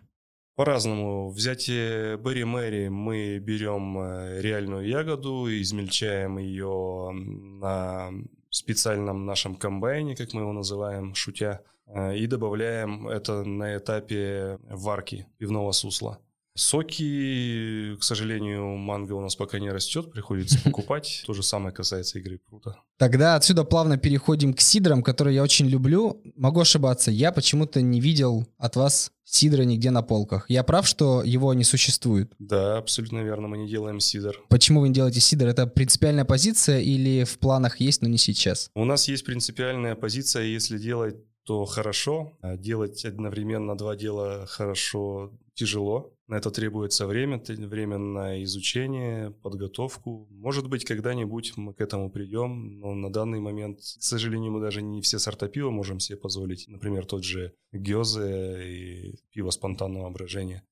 По-разному. 0.55 1.31
Взятие 1.31 2.17
Берри 2.17 2.45
Мэри 2.45 2.89
мы 2.89 3.39
берем 3.39 3.99
э, 3.99 4.41
реальную 4.41 4.87
ягоду, 4.87 5.47
измельчаем 5.49 6.39
ее 6.39 7.11
на 7.13 8.11
специальном 8.51 9.27
нашем 9.27 9.57
комбайне, 9.57 10.15
как 10.15 10.33
мы 10.33 10.43
его 10.43 10.53
называем, 10.53 11.15
шутя, 11.15 11.63
э, 11.87 12.17
и 12.17 12.27
добавляем 12.29 13.09
это 13.09 13.43
на 13.43 13.77
этапе 13.77 14.59
варки 14.69 15.27
пивного 15.39 15.73
сусла. 15.73 16.21
Соки, 16.59 17.97
к 18.01 18.03
сожалению, 18.03 18.77
манго 18.77 19.13
у 19.13 19.21
нас 19.21 19.37
пока 19.37 19.61
не 19.61 19.71
растет, 19.71 20.11
приходится 20.11 20.59
покупать. 20.65 21.23
То 21.27 21.33
же 21.33 21.43
самое 21.43 21.73
касается 21.73 22.19
игры 22.19 22.39
прута. 22.39 22.81
Тогда 22.99 23.37
отсюда 23.37 23.63
плавно 23.65 23.97
переходим 23.97 24.53
к 24.53 24.61
сидрам, 24.61 25.03
которые 25.03 25.37
я 25.37 25.43
очень 25.43 25.67
люблю. 25.67 26.21
Могу 26.35 26.61
ошибаться, 26.61 27.11
я 27.13 27.31
почему-то 27.31 27.81
не 27.81 28.01
видел 28.01 28.47
от 28.59 28.75
вас 28.75 29.13
сидра 29.25 29.63
нигде 29.63 29.91
на 29.91 30.03
полках. 30.03 30.47
Я 30.49 30.65
прав, 30.65 30.89
что 30.89 31.23
его 31.23 31.55
не 31.55 31.63
существует? 31.63 32.33
Да, 32.39 32.79
абсолютно 32.79 33.21
верно, 33.21 33.47
мы 33.47 33.59
не 33.59 33.69
делаем 33.69 34.01
сидр. 34.01 34.41
Почему 34.49 34.81
вы 34.81 34.89
не 34.89 34.95
делаете 34.95 35.21
сидр? 35.21 35.47
Это 35.47 35.67
принципиальная 35.67 36.25
позиция 36.25 36.81
или 36.81 37.25
в 37.25 37.39
планах 37.39 37.81
есть, 37.81 38.03
но 38.03 38.09
не 38.09 38.19
сейчас? 38.19 38.71
У 38.75 38.85
нас 38.85 39.07
есть 39.07 39.25
принципиальная 39.25 39.95
позиция, 39.95 40.45
если 40.45 40.79
делать 40.79 41.17
то 41.45 41.65
хорошо. 41.65 42.37
А 42.43 42.59
делать 42.59 43.07
одновременно 43.07 43.75
два 43.75 43.97
дела 43.97 44.45
хорошо 44.47 45.33
тяжело. 45.59 46.15
На 46.29 46.37
это 46.37 46.51
требуется 46.51 47.07
время, 47.07 47.43
время 47.49 47.99
на 47.99 48.43
изучение, 48.45 49.31
подготовку. 49.43 50.29
Может 50.31 50.69
быть, 50.69 50.85
когда-нибудь 50.85 51.57
мы 51.57 51.75
к 51.75 51.81
этому 51.81 52.11
придем, 52.11 52.79
но 52.79 52.95
на 52.95 53.11
данный 53.11 53.41
момент, 53.41 53.79
к 53.81 54.03
сожалению, 54.03 54.53
мы 54.53 54.61
даже 54.61 54.83
не 54.83 55.01
все 55.03 55.19
сорта 55.19 55.49
пива 55.49 55.71
можем 55.71 56.01
себе 56.01 56.17
позволить. 56.19 56.69
Например, 56.69 57.05
тот 57.05 57.25
же 57.25 57.55
гёзе 57.73 58.73
и 58.73 59.17
пиво 59.33 59.51
спонтанного 59.51 60.11
брожения. 60.11 60.63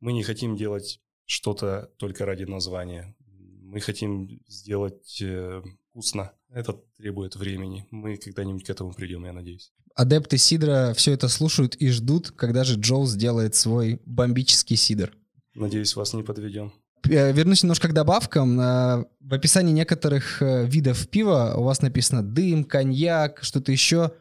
Мы 0.00 0.12
не 0.12 0.22
хотим 0.22 0.56
делать 0.56 1.00
что-то 1.26 1.90
только 1.98 2.24
ради 2.24 2.44
названия. 2.44 3.14
Мы 3.62 3.80
хотим 3.80 4.40
сделать 4.46 5.20
э, 5.20 5.62
вкусно. 5.90 6.32
Это 6.52 6.74
требует 6.96 7.36
времени. 7.36 7.86
Мы 7.90 8.16
когда-нибудь 8.16 8.64
к 8.64 8.70
этому 8.70 8.92
придем, 8.92 9.24
я 9.24 9.32
надеюсь 9.32 9.72
адепты 9.94 10.38
Сидра 10.38 10.94
все 10.94 11.12
это 11.12 11.28
слушают 11.28 11.76
и 11.76 11.88
ждут, 11.90 12.30
когда 12.30 12.64
же 12.64 12.78
Джоу 12.78 13.06
сделает 13.06 13.54
свой 13.54 14.00
бомбический 14.06 14.76
Сидр. 14.76 15.12
Надеюсь, 15.54 15.96
вас 15.96 16.14
не 16.14 16.22
подведем. 16.22 16.72
Э, 17.08 17.32
вернусь 17.32 17.62
немножко 17.62 17.88
к 17.88 17.92
добавкам. 17.92 18.60
Э, 18.60 19.04
в 19.20 19.34
описании 19.34 19.72
некоторых 19.72 20.40
э, 20.40 20.64
видов 20.66 21.08
пива 21.08 21.54
у 21.56 21.64
вас 21.64 21.82
написано 21.82 22.22
дым, 22.22 22.64
коньяк, 22.64 23.40
что-то 23.42 23.72
еще. 23.72 24.12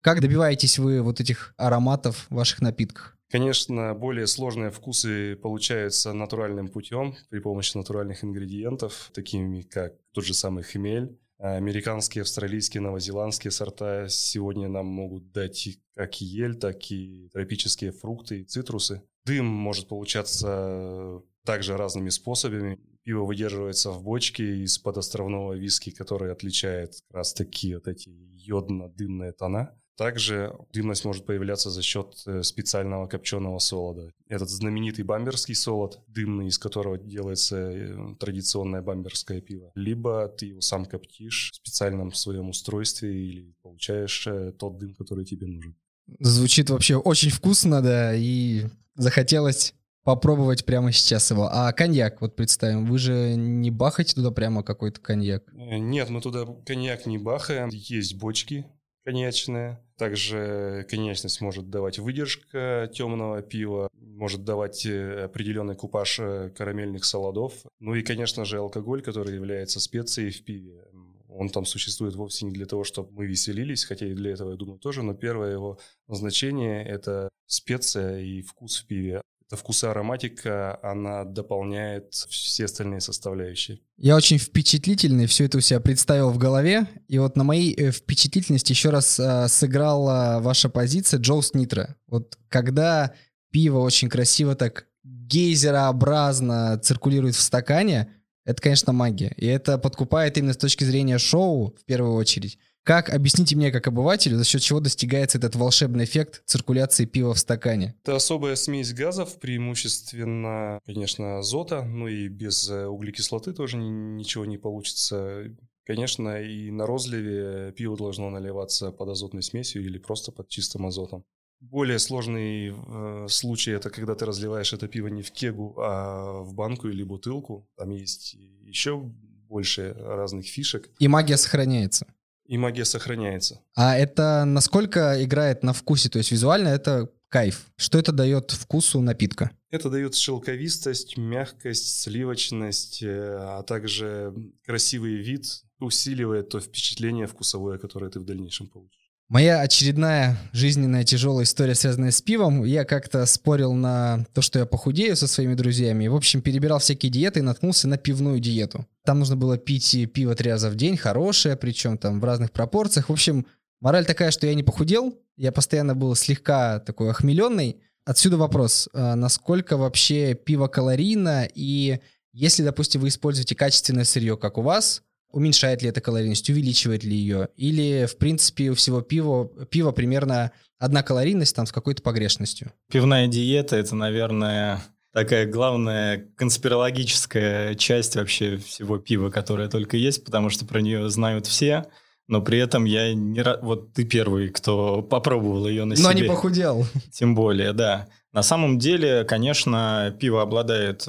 Как 0.00 0.20
добиваетесь 0.20 0.78
вы 0.78 1.02
вот 1.02 1.20
этих 1.20 1.54
ароматов 1.56 2.26
в 2.30 2.34
ваших 2.36 2.60
напитках? 2.60 3.16
Конечно, 3.30 3.92
более 3.94 4.26
сложные 4.26 4.70
вкусы 4.70 5.36
получаются 5.36 6.14
натуральным 6.14 6.68
путем 6.68 7.14
при 7.28 7.40
помощи 7.40 7.76
натуральных 7.76 8.24
ингредиентов, 8.24 9.10
такими 9.12 9.60
как 9.60 9.92
тот 10.14 10.24
же 10.24 10.32
самый 10.32 10.62
хмель, 10.62 11.18
Американские, 11.38 12.22
австралийские, 12.22 12.80
новозеландские 12.80 13.52
сорта 13.52 14.08
сегодня 14.08 14.68
нам 14.68 14.86
могут 14.86 15.30
дать 15.30 15.78
как 15.94 16.20
ель, 16.20 16.56
так 16.56 16.90
и 16.90 17.28
тропические 17.32 17.92
фрукты 17.92 18.40
и 18.40 18.44
цитрусы. 18.44 19.02
Дым 19.24 19.46
может 19.46 19.86
получаться 19.86 21.22
также 21.44 21.76
разными 21.76 22.08
способами. 22.08 22.80
Пиво 23.04 23.24
выдерживается 23.24 23.92
в 23.92 24.02
бочке 24.02 24.62
из-под 24.64 24.98
островного 24.98 25.52
виски, 25.52 25.90
который 25.90 26.32
отличает 26.32 26.94
как 27.06 27.18
раз 27.18 27.32
таки 27.34 27.74
вот 27.74 27.86
эти 27.86 28.08
йодно-дымные 28.08 29.32
тона. 29.32 29.80
Также 29.98 30.54
дымность 30.72 31.04
может 31.04 31.26
появляться 31.26 31.70
за 31.70 31.82
счет 31.82 32.22
э, 32.24 32.44
специального 32.44 33.08
копченого 33.08 33.58
солода. 33.58 34.12
Этот 34.28 34.48
знаменитый 34.48 35.04
бамберский 35.04 35.56
солод, 35.56 35.98
дымный, 36.06 36.46
из 36.46 36.56
которого 36.56 36.96
делается 36.96 37.56
э, 37.56 38.14
традиционное 38.20 38.80
бамберское 38.80 39.40
пиво. 39.40 39.72
Либо 39.74 40.28
ты 40.28 40.46
его 40.46 40.60
сам 40.60 40.86
коптишь 40.86 41.50
в 41.52 41.56
специальном 41.56 42.12
своем 42.14 42.50
устройстве 42.50 43.12
или 43.12 43.54
получаешь 43.60 44.24
э, 44.28 44.52
тот 44.52 44.78
дым, 44.78 44.94
который 44.94 45.24
тебе 45.24 45.48
нужен. 45.48 45.74
Звучит 46.20 46.70
вообще 46.70 46.94
очень 46.94 47.30
вкусно, 47.30 47.82
да, 47.82 48.14
и 48.14 48.66
захотелось 48.94 49.74
попробовать 50.04 50.64
прямо 50.64 50.92
сейчас 50.92 51.28
его. 51.32 51.48
А 51.50 51.72
коньяк, 51.72 52.20
вот 52.20 52.36
представим, 52.36 52.86
вы 52.86 52.98
же 52.98 53.34
не 53.34 53.72
бахаете 53.72 54.14
туда 54.14 54.30
прямо 54.30 54.62
какой-то 54.62 55.00
коньяк? 55.00 55.42
Нет, 55.52 56.08
мы 56.08 56.20
туда 56.20 56.46
коньяк 56.64 57.04
не 57.06 57.18
бахаем. 57.18 57.70
Есть 57.70 58.14
бочки 58.14 58.64
коньячные. 59.04 59.80
Также 59.98 60.86
коньячность 60.88 61.40
может 61.40 61.70
давать 61.70 61.98
выдержка 61.98 62.88
темного 62.94 63.42
пива, 63.42 63.88
может 63.94 64.44
давать 64.44 64.86
э, 64.86 65.24
определенный 65.24 65.74
купаж 65.74 66.20
э, 66.20 66.50
карамельных 66.56 67.04
солодов. 67.04 67.52
Ну 67.80 67.96
и, 67.96 68.02
конечно 68.02 68.44
же, 68.44 68.58
алкоголь, 68.58 69.02
который 69.02 69.34
является 69.34 69.80
специей 69.80 70.30
в 70.30 70.44
пиве. 70.44 70.84
Он 71.28 71.48
там 71.48 71.64
существует 71.64 72.14
вовсе 72.14 72.46
не 72.46 72.52
для 72.52 72.66
того, 72.66 72.84
чтобы 72.84 73.10
мы 73.12 73.26
веселились, 73.26 73.84
хотя 73.84 74.06
и 74.06 74.14
для 74.14 74.30
этого, 74.30 74.52
я 74.52 74.56
думаю, 74.56 74.78
тоже, 74.78 75.02
но 75.02 75.14
первое 75.14 75.52
его 75.52 75.78
назначение– 76.06 76.84
это 76.86 77.28
специя 77.46 78.20
и 78.20 78.42
вкус 78.42 78.80
в 78.80 78.86
пиве. 78.86 79.20
Это 79.48 79.56
вкус 79.56 79.82
и 79.82 79.86
ароматика, 79.86 80.78
она 80.82 81.24
дополняет 81.24 82.12
все 82.12 82.66
остальные 82.66 83.00
составляющие. 83.00 83.80
Я 83.96 84.14
очень 84.14 84.36
впечатлительный, 84.36 85.24
все 85.24 85.46
это 85.46 85.56
у 85.56 85.60
себя 85.62 85.80
представил 85.80 86.28
в 86.30 86.36
голове. 86.36 86.86
И 87.08 87.18
вот 87.18 87.34
на 87.34 87.44
моей 87.44 87.72
э, 87.74 87.90
впечатлительности 87.90 88.72
еще 88.72 88.90
раз 88.90 89.18
э, 89.18 89.48
сыграла 89.48 90.40
ваша 90.40 90.68
позиция 90.68 91.18
Джоус 91.18 91.54
Нитро. 91.54 91.94
Вот 92.06 92.38
когда 92.50 93.14
пиво 93.50 93.78
очень 93.78 94.10
красиво 94.10 94.54
так 94.54 94.86
гейзерообразно 95.02 96.78
циркулирует 96.82 97.34
в 97.34 97.40
стакане, 97.40 98.12
это, 98.44 98.60
конечно, 98.62 98.92
магия. 98.92 99.32
И 99.38 99.46
это 99.46 99.78
подкупает 99.78 100.36
именно 100.36 100.52
с 100.52 100.58
точки 100.58 100.84
зрения 100.84 101.16
шоу, 101.16 101.74
в 101.80 101.84
первую 101.86 102.14
очередь. 102.14 102.58
Как, 102.88 103.10
объясните 103.10 103.54
мне, 103.54 103.70
как 103.70 103.86
обывателю, 103.86 104.38
за 104.38 104.44
счет 104.44 104.62
чего 104.62 104.80
достигается 104.80 105.36
этот 105.36 105.54
волшебный 105.56 106.04
эффект 106.04 106.40
циркуляции 106.46 107.04
пива 107.04 107.34
в 107.34 107.38
стакане? 107.38 107.94
Это 108.02 108.16
особая 108.16 108.56
смесь 108.56 108.94
газов, 108.94 109.38
преимущественно, 109.38 110.80
конечно, 110.86 111.36
азота, 111.36 111.82
ну 111.82 112.08
и 112.08 112.28
без 112.28 112.70
э, 112.70 112.86
углекислоты 112.86 113.52
тоже 113.52 113.76
ничего 113.76 114.46
не 114.46 114.56
получится. 114.56 115.54
Конечно, 115.84 116.40
и 116.40 116.70
на 116.70 116.86
розливе 116.86 117.74
пиво 117.76 117.94
должно 117.94 118.30
наливаться 118.30 118.90
под 118.90 119.10
азотной 119.10 119.42
смесью 119.42 119.84
или 119.84 119.98
просто 119.98 120.32
под 120.32 120.48
чистым 120.48 120.86
азотом. 120.86 121.24
Более 121.60 121.98
сложный 121.98 122.72
э, 122.74 123.26
случай 123.28 123.72
это 123.72 123.90
когда 123.90 124.14
ты 124.14 124.24
разливаешь 124.24 124.72
это 124.72 124.88
пиво 124.88 125.08
не 125.08 125.20
в 125.20 125.30
кегу, 125.30 125.74
а 125.76 126.40
в 126.40 126.54
банку 126.54 126.88
или 126.88 127.02
бутылку. 127.02 127.68
Там 127.76 127.90
есть 127.90 128.32
еще 128.62 128.98
больше 128.98 129.94
разных 129.98 130.46
фишек. 130.46 130.88
И 130.98 131.06
магия 131.06 131.36
сохраняется. 131.36 132.06
И 132.48 132.56
магия 132.58 132.84
сохраняется. 132.84 133.60
А 133.76 133.96
это 133.96 134.44
насколько 134.46 135.22
играет 135.22 135.62
на 135.62 135.72
вкусе? 135.72 136.08
То 136.08 136.18
есть 136.18 136.32
визуально 136.32 136.68
это 136.68 137.12
кайф. 137.28 137.66
Что 137.76 137.98
это 137.98 138.10
дает 138.10 138.50
вкусу 138.50 139.00
напитка? 139.00 139.50
Это 139.70 139.90
дает 139.90 140.14
шелковистость, 140.14 141.18
мягкость, 141.18 142.00
сливочность, 142.00 143.02
э, 143.02 143.36
а 143.38 143.62
также 143.62 144.34
красивый 144.64 145.16
вид, 145.16 145.44
усиливает 145.78 146.48
то 146.48 146.58
впечатление 146.58 147.26
вкусовое, 147.26 147.76
которое 147.76 148.10
ты 148.10 148.18
в 148.18 148.24
дальнейшем 148.24 148.66
получишь. 148.66 149.07
Моя 149.30 149.60
очередная 149.60 150.38
жизненная 150.52 151.04
тяжелая 151.04 151.44
история, 151.44 151.74
связанная 151.74 152.12
с 152.12 152.22
пивом. 152.22 152.64
Я 152.64 152.86
как-то 152.86 153.26
спорил 153.26 153.74
на 153.74 154.24
то, 154.32 154.40
что 154.40 154.58
я 154.58 154.64
похудею 154.64 155.16
со 155.16 155.26
своими 155.26 155.52
друзьями. 155.52 156.06
В 156.06 156.16
общем, 156.16 156.40
перебирал 156.40 156.78
всякие 156.78 157.12
диеты 157.12 157.40
и 157.40 157.42
наткнулся 157.42 157.88
на 157.88 157.98
пивную 157.98 158.40
диету. 158.40 158.86
Там 159.04 159.18
нужно 159.18 159.36
было 159.36 159.58
пить 159.58 159.94
пиво 160.14 160.34
три 160.34 160.50
раза 160.50 160.70
в 160.70 160.76
день, 160.76 160.96
хорошее, 160.96 161.56
причем 161.56 161.98
там 161.98 162.20
в 162.20 162.24
разных 162.24 162.52
пропорциях. 162.52 163.10
В 163.10 163.12
общем, 163.12 163.44
мораль 163.82 164.06
такая, 164.06 164.30
что 164.30 164.46
я 164.46 164.54
не 164.54 164.62
похудел. 164.62 165.14
Я 165.36 165.52
постоянно 165.52 165.94
был 165.94 166.14
слегка 166.14 166.80
такой 166.80 167.10
охмеленный. 167.10 167.82
Отсюда 168.06 168.38
вопрос, 168.38 168.88
а 168.94 169.14
насколько 169.14 169.76
вообще 169.76 170.32
пиво 170.32 170.68
калорийно 170.68 171.46
и 171.54 172.00
если, 172.32 172.62
допустим, 172.62 173.02
вы 173.02 173.08
используете 173.08 173.54
качественное 173.54 174.04
сырье, 174.04 174.38
как 174.38 174.56
у 174.56 174.62
вас, 174.62 175.02
Уменьшает 175.30 175.82
ли 175.82 175.88
это 175.88 176.00
калорийность, 176.00 176.48
увеличивает 176.48 177.04
ли 177.04 177.14
ее? 177.14 177.48
Или, 177.56 178.06
в 178.06 178.16
принципе, 178.16 178.70
у 178.70 178.74
всего 178.74 179.02
пива, 179.02 179.46
пива 179.66 179.92
примерно 179.92 180.52
одна 180.78 181.02
калорийность 181.02 181.54
там 181.54 181.66
с 181.66 181.72
какой-то 181.72 182.02
погрешностью? 182.02 182.72
Пивная 182.90 183.26
диета– 183.26 183.76
это, 183.78 183.94
наверное, 183.94 184.82
такая 185.12 185.46
главная 185.46 186.26
конспирологическая 186.36 187.74
часть 187.74 188.16
вообще 188.16 188.56
всего 188.56 188.98
пива, 188.98 189.30
которая 189.30 189.68
только 189.68 189.96
есть, 189.96 190.24
потому 190.24 190.48
что 190.48 190.64
про 190.64 190.80
нее 190.80 191.10
знают 191.10 191.46
все. 191.46 191.86
Но 192.26 192.42
при 192.42 192.58
этом 192.58 192.84
я 192.84 193.14
не 193.14 193.40
рад... 193.40 193.62
Вот 193.62 193.94
ты 193.94 194.04
первый, 194.04 194.48
кто 194.48 195.02
попробовал 195.02 195.66
ее 195.66 195.84
на 195.84 195.96
себе. 195.96 196.06
Но 196.08 196.12
не 196.12 196.22
похудел. 196.24 196.86
Тем 197.10 197.34
более, 197.34 197.72
да. 197.72 198.08
На 198.32 198.42
самом 198.42 198.78
деле, 198.78 199.24
конечно, 199.24 200.14
пиво 200.20 200.42
обладает 200.42 201.06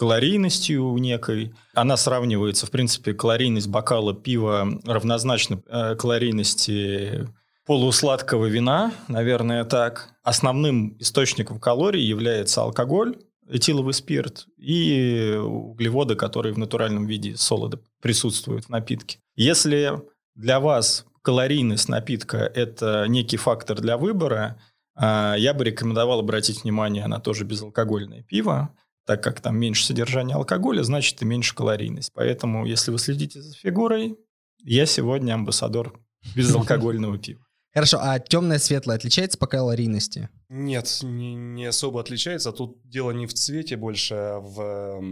калорийностью 0.00 0.96
некой. 0.96 1.52
Она 1.74 1.98
сравнивается, 1.98 2.64
в 2.64 2.70
принципе, 2.70 3.12
калорийность 3.12 3.68
бокала 3.68 4.14
пива 4.14 4.66
равнозначна 4.86 5.62
э, 5.66 5.94
калорийности 5.94 7.28
полусладкого 7.66 8.46
вина, 8.46 8.94
наверное, 9.08 9.62
так. 9.66 10.14
Основным 10.22 10.96
источником 11.00 11.60
калорий 11.60 12.02
является 12.02 12.62
алкоголь, 12.62 13.18
этиловый 13.46 13.92
спирт 13.92 14.46
и 14.56 15.38
углеводы, 15.38 16.14
которые 16.14 16.54
в 16.54 16.58
натуральном 16.58 17.04
виде 17.04 17.36
солода 17.36 17.78
присутствуют 18.00 18.64
в 18.64 18.68
напитке. 18.70 19.18
Если 19.36 20.00
для 20.34 20.60
вас 20.60 21.04
калорийность 21.20 21.90
напитка– 21.90 22.38
это 22.54 23.04
некий 23.06 23.36
фактор 23.36 23.78
для 23.78 23.98
выбора, 23.98 24.58
э, 24.98 25.34
я 25.36 25.52
бы 25.52 25.62
рекомендовал 25.62 26.20
обратить 26.20 26.64
внимание 26.64 27.06
на 27.06 27.20
тоже 27.20 27.44
безалкогольное 27.44 28.22
пиво, 28.22 28.74
так 29.10 29.24
как 29.24 29.40
там 29.40 29.58
меньше 29.58 29.84
содержания 29.84 30.36
алкоголя, 30.36 30.84
значит 30.84 31.20
и 31.20 31.24
меньше 31.24 31.52
калорийность. 31.52 32.12
Поэтому, 32.14 32.64
если 32.64 32.92
вы 32.92 32.98
следите 33.00 33.42
за 33.42 33.52
фигурой, 33.54 34.16
я 34.62 34.86
сегодня 34.86 35.34
амбассадор 35.34 35.98
безалкогольного 36.36 37.18
пива. 37.26 37.44
Хорошо, 37.74 37.98
а 38.00 38.20
темное 38.20 38.60
светлое 38.60 38.94
отличается 38.94 39.36
по 39.36 39.48
калорийности? 39.48 40.28
Нет, 40.48 41.00
не, 41.02 41.34
не 41.34 41.64
особо 41.64 42.00
отличается. 42.00 42.52
Тут 42.52 42.78
дело 42.84 43.10
не 43.10 43.26
в 43.26 43.34
цвете 43.34 43.76
больше, 43.76 44.14
а 44.14 44.38
в 44.38 45.02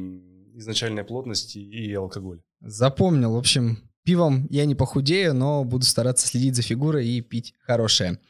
изначальной 0.54 1.02
плотности 1.02 1.58
и 1.58 1.92
алкоголе. 1.92 2.40
Запомнил. 2.60 3.32
В 3.32 3.36
общем, 3.36 3.78
пивом 4.04 4.46
я 4.48 4.64
не 4.64 4.76
похудею, 4.76 5.34
но 5.34 5.64
буду 5.64 5.86
стараться 5.86 6.28
следить 6.28 6.54
за 6.54 6.62
фигурой 6.62 7.04
и 7.08 7.20
пить 7.20 7.52
хорошее. 7.66 8.20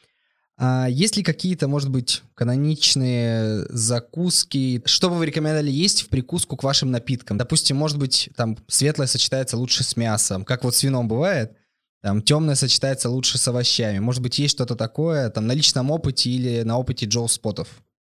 А 0.61 0.87
есть 0.89 1.15
ли 1.15 1.23
какие-то, 1.23 1.69
может 1.69 1.89
быть, 1.89 2.21
каноничные 2.35 3.65
закуски? 3.69 4.81
Что 4.83 5.09
бы 5.09 5.15
вы 5.15 5.27
рекомендовали 5.27 5.71
есть 5.71 6.01
в 6.01 6.09
прикуску 6.09 6.57
к 6.57 6.63
вашим 6.63 6.91
напиткам? 6.91 7.37
Допустим, 7.37 7.77
может 7.77 7.97
быть, 7.97 8.29
там 8.35 8.57
светлое 8.67 9.07
сочетается 9.07 9.55
лучше 9.55 9.85
с 9.85 9.95
мясом, 9.95 10.43
как 10.43 10.65
вот 10.65 10.75
с 10.75 10.83
вином 10.83 11.07
бывает. 11.07 11.53
Там 12.01 12.21
темное 12.21 12.55
сочетается 12.55 13.09
лучше 13.09 13.37
с 13.37 13.47
овощами. 13.47 13.99
Может 13.99 14.21
быть, 14.21 14.37
есть 14.37 14.53
что-то 14.53 14.75
такое 14.75 15.29
там 15.29 15.47
на 15.47 15.53
личном 15.53 15.91
опыте 15.91 16.29
или 16.29 16.63
на 16.63 16.77
опыте 16.77 17.05
Джоу 17.05 17.29
Спотов? 17.29 17.69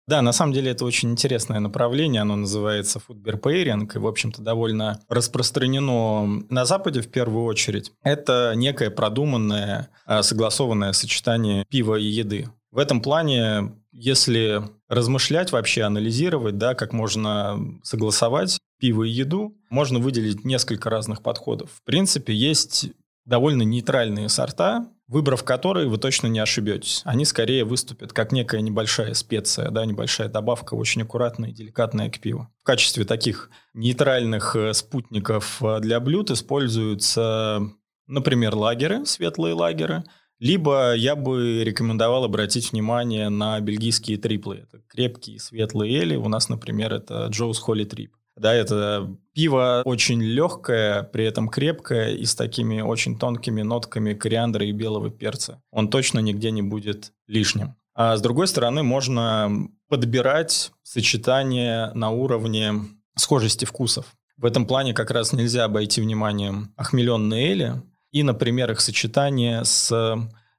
Да, 0.06 0.22
на 0.22 0.34
самом 0.34 0.54
деле 0.54 0.72
это 0.72 0.84
очень 0.84 1.12
интересное 1.12 1.60
направление, 1.60 2.22
оно 2.22 2.36
называется 2.36 3.00
food 3.00 3.24
pairing, 3.42 3.90
и, 3.96 3.98
в 3.98 4.08
общем-то, 4.08 4.42
довольно 4.42 5.00
распространено 5.08 6.44
на 6.50 6.66
Западе 6.66 7.02
в 7.02 7.10
первую 7.10 7.46
очередь. 7.46 7.94
Это 8.04 8.54
некое 8.56 8.90
продуманное, 8.90 9.90
а, 10.06 10.22
согласованное 10.22 10.92
сочетание 10.92 11.66
пива 11.70 11.96
и 11.96 12.04
еды. 12.04 12.50
В 12.72 12.80
этом 12.80 13.02
плане, 13.02 13.76
если 13.92 14.62
размышлять 14.90 15.52
вообще, 15.52 15.84
анализировать, 15.84 16.58
да, 16.58 16.76
как 16.76 16.92
можно 16.92 17.60
согласовать 17.84 18.60
пиво 18.80 19.04
и 19.04 19.10
еду, 19.10 19.56
можно 19.70 20.00
выделить 20.00 20.44
несколько 20.44 20.90
разных 20.90 21.22
подходов. 21.22 21.70
В 21.72 21.84
принципе, 21.84 22.34
есть 22.34 22.88
довольно 23.26 23.62
нейтральные 23.62 24.28
сорта, 24.28 24.88
выбрав 25.08 25.44
которые 25.44 25.88
вы 25.88 25.98
точно 25.98 26.28
не 26.28 26.40
ошибетесь. 26.40 27.02
Они 27.06 27.26
скорее 27.26 27.66
выступят 27.66 28.14
как 28.14 28.32
некая 28.32 28.62
небольшая 28.62 29.14
специя, 29.14 29.70
да, 29.70 29.86
небольшая 29.86 30.30
добавка, 30.30 30.74
очень 30.76 31.02
аккуратная 31.02 31.50
и 31.50 31.54
деликатная 31.54 32.10
к 32.10 32.20
пиву. 32.20 32.48
В 32.62 32.66
качестве 32.66 33.06
таких 33.06 33.50
нейтральных 33.74 34.56
э, 34.56 34.74
спутников 34.74 35.62
э, 35.62 35.80
для 35.80 36.00
блюд 36.00 36.32
используются, 36.32 37.62
например, 38.08 38.56
лагеры, 38.56 39.06
светлые 39.06 39.54
лагеры, 39.54 40.04
либо 40.40 40.94
я 40.94 41.16
бы 41.16 41.64
рекомендовал 41.64 42.26
обратить 42.26 42.72
внимание 42.72 43.30
на 43.30 43.60
бельгийские 43.60 44.18
триплы. 44.18 44.66
Это 44.68 44.82
крепкие 44.88 45.40
светлые 45.40 46.02
эли. 46.02 46.16
У 46.16 46.28
нас, 46.28 46.50
например, 46.50 46.94
это 46.94 47.28
Джоус 47.28 47.60
Холли 47.60 47.86
Трип. 47.86 48.14
Да, 48.36 48.54
это 48.54 49.16
пиво 49.34 49.82
очень 49.86 50.22
легкое, 50.22 51.04
при 51.04 51.26
этом 51.26 51.50
крепкое 51.50 52.16
и 52.16 52.26
с 52.26 52.36
такими 52.36 52.82
очень 52.82 53.18
тонкими 53.18 53.62
нотками 53.62 54.14
кориандра 54.14 54.66
и 54.66 54.72
белого 54.72 55.10
перца. 55.12 55.62
Он 55.72 55.90
точно 55.90 56.20
нигде 56.20 56.52
не 56.52 56.62
будет 56.62 57.14
лишним. 57.28 57.76
А 57.96 58.18
с 58.18 58.22
другой 58.22 58.48
стороны, 58.48 58.82
можно 58.82 59.68
подбирать 59.88 60.72
сочетание 60.82 61.92
на 61.94 62.10
уровне 62.10 62.74
схожести 63.16 63.66
вкусов. 63.66 64.16
В 64.38 64.46
этом 64.46 64.66
плане 64.66 64.96
как 64.96 65.12
раз 65.12 65.32
нельзя 65.32 65.66
обойти 65.66 66.02
вниманием 66.02 66.74
охмеленные 66.76 67.52
эли 67.52 67.82
и, 68.12 68.24
например, 68.24 68.72
их 68.72 68.82
сочетание 68.82 69.64
с 69.64 69.92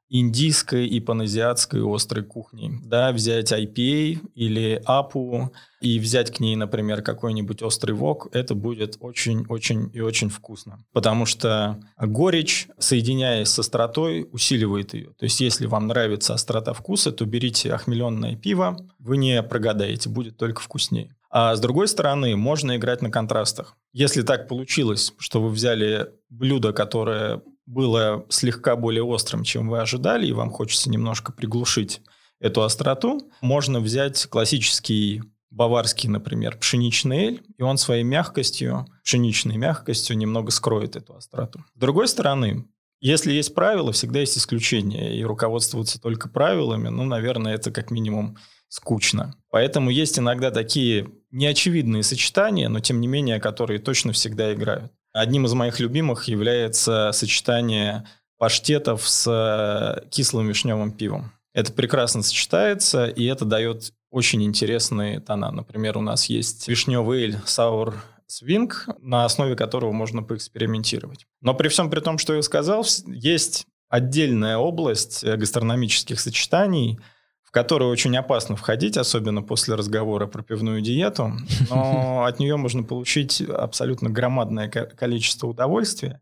индийской 0.09 0.87
и 0.87 1.01
паназиатской 1.01 1.83
острой 1.83 2.25
кухней. 2.25 2.81
Да, 2.85 3.13
взять 3.13 3.53
IPA 3.53 4.21
или 4.35 4.83
апу 4.85 5.53
и 5.81 5.99
взять 5.99 6.31
к 6.31 6.41
ней, 6.41 6.57
например, 6.57 7.03
какой-нибудь 7.03 7.63
острый 7.63 7.93
вок, 7.93 8.29
это 8.33 8.55
будет 8.55 8.97
очень-очень 9.01 9.91
и 9.93 10.01
очень 10.01 10.31
вкусно. 10.31 10.85
Потому 10.93 11.27
что 11.27 11.79
горечь, 11.99 12.69
соединяясь 12.79 13.49
с 13.49 13.59
остротой, 13.59 14.29
усиливает 14.33 14.95
ее. 14.95 15.11
То 15.19 15.25
есть, 15.25 15.41
если 15.41 15.67
вам 15.67 15.87
нравится 15.89 16.35
острота 16.35 16.73
вкуса, 16.73 17.13
то 17.13 17.25
берите 17.25 17.73
охмеленное 17.73 18.37
пиво, 18.37 18.79
вы 18.99 19.17
не 19.17 19.43
прогадаете, 19.43 20.09
будет 20.09 20.37
только 20.37 20.63
вкуснее. 20.63 21.15
А 21.37 21.57
с 21.57 21.61
другой 21.61 21.89
стороны, 21.89 22.37
можно 22.37 22.77
играть 22.77 23.03
на 23.03 23.11
контрастах. 23.11 23.77
Если 23.93 24.23
так 24.23 24.47
получилось, 24.47 25.13
что 25.19 25.43
вы 25.43 25.51
взяли 25.51 26.11
блюдо, 26.31 26.73
которое 26.73 27.43
было 27.67 28.27
слегка 28.29 28.77
более 28.77 29.03
острым, 29.03 29.45
чем 29.45 29.69
вы 29.69 29.81
ожидали, 29.81 30.27
и 30.27 30.33
вам 30.33 30.51
хочется 30.51 30.91
немножко 30.91 31.33
приглушить 31.33 32.03
эту 32.41 32.63
остроту, 32.63 33.31
можно 33.41 33.81
взять 33.81 34.27
классический 34.27 35.23
баварский, 35.51 36.09
например, 36.09 36.59
пшеничный 36.59 37.19
эль, 37.19 37.43
и 37.57 37.63
он 37.63 37.79
своей 37.79 38.03
мягкостью, 38.03 38.87
пшеничной 39.05 39.57
мягкостью 39.57 40.17
немного 40.17 40.51
скроет 40.51 40.97
эту 40.97 41.15
остроту. 41.17 41.65
С 41.75 41.79
другой 41.79 42.09
стороны, 42.09 42.67
если 43.01 43.33
есть 43.33 43.55
правила, 43.55 43.93
всегда 43.93 44.21
есть 44.21 44.37
исключения, 44.37 45.17
и 45.17 45.25
руководствоваться 45.25 46.01
только 46.01 46.29
правилами, 46.29 46.89
ну, 46.89 47.05
наверное, 47.05 47.55
это 47.55 47.71
как 47.71 47.91
минимум 47.91 48.37
скучно. 48.69 49.35
Поэтому 49.51 49.91
есть 49.91 50.19
иногда 50.19 50.51
такие 50.51 51.09
неочевидные 51.31 52.03
сочетания, 52.03 52.69
но 52.69 52.81
тем 52.81 53.01
не 53.01 53.07
менее, 53.07 53.41
которые 53.41 53.79
точно 53.79 54.13
всегда 54.13 54.53
играют. 54.53 54.93
Одним 55.15 55.47
из 55.47 55.55
моих 55.55 55.79
любимых 55.79 56.25
является 56.25 57.13
сочетание 57.13 58.05
паштетов 58.37 59.09
с 59.09 59.27
э, 59.31 60.09
кислым 60.11 60.49
вишневым 60.49 60.91
пивом. 60.91 61.31
Это 61.55 61.73
прекрасно 61.73 62.25
сочетается, 62.25 63.07
и 63.07 63.25
это 63.27 63.45
дает 63.45 63.93
очень 64.11 64.43
интересные 64.43 65.21
тона. 65.21 65.53
Например, 65.53 65.97
у 65.99 66.01
нас 66.01 66.27
есть 66.27 66.67
вишневый 66.67 67.23
эль 67.23 67.37
Sour 67.47 67.95
Swing, 68.29 68.73
на 68.99 69.25
основе 69.25 69.55
которого 69.55 69.93
можно 69.93 70.25
поэкспериментировать. 70.25 71.27
Но 71.41 71.55
при 71.55 71.69
всем 71.69 71.91
при 71.91 72.01
том, 72.01 72.19
что 72.19 72.35
я 72.35 72.43
сказал, 72.43 72.85
есть 73.07 73.67
отдельная 73.89 74.59
область 74.59 75.23
э, 75.23 75.37
гастрономических 75.37 76.19
сочетаний– 76.19 76.99
которую 77.55 77.89
очень 77.89 78.17
опасно 78.17 78.57
входить, 78.57 78.97
особенно 78.97 79.41
после 79.41 79.77
разговора 79.77 80.27
про 80.27 80.43
пивную 80.43 80.81
диету, 80.81 81.33
но 81.71 82.25
от 82.29 82.41
нее 82.41 82.57
можно 82.57 82.83
получить 82.83 83.41
абсолютно 83.41 84.11
громадное 84.11 84.69
количество 84.69 85.47
удовольствия. 85.47 86.21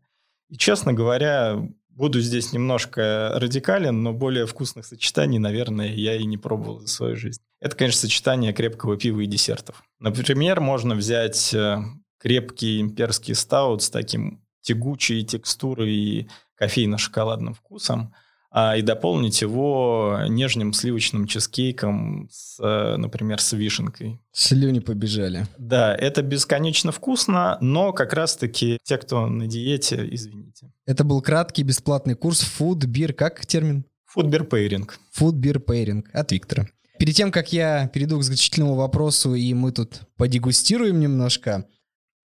И, 0.49 0.57
честно 0.57 0.93
говоря, 0.93 1.67
буду 1.89 2.21
здесь 2.21 2.53
немножко 2.53 3.31
радикален, 3.33 4.03
но 4.03 4.13
более 4.13 4.45
вкусных 4.45 4.85
сочетаний, 4.85 5.39
наверное, 5.39 5.91
я 5.91 6.15
и 6.15 6.23
не 6.25 6.37
пробовал 6.37 6.81
за 6.81 6.87
свою 6.87 7.15
жизнь. 7.15 7.41
Это, 7.59 7.75
конечно, 7.75 8.01
сочетание 8.01 8.53
крепкого 8.53 8.95
пива 8.95 9.21
и 9.21 9.25
десертов. 9.25 9.83
Например, 9.99 10.59
можно 10.61 10.93
взять 10.93 11.51
э, 11.51 11.79
крепкий 12.19 12.79
имперский 12.79 13.33
стаут 13.33 13.81
с 13.81 13.89
таким 13.89 14.43
тягучей 14.61 15.23
текстурой 15.23 15.95
и 15.95 16.29
кофейно-шоколадным 16.61 17.55
вкусом– 17.55 18.13
а, 18.55 18.77
и 18.77 18.83
дополнить 18.83 19.41
его 19.41 20.19
нежным 20.29 20.73
сливочным 20.73 21.25
чизкейком, 21.25 22.29
с, 22.31 22.59
э, 22.59 22.97
например, 22.97 23.41
с 23.41 23.51
вишенкой. 23.53 24.21
Слюни 24.31 24.79
побежали. 24.79 25.47
Да, 25.57 25.95
это 25.95 26.21
бесконечно 26.21 26.91
вкусно, 26.91 27.57
но 27.61 27.93
как 27.93 28.13
раз-таки 28.13 28.77
те, 28.83 28.99
кто 28.99 29.25
на 29.25 29.47
диете, 29.47 30.07
извините. 30.11 30.71
Это 30.85 31.03
был 31.03 31.19
краткий 31.23 31.63
бесплатный 31.63 32.13
курс 32.13 32.45
Food 32.59 32.81
Beer, 32.81 33.13
как 33.13 33.43
термин? 33.43 33.85
Food 34.15 34.29
Beer 34.29 34.47
Pairing. 34.47 34.87
Food 35.19 35.33
Beer 35.41 35.57
Pairing 35.65 36.03
от 36.13 36.31
Виктора. 36.31 36.67
Перед 36.99 37.15
тем, 37.15 37.31
как 37.31 37.51
я 37.53 37.87
перейду 37.87 38.19
к 38.19 38.23
заключительному 38.23 38.75
вопросу, 38.75 39.33
и 39.33 39.51
мы 39.55 39.71
тут 39.71 40.01
подегустируем 40.15 40.99
немножко, 40.99 41.65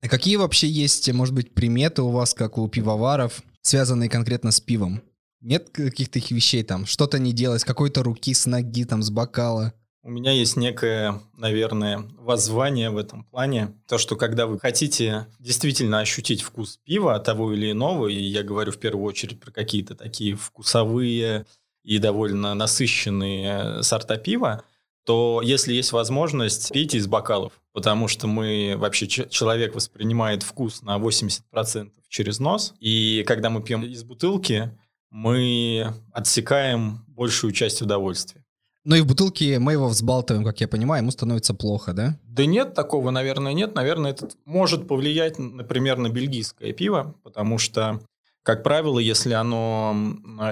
какие 0.01 0.36
вообще 0.36 0.67
есть, 0.67 1.09
может 1.13 1.34
быть, 1.34 1.53
приметы 1.53 2.01
у 2.01 2.09
вас, 2.09 2.34
как 2.34 2.57
у 2.57 2.67
пивоваров, 2.67 3.41
связанные 3.61 4.09
конкретно 4.09 4.51
с 4.51 4.59
пивом? 4.59 5.01
Нет 5.42 5.70
каких-то 5.70 6.20
их 6.20 6.32
вещей 6.32 6.64
там? 6.64 6.86
Что-то 6.86 7.20
не 7.20 7.32
делать, 7.32 7.64
какой-то 7.64 8.04
руки 8.04 8.34
с 8.34 8.46
ноги, 8.46 8.84
там, 8.84 9.02
с 9.02 9.10
бокала? 9.10 9.74
У 10.02 10.10
меня 10.10 10.32
есть 10.32 10.56
некое, 10.56 11.22
наверное, 11.36 12.06
воззвание 12.18 12.90
в 12.90 12.98
этом 12.98 13.26
плане. 13.26 13.74
То, 13.88 13.98
что 13.98 14.16
когда 14.16 14.48
вы 14.48 14.58
хотите 14.58 15.28
действительно 15.40 16.00
ощутить 16.00 16.42
вкус 16.42 16.80
пива, 16.84 17.20
того 17.20 17.54
или 17.54 17.72
иного, 17.72 18.08
и 18.08 18.16
я 18.16 18.44
говорю 18.44 18.72
в 18.72 18.78
первую 18.78 19.06
очередь 19.06 19.40
про 19.40 19.52
какие-то 19.52 19.96
такие 19.96 20.36
вкусовые 20.36 21.46
и 21.84 21.98
довольно 21.98 22.54
насыщенные 22.54 23.84
сорта 23.84 24.18
пива, 24.18 24.64
то 25.06 25.42
если 25.44 25.74
есть 25.74 25.92
возможность, 25.92 26.72
пейте 26.72 26.98
из 26.98 27.08
бокалов, 27.08 27.54
потому 27.74 28.08
что 28.08 28.28
мы 28.28 28.76
вообще 28.78 29.08
человек 29.08 29.76
воспринимает 29.76 30.44
вкус 30.44 30.82
на 30.82 30.98
80% 30.98 31.92
через 32.08 32.40
нос, 32.40 32.74
и 32.80 33.24
когда 33.28 33.50
мы 33.50 33.62
пьем 33.62 33.84
из 33.84 34.04
бутылки, 34.04 34.72
мы 35.10 35.93
отсекаем 36.14 37.05
большую 37.07 37.51
часть 37.51 37.82
удовольствия. 37.82 38.43
Ну 38.86 38.95
и 38.95 39.01
в 39.01 39.07
бутылке 39.07 39.60
мы 39.60 39.74
его 39.74 39.88
взбалтываем, 39.88 40.45
как 40.45 40.62
я 40.62 40.68
понимаю, 40.68 41.03
ему 41.03 41.12
становится 41.12 41.53
плохо, 41.53 41.93
да? 41.93 42.18
Да 42.24 42.45
нет, 42.45 42.74
такого, 42.74 43.12
наверное, 43.12 43.53
нет. 43.53 43.76
Наверное, 43.76 44.12
это 44.12 44.30
может 44.45 44.88
повлиять, 44.88 45.38
например, 45.38 45.97
на 45.97 46.10
бельгийское 46.10 46.72
пиво, 46.72 47.16
потому 47.24 47.57
что, 47.57 47.99
как 48.43 48.64
правило, 48.64 48.97
если 48.97 49.34
оно 49.34 49.95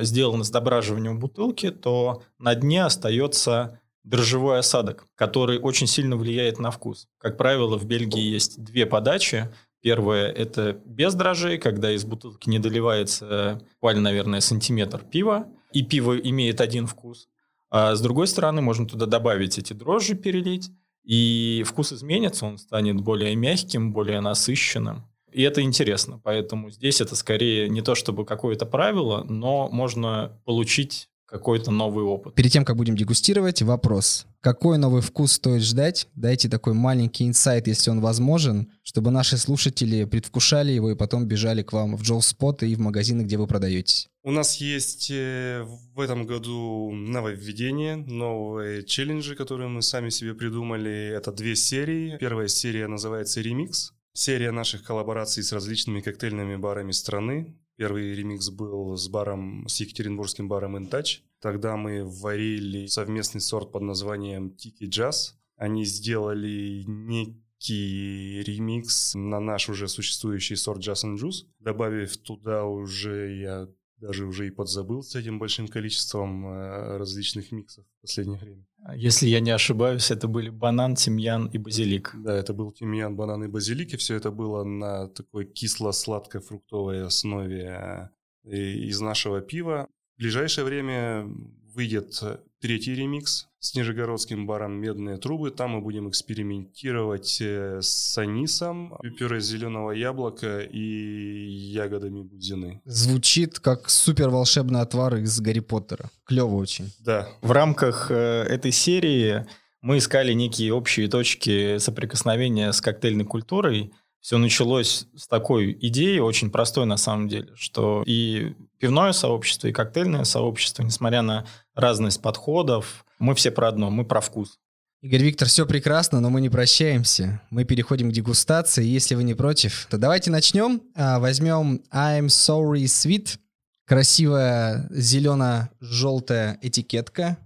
сделано 0.02 0.44
с 0.44 0.50
дображиванием 0.50 1.20
бутылки, 1.20 1.72
то 1.72 2.22
на 2.38 2.54
дне 2.54 2.84
остается 2.84 3.80
дрожжевой 4.04 4.60
осадок, 4.60 5.06
который 5.16 5.60
очень 5.60 5.88
сильно 5.88 6.16
влияет 6.16 6.60
на 6.60 6.72
вкус. 6.72 7.08
Как 7.18 7.38
правило, 7.38 7.78
в 7.78 7.86
Бельгии 7.86 8.22
есть 8.22 8.64
две 8.64 8.86
подачи. 8.86 9.50
Первое– 9.82 10.28
это 10.34 10.74
без 10.86 11.14
дрожжей, 11.14 11.58
когда 11.58 11.92
из 11.92 12.04
бутылки 12.04 12.50
не 12.50 12.60
доливается 12.60 13.62
буквально, 13.76 14.04
наверное, 14.04 14.40
сантиметр 14.40 15.04
пива, 15.04 15.48
и 15.72 15.84
пиво 15.84 16.18
имеет 16.18 16.62
один 16.62 16.88
вкус. 16.88 17.28
А 17.70 17.96
с 17.96 18.02
другой 18.02 18.28
стороны, 18.28 18.62
можно 18.62 18.88
туда 18.88 19.06
добавить 19.06 19.58
эти 19.58 19.74
дрожжи, 19.74 20.16
перелить, 20.16 20.72
и 21.04 21.64
вкус 21.66 21.94
изменится, 21.94 22.46
он 22.46 22.58
станет 22.58 23.00
более 23.02 23.36
мягким, 23.36 23.94
более 23.94 24.20
насыщенным. 24.20 25.04
И 25.32 25.42
это 25.42 25.62
интересно, 25.62 26.20
поэтому 26.24 26.70
здесь 26.70 27.00
это 27.02 27.16
скорее 27.16 27.70
не 27.70 27.82
то 27.82 27.96
чтобы 27.96 28.26
какое-то 28.26 28.66
правило, 28.66 29.24
но 29.24 29.70
можно 29.70 30.40
получить 30.46 31.10
какой-то 31.26 31.72
новый 31.72 32.06
опыт. 32.06 32.34
Перед 32.36 32.52
тем, 32.52 32.66
как 32.66 32.78
будем 32.78 32.96
дегустировать, 32.96 33.62
вопрос. 33.62 34.26
Какой 34.48 34.78
новый 34.78 35.02
вкус 35.02 35.34
стоит 35.34 35.62
ждать? 35.62 36.08
Дайте 36.16 36.48
такой 36.48 36.72
маленький 36.72 37.28
инсайт, 37.28 37.68
если 37.68 37.90
он 37.90 38.00
возможен, 38.00 38.72
чтобы 38.82 39.12
наши 39.12 39.36
слушатели 39.36 40.06
предвкушали 40.06 40.72
его 40.72 40.90
и 40.90 40.96
потом 40.96 41.26
бежали 41.26 41.64
к 41.64 41.74
вам 41.74 41.98
в 41.98 42.02
Джоу 42.02 42.22
Спот 42.22 42.64
и 42.64 42.74
в 42.74 42.80
магазины, 42.80 43.24
где 43.24 43.36
вы 43.36 43.46
продаетесь. 43.46 44.08
У 44.24 44.32
нас 44.32 44.56
есть 44.62 45.12
э, 45.12 45.66
в 45.94 46.00
этом 46.00 46.26
году 46.26 46.94
нововведение, 46.94 47.98
новые 47.98 48.86
челленджи, 48.86 49.36
которые 49.36 49.68
мы 49.68 49.82
сами 49.82 50.08
себе 50.08 50.34
придумали. 50.34 51.12
Это 51.14 51.34
две 51.34 51.58
серии. 51.58 52.16
Первая 52.18 52.48
серия 52.48 52.88
называется 52.88 53.42
«Ремикс». 53.42 53.92
Серия 54.14 54.52
наших 54.52 54.82
коллабораций 54.82 55.44
с 55.44 55.52
различными 55.52 56.00
коктейльными 56.00 56.56
барами 56.56 56.94
страны. 56.94 57.58
Первый 57.78 58.16
ремикс 58.16 58.50
был 58.50 58.98
с 58.98 59.08
баром, 59.08 59.68
с 59.68 59.80
екатеринбургским 59.80 60.48
баром 60.50 60.76
InTouch. 60.78 61.22
Тогда 61.40 61.78
мы 61.78 62.04
варили 62.04 62.88
совместный 62.88 63.40
сорт 63.40 63.72
под 63.72 63.84
названием 63.84 64.48
Tiki 64.48 64.90
Jazz. 64.90 65.34
Они 65.56 65.86
сделали 65.86 66.84
некий 66.88 68.42
ремикс 68.44 69.14
на 69.14 69.40
наш 69.40 69.70
уже 69.70 69.88
существующий 69.88 70.56
сорт 70.56 70.82
Jazz 70.82 71.06
and 71.06 71.18
Juice, 71.18 71.46
добавив 71.60 72.18
туда 72.18 72.66
уже, 72.66 73.38
я 73.38 73.68
даже 73.98 74.26
уже 74.26 74.48
и 74.48 74.52
подзабыл 74.52 75.04
с 75.04 75.16
этим 75.16 75.40
большим 75.40 75.68
количеством 75.68 76.48
э, 76.48 76.98
различных 76.98 77.52
миксов 77.52 77.86
в 77.98 78.02
последнее 78.02 78.40
время. 78.40 78.67
Если 78.96 79.28
я 79.28 79.40
не 79.40 79.52
ошибаюсь, 79.52 80.12
это 80.12 80.28
были 80.28 80.50
банан, 80.50 80.96
тимьян 80.96 81.48
и 81.48 81.58
базилик. 81.58 82.14
Да, 82.16 82.34
это 82.34 82.54
был 82.54 82.72
тимьян, 82.72 83.16
банан 83.16 83.44
и 83.44 83.48
базилик, 83.48 83.94
и 83.94 83.98
все 83.98 84.16
это 84.16 84.32
было 84.32 84.64
на 84.64 85.08
такой 85.08 85.46
кисло-сладкой 85.46 86.42
фруктовой 86.42 87.04
основе 87.04 88.12
э, 88.44 88.58
из 88.58 89.02
нашего 89.02 89.42
пива. 89.42 89.88
В 90.16 90.22
ближайшее 90.22 90.66
время 90.66 91.28
выйдет 91.74 92.22
третий 92.60 92.96
ремикс 92.96 93.48
с 93.68 93.76
нижегородским 93.76 94.48
баром 94.48 94.74
«Медные 94.80 95.18
трубы». 95.18 95.52
Там 95.52 95.72
мы 95.72 95.82
будем 95.82 96.10
экспериментировать 96.10 97.38
э, 97.42 97.80
с 97.82 98.18
анисом, 98.18 98.98
пюре 99.18 99.42
зеленого 99.42 99.92
яблока 99.92 100.60
и 100.62 100.80
ягодами 100.80 102.22
бузины. 102.22 102.82
Звучит 102.86 103.60
как 103.60 103.90
супер 103.90 104.30
волшебный 104.30 104.82
отвар 104.82 105.16
из 105.16 105.40
Гарри 105.42 105.60
Поттера. 105.60 106.10
Клево 106.26 106.56
очень. 106.56 106.94
Да. 107.00 107.28
В 107.42 107.52
рамках 107.52 108.10
э, 108.10 108.44
этой 108.44 108.72
серии 108.72 109.46
мы 109.82 109.98
искали 109.98 110.34
некие 110.34 110.74
общие 110.74 111.08
точки 111.10 111.78
соприкосновения 111.78 112.72
с 112.72 112.80
коктейльной 112.80 113.26
культурой. 113.26 113.94
Все 114.28 114.40
началось 114.40 115.08
с 115.16 115.26
такой 115.26 115.72
идеи, 115.84 116.20
очень 116.20 116.52
простой 116.52 116.86
на 116.86 116.98
самом 116.98 117.30
деле, 117.30 117.48
что 117.56 118.04
и 118.06 118.56
пивное 118.78 119.14
сообщество, 119.14 119.70
и 119.70 119.72
коктейльное 119.72 120.26
сообщество, 120.26 120.84
несмотря 120.84 121.22
на 121.22 121.46
разность 121.74 122.22
подходов, 122.22 123.06
мы 123.20 123.36
все 123.36 123.52
про 123.52 123.70
одно, 123.70 123.90
мы 123.90 124.04
про 124.04 124.20
вкус. 124.20 124.60
Игорь 125.02 125.24
Виктор, 125.24 125.48
все 125.48 125.66
прекрасно, 125.66 126.20
но 126.20 126.30
мы 126.30 126.42
не 126.42 126.50
прощаемся. 126.50 127.42
Мы 127.52 127.64
переходим 127.64 128.10
к 128.10 128.14
дегустации. 128.14 128.84
Если 128.84 129.16
вы 129.16 129.24
не 129.24 129.34
против, 129.34 129.88
то 129.90 129.98
давайте 129.98 130.30
начнем. 130.30 130.82
А, 130.94 131.20
возьмем 131.20 131.82
I'm 131.90 132.26
Sorry 132.26 132.84
Sweet. 132.84 133.38
Красивая 133.86 134.90
зелено-желтая 134.90 136.60
этикетка. 136.62 137.38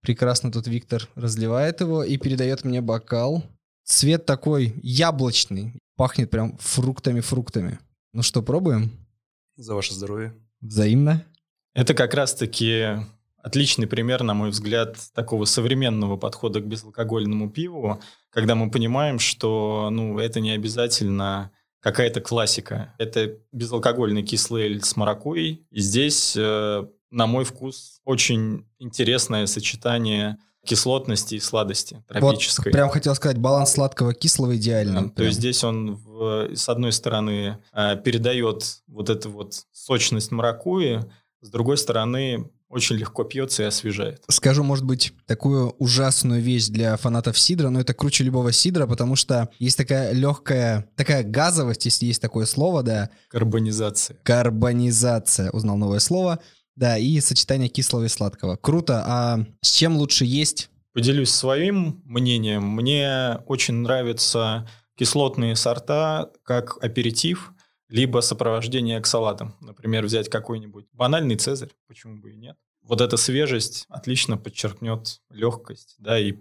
Прекрасно 0.00 0.50
тут 0.50 0.66
Виктор 0.68 1.06
разливает 1.16 1.82
его 1.82 2.02
и 2.02 2.16
передает 2.16 2.64
мне 2.64 2.80
бокал. 2.80 3.44
Цвет 3.86 4.26
такой 4.26 4.74
яблочный. 4.82 5.74
Пахнет 5.96 6.28
прям 6.28 6.58
фруктами-фруктами. 6.58 7.78
Ну 8.12 8.22
что, 8.22 8.42
пробуем? 8.42 8.90
За 9.54 9.76
ваше 9.76 9.94
здоровье. 9.94 10.34
Взаимно. 10.60 11.24
Это 11.72 11.94
как 11.94 12.12
раз-таки 12.12 12.96
отличный 13.38 13.86
пример, 13.86 14.24
на 14.24 14.34
мой 14.34 14.50
взгляд, 14.50 14.98
такого 15.14 15.44
современного 15.44 16.16
подхода 16.16 16.60
к 16.60 16.66
безалкогольному 16.66 17.48
пиву, 17.48 18.02
когда 18.30 18.56
мы 18.56 18.72
понимаем, 18.72 19.20
что 19.20 19.88
ну, 19.92 20.18
это 20.18 20.40
не 20.40 20.50
обязательно 20.50 21.52
какая-то 21.78 22.20
классика. 22.20 22.92
Это 22.98 23.38
безалкогольный 23.52 24.24
кислый 24.24 24.64
эль 24.64 24.82
с 24.82 24.96
маракуйей. 24.96 25.64
И 25.70 25.80
здесь, 25.80 26.34
э, 26.36 26.86
на 27.12 27.26
мой 27.28 27.44
вкус, 27.44 28.00
очень 28.04 28.66
интересное 28.80 29.46
сочетание 29.46 30.38
кислотности 30.66 31.36
и 31.36 31.40
сладости 31.40 32.02
тропической. 32.08 32.70
Вот, 32.70 32.72
прям 32.72 32.90
хотел 32.90 33.14
сказать, 33.14 33.38
баланс 33.38 33.72
сладкого 33.72 34.12
кислого 34.12 34.56
идеальный. 34.56 35.02
Да, 35.02 35.08
то 35.08 35.22
есть 35.22 35.38
здесь 35.38 35.64
он, 35.64 35.94
в, 35.94 36.54
с 36.54 36.68
одной 36.68 36.92
стороны, 36.92 37.58
э, 37.72 37.96
передает 37.96 38.82
вот 38.86 39.08
эту 39.08 39.30
вот 39.30 39.54
сочность 39.72 40.30
маракуи, 40.30 41.04
с 41.40 41.48
другой 41.48 41.78
стороны, 41.78 42.50
очень 42.68 42.96
легко 42.96 43.24
пьется 43.24 43.62
и 43.62 43.66
освежает. 43.66 44.24
Скажу, 44.28 44.64
может 44.64 44.84
быть, 44.84 45.12
такую 45.26 45.70
ужасную 45.78 46.42
вещь 46.42 46.66
для 46.66 46.96
фанатов 46.96 47.38
сидра, 47.38 47.68
но 47.68 47.80
это 47.80 47.94
круче 47.94 48.24
любого 48.24 48.52
сидра, 48.52 48.86
потому 48.86 49.14
что 49.14 49.48
есть 49.58 49.76
такая 49.76 50.12
легкая, 50.12 50.88
такая 50.96 51.22
газовость, 51.22 51.84
если 51.84 52.06
есть 52.06 52.20
такое 52.20 52.46
слово, 52.46 52.82
да. 52.82 53.10
Карбонизация. 53.28 54.18
Карбонизация, 54.24 55.50
узнал 55.52 55.76
новое 55.76 56.00
слово. 56.00 56.40
Да, 56.76 56.98
и 56.98 57.20
сочетание 57.20 57.68
кислого 57.68 58.04
и 58.04 58.08
сладкого. 58.08 58.56
Круто. 58.56 59.02
А 59.06 59.38
с 59.62 59.72
чем 59.72 59.96
лучше 59.96 60.24
есть? 60.24 60.70
Поделюсь 60.92 61.30
своим 61.30 62.00
мнением. 62.04 62.62
Мне 62.68 63.38
очень 63.46 63.74
нравятся 63.74 64.68
кислотные 64.96 65.56
сорта 65.56 66.30
как 66.44 66.82
аперитив– 66.82 67.52
либо 67.88 68.20
сопровождение 68.20 69.00
к 69.00 69.06
салатам. 69.06 69.54
Например, 69.60 70.04
взять 70.04 70.28
какой-нибудь 70.28 70.86
банальный 70.92 71.36
цезарь, 71.36 71.70
почему 71.86 72.20
бы 72.20 72.32
и 72.32 72.36
нет. 72.36 72.56
Вот 72.82 73.00
эта 73.00 73.16
свежесть 73.16 73.86
отлично 73.88 74.36
подчеркнет 74.36 75.20
легкость, 75.30 75.96
да, 75.98 76.18
и 76.18 76.34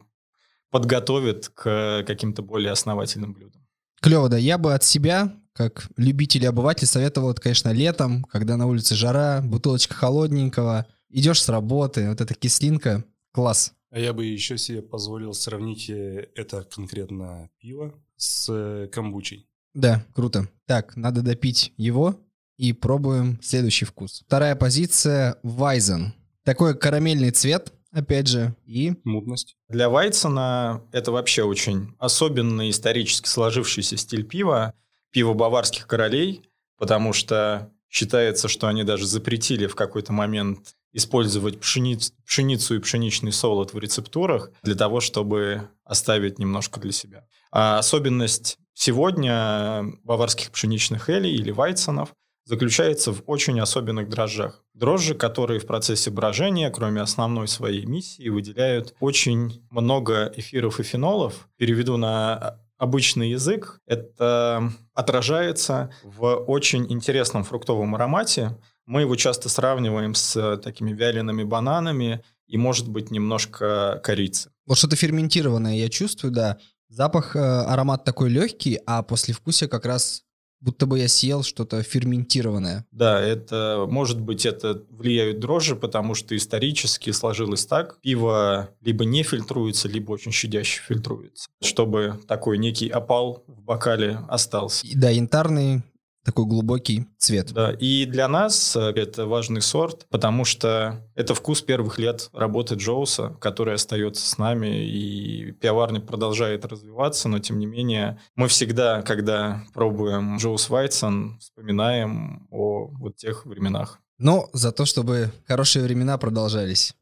подготовит 0.70 1.50
к 1.50 2.04
каким-то 2.06 2.42
более 2.42 2.72
основательным 2.72 3.34
блюдам. 3.34 3.66
Клево, 4.02 4.30
да. 4.30 4.38
Я 4.38 4.58
бы 4.58 4.74
от 4.74 4.84
себя, 4.84 5.34
как 5.56 5.88
любитель 5.96 6.44
и 6.44 6.48
обыватель, 6.48 6.86
советовал, 6.86 7.32
это, 7.32 7.42
конечно, 7.42 7.72
летом, 7.72 8.24
когда 8.26 8.58
на 8.58 8.68
улице 8.68 8.94
жара, 8.94 9.42
бутылочка 9.42 9.94
холодненького, 9.94 10.86
идешь 11.10 11.42
с 11.42 11.50
работы, 11.50 12.10
вот 12.10 12.20
эта 12.20 12.34
кислинка, 12.34 13.06
класс. 13.32 13.74
А 13.90 14.00
я 14.00 14.12
бы 14.12 14.26
еще 14.26 14.58
себе 14.58 14.82
позволил 14.82 15.34
сравнить 15.34 15.90
э, 15.90 16.28
это 16.36 16.64
конкретно 16.64 17.50
пиво 17.60 17.94
с 18.18 18.48
э, 18.50 18.90
камбучей. 18.92 19.48
Да, 19.74 20.06
круто. 20.14 20.50
Так, 20.66 20.98
надо 20.98 21.22
допить 21.22 21.74
его 21.78 22.20
и 22.58 22.74
пробуем 22.74 23.40
следующий 23.42 23.86
вкус. 23.86 24.24
Вторая 24.26 24.56
позиция— 24.56 25.38
Вайзен. 25.44 26.14
Такой 26.44 26.78
карамельный 26.78 27.32
цвет, 27.32 27.72
опять 27.92 28.28
же, 28.28 28.56
и... 28.66 28.94
Мутность. 29.06 29.56
Для 29.70 29.88
Вайцена 29.88 30.84
это 30.92 31.14
вообще 31.14 31.44
очень 31.44 31.96
особенный 31.98 32.70
исторически 32.70 33.30
сложившийся 33.30 33.96
стиль 33.96 34.26
пива. 34.26 34.74
Пиво 35.16 35.34
баварских 35.34 35.88
королей, 35.88 36.42
потому 36.78 37.14
что 37.14 37.72
считается, 37.90 38.50
что 38.50 38.68
они 38.68 38.84
даже 38.84 39.08
запретили 39.08 39.66
в 39.66 39.74
какой-то 39.74 40.12
момент 40.12 40.76
использовать 40.92 41.58
пшениц, 41.58 42.12
пшеницу 42.26 42.76
и 42.76 42.80
пшеничный 42.80 43.32
солод 43.32 43.74
в 43.74 43.80
рецептурах 43.80 44.52
для 44.62 44.76
того, 44.76 45.00
чтобы 45.00 45.70
оставить 45.86 46.38
немножко 46.38 46.82
для 46.82 46.92
себя. 46.92 47.26
А 47.50 47.80
особенность 47.80 48.58
сегодня 48.74 49.86
баварских 50.04 50.52
пшеничных 50.52 51.10
элей 51.10 51.34
или 51.34 51.52
вайценов 51.52 52.10
заключается 52.44 53.14
в 53.14 53.24
очень 53.26 53.58
особенных 53.62 54.10
дрожжах. 54.10 54.66
Дрожжи, 54.74 55.16
которые 55.16 55.62
в 55.62 55.66
процессе 55.66 56.12
брожения, 56.12 56.70
кроме 56.70 57.00
основной 57.00 57.48
своей 57.48 57.86
миссии, 57.86 58.28
выделяют 58.28 58.94
очень 59.00 59.66
много 59.70 60.34
эфиров 60.36 60.82
и 60.82 60.84
фенолов. 60.84 61.48
Переведу 61.56 61.96
на 61.96 62.60
обычный 62.86 63.32
язык. 63.32 63.82
Это 63.86 64.72
отражается 64.94 65.92
в 66.04 66.36
очень 66.48 66.92
интересном 66.92 67.44
фруктовом 67.44 67.96
аромате. 67.96 68.58
Мы 68.86 69.02
его 69.02 69.16
часто 69.16 69.50
сравниваем 69.50 70.16
с 70.16 70.58
такими 70.58 70.92
вялеными 70.94 71.44
бананами 71.44 72.24
и, 72.48 72.58
может 72.58 72.88
быть, 72.88 73.12
немножко 73.12 74.00
корицы. 74.04 74.52
Вот 74.66 74.78
что-то 74.78 74.96
ферментированное 74.96 75.76
я 75.76 75.90
чувствую, 75.90 76.32
да. 76.32 76.58
Запах, 76.88 77.36
э, 77.36 77.40
аромат 77.40 78.04
такой 78.04 78.30
легкий, 78.30 78.80
а 78.86 79.02
после 79.02 79.34
вкуса 79.34 79.68
как 79.68 79.86
раз 79.86 80.24
будто 80.60 80.86
бы 80.86 81.00
я 81.00 81.08
съел 81.08 81.44
что-то 81.44 81.82
ферментированное. 81.84 82.86
Да, 82.92 83.20
это, 83.22 83.86
может 83.90 84.20
быть, 84.20 84.46
это 84.46 84.84
влияют 84.90 85.40
дрожжи, 85.40 85.76
потому 85.76 86.16
что 86.16 86.36
исторически 86.36 87.12
сложилось 87.12 87.66
так. 87.66 88.00
Пиво 88.02 88.70
либо 88.82 89.06
не 89.06 89.24
фильтруется, 89.24 89.88
либо 89.88 90.12
очень 90.12 90.32
щадяще 90.32 90.82
фильтруется, 90.82 91.48
чтобы 91.62 92.20
такой 92.28 92.58
некий 92.58 92.90
опал 92.90 93.44
в 93.48 93.62
бокале 93.62 94.20
остался. 94.28 94.86
Да, 94.96 95.10
янтарный 95.10 95.84
такой 96.26 96.46
глубокий 96.46 97.06
цвет. 97.18 97.54
Да, 97.54 97.72
и 97.72 98.06
для 98.06 98.28
нас 98.28 98.76
э, 98.76 98.80
это 98.96 99.28
важный 99.28 99.62
сорт, 99.62 100.08
потому 100.10 100.44
что 100.44 101.08
это 101.14 101.36
вкус 101.36 101.62
первых 101.62 102.00
лет 102.00 102.30
работы 102.34 102.76
Джоуса, 102.76 103.38
который 103.40 103.76
остается 103.76 104.28
с 104.28 104.38
нами, 104.40 104.86
и 104.86 105.52
пивоварня 105.52 106.02
продолжает 106.02 106.66
развиваться, 106.66 107.30
но 107.30 107.40
тем 107.40 107.60
не 107.60 107.68
менее 107.68 108.20
мы 108.36 108.48
всегда, 108.48 109.04
когда 109.04 109.64
пробуем 109.74 110.38
Джоус 110.38 110.70
Вайтсон, 110.70 111.38
вспоминаем 111.40 112.48
о 112.50 112.88
вот 112.88 113.16
тех 113.18 113.46
временах. 113.46 114.00
Но 114.18 114.50
за 114.52 114.72
то, 114.72 114.86
чтобы 114.86 115.32
хорошие 115.48 115.84
времена 115.84 116.18
продолжались. 116.18 116.96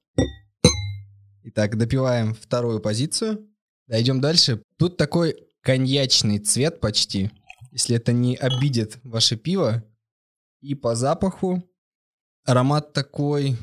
Итак, 1.44 1.78
допиваем 1.78 2.34
вторую 2.34 2.80
позицию. 2.80 3.48
Дойдем 3.88 4.20
дальше. 4.20 4.62
Тут 4.78 4.98
такой 4.98 5.36
коньячный 5.62 6.40
цвет 6.40 6.80
почти 6.80 7.32
если 7.74 7.96
это 7.96 8.14
не 8.14 8.36
обидит 8.36 9.00
ваше 9.04 9.36
пиво. 9.36 9.84
И 10.62 10.76
по 10.76 10.96
запаху 10.96 11.64
аромат 12.46 12.94
такой 12.94 13.58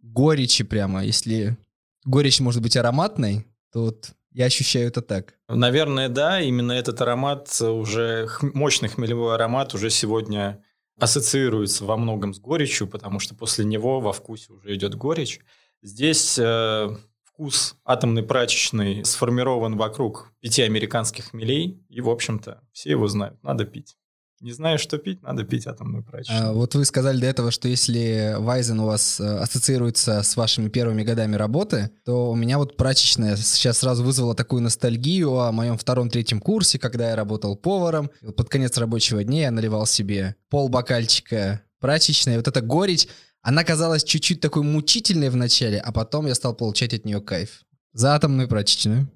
горечи 0.00 0.64
прямо. 0.64 1.02
Если 1.02 1.56
горечь 2.04 2.40
может 2.40 2.62
быть 2.62 2.76
ароматной, 2.76 3.46
то 3.72 3.86
вот 3.86 4.12
я 4.32 4.44
ощущаю 4.44 4.88
это 4.88 5.00
так. 5.00 5.34
Наверное, 5.48 6.08
да. 6.08 6.40
Именно 6.40 6.72
этот 6.72 7.00
аромат, 7.00 7.60
уже 7.60 8.28
мощный 8.42 8.88
хмелевой 8.88 9.34
аромат 9.34 9.74
уже 9.74 9.88
сегодня 9.88 10.62
ассоциируется 10.98 11.84
во 11.84 11.96
многом 11.96 12.34
с 12.34 12.38
горечью, 12.38 12.86
потому 12.86 13.18
что 13.18 13.34
после 13.34 13.64
него 13.64 14.00
во 14.00 14.12
вкусе 14.12 14.52
уже 14.52 14.74
идет 14.74 14.94
горечь. 14.94 15.40
Здесь 15.82 16.38
э, 16.38 16.96
вкус 17.34 17.76
атомной 17.84 18.22
прачечной 18.22 19.04
сформирован 19.04 19.76
вокруг 19.76 20.32
пяти 20.40 20.62
американских 20.62 21.30
хмелей, 21.30 21.84
и, 21.88 22.00
в 22.00 22.08
общем-то, 22.08 22.60
все 22.72 22.90
его 22.90 23.08
знают, 23.08 23.42
надо 23.42 23.64
пить. 23.64 23.96
Не 24.40 24.52
знаешь, 24.52 24.80
что 24.80 24.98
пить, 24.98 25.22
надо 25.22 25.44
пить 25.44 25.66
атомную 25.66 26.04
прачечную. 26.04 26.50
А, 26.50 26.52
вот 26.52 26.74
вы 26.74 26.84
сказали 26.84 27.18
до 27.18 27.26
этого, 27.26 27.50
что 27.50 27.66
если 27.66 28.34
Вайзен 28.38 28.78
у 28.80 28.86
вас 28.86 29.18
э, 29.18 29.24
ассоциируется 29.38 30.22
с 30.22 30.36
вашими 30.36 30.68
первыми 30.68 31.02
годами 31.02 31.34
работы, 31.36 31.90
то 32.04 32.30
у 32.30 32.34
меня 32.34 32.58
вот 32.58 32.76
прачечная 32.76 33.36
сейчас 33.36 33.78
сразу 33.78 34.04
вызвала 34.04 34.34
такую 34.34 34.60
ностальгию 34.60 35.38
о 35.38 35.50
моем 35.50 35.78
втором-третьем 35.78 36.40
курсе, 36.40 36.78
когда 36.78 37.10
я 37.10 37.16
работал 37.16 37.56
поваром. 37.56 38.10
Под 38.36 38.48
конец 38.48 38.76
рабочего 38.76 39.24
дня 39.24 39.42
я 39.42 39.50
наливал 39.50 39.86
себе 39.86 40.36
пол 40.50 40.68
бокальчика 40.68 41.62
прачечной. 41.80 42.36
Вот 42.36 42.48
эта 42.48 42.60
горечь, 42.60 43.08
она 43.44 43.62
казалась 43.62 44.02
чуть-чуть 44.02 44.40
такой 44.40 44.62
мучительной 44.62 45.28
в 45.28 45.36
начале, 45.36 45.78
а 45.78 45.92
потом 45.92 46.26
я 46.26 46.34
стал 46.34 46.54
получать 46.54 46.94
от 46.94 47.04
нее 47.04 47.20
кайф. 47.20 47.60
За 47.92 48.14
атомную 48.14 48.48
прачечную. 48.48 49.06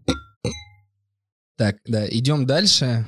Так, 1.57 1.79
да, 1.87 2.07
идем 2.09 2.47
дальше. 2.47 3.07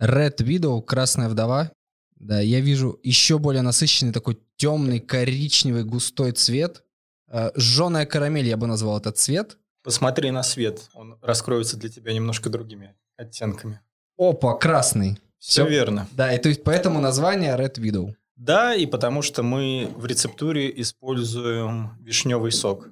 Red 0.00 0.38
Widow, 0.38 0.82
красная 0.82 1.28
вдова. 1.28 1.70
Да, 2.16 2.40
я 2.40 2.60
вижу 2.60 2.98
еще 3.02 3.38
более 3.38 3.60
насыщенный 3.60 4.14
такой 4.14 4.40
темный 4.56 4.98
коричневый 4.98 5.84
густой 5.84 6.32
цвет. 6.32 6.84
А, 7.28 7.52
Жженая 7.54 8.06
карамель, 8.06 8.46
я 8.46 8.56
бы 8.56 8.66
назвал 8.66 8.98
этот 8.98 9.18
цвет. 9.18 9.58
Посмотри 9.82 10.30
на 10.30 10.42
свет, 10.42 10.88
он 10.94 11.18
раскроется 11.20 11.76
для 11.76 11.90
тебя 11.90 12.14
немножко 12.14 12.48
другими 12.48 12.94
оттенками. 13.16 13.80
Опа, 14.18 14.54
красный. 14.54 15.18
Все 15.38 15.66
верно. 15.66 16.08
Да, 16.12 16.32
и 16.34 16.38
то 16.38 16.48
есть 16.48 16.64
поэтому 16.64 17.00
название 17.00 17.56
Red 17.56 17.74
Widow. 17.74 18.14
Да, 18.40 18.74
и 18.74 18.86
потому 18.86 19.20
что 19.20 19.42
мы 19.42 19.92
в 19.96 20.06
рецептуре 20.06 20.72
используем 20.80 21.90
вишневый 22.00 22.52
сок. 22.52 22.88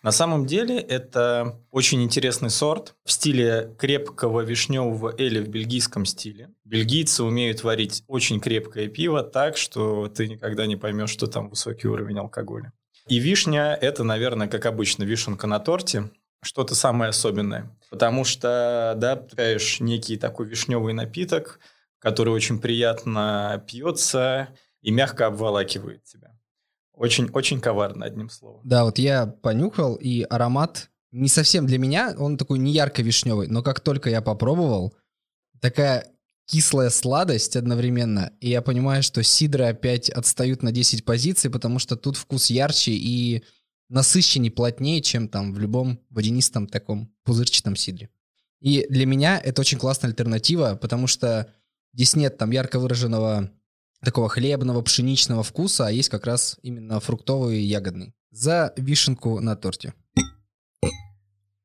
На 0.00 0.12
самом 0.12 0.46
деле 0.46 0.78
это 0.78 1.60
очень 1.72 2.04
интересный 2.04 2.50
сорт 2.50 2.94
в 3.04 3.10
стиле 3.10 3.74
крепкого 3.80 4.42
вишневого 4.42 5.12
эля 5.18 5.42
в 5.42 5.48
бельгийском 5.48 6.04
стиле. 6.04 6.50
Бельгийцы 6.64 7.24
умеют 7.24 7.64
варить 7.64 8.04
очень 8.06 8.38
крепкое 8.38 8.86
пиво 8.86 9.24
так, 9.24 9.56
что 9.56 10.06
ты 10.06 10.28
никогда 10.28 10.66
не 10.66 10.76
поймешь, 10.76 11.10
что 11.10 11.26
там 11.26 11.48
высокий 11.48 11.88
уровень 11.88 12.20
алкоголя. 12.20 12.72
И 13.08 13.18
вишня– 13.18 13.74
это, 13.80 14.04
наверное, 14.04 14.46
как 14.46 14.66
обычно, 14.66 15.02
вишенка 15.02 15.48
на 15.48 15.58
торте, 15.58 16.12
что-то 16.44 16.76
самое 16.76 17.08
особенное. 17.08 17.76
Потому 17.90 18.22
что, 18.22 18.94
да, 18.96 19.16
пьешь 19.16 19.80
некий 19.80 20.16
такой 20.16 20.46
вишневый 20.46 20.94
напиток, 20.94 21.58
который 21.98 22.32
очень 22.32 22.60
приятно 22.60 23.64
пьется 23.66 24.50
и 24.82 24.90
мягко 24.90 25.26
обволакивает 25.26 26.04
тебя. 26.04 26.36
Очень, 26.92 27.30
очень 27.30 27.60
коварно, 27.60 28.04
одним 28.04 28.28
словом. 28.28 28.60
Да, 28.64 28.84
вот 28.84 28.98
я 28.98 29.26
понюхал, 29.26 29.94
и 29.94 30.22
аромат 30.22 30.90
не 31.10 31.28
совсем 31.28 31.66
для 31.66 31.78
меня, 31.78 32.14
он 32.18 32.36
такой 32.36 32.58
не 32.58 32.72
ярко-вишневый, 32.72 33.48
но 33.48 33.62
как 33.62 33.80
только 33.80 34.10
я 34.10 34.20
попробовал, 34.20 34.94
такая 35.60 36.12
кислая 36.46 36.90
сладость 36.90 37.56
одновременно, 37.56 38.32
и 38.40 38.50
я 38.50 38.62
понимаю, 38.62 39.02
что 39.02 39.22
сидры 39.22 39.64
опять 39.64 40.10
отстают 40.10 40.62
на 40.62 40.72
10 40.72 41.04
позиций, 41.04 41.50
потому 41.50 41.78
что 41.78 41.96
тут 41.96 42.16
вкус 42.16 42.50
ярче 42.50 42.92
и 42.92 43.44
насыщеннее, 43.88 44.50
плотнее, 44.50 45.02
чем 45.02 45.28
там 45.28 45.52
в 45.52 45.58
любом 45.58 46.00
водянистом 46.10 46.66
таком 46.66 47.12
пузырчатом 47.24 47.76
сидре. 47.76 48.08
И 48.60 48.86
для 48.88 49.06
меня 49.06 49.38
это 49.38 49.60
очень 49.60 49.78
классная 49.78 50.10
альтернатива, 50.10 50.78
потому 50.80 51.06
что 51.06 51.52
здесь 51.92 52.16
нет 52.16 52.38
там 52.38 52.50
ярко 52.52 52.78
выраженного 52.78 53.50
такого 54.04 54.28
хлебного, 54.28 54.82
пшеничного 54.82 55.42
вкуса, 55.42 55.86
а 55.86 55.90
есть 55.90 56.08
как 56.08 56.26
раз 56.26 56.58
именно 56.62 57.00
фруктовый 57.00 57.58
и 57.58 57.64
ягодный. 57.64 58.14
За 58.30 58.72
вишенку 58.76 59.40
на 59.40 59.56
торте. 59.56 59.94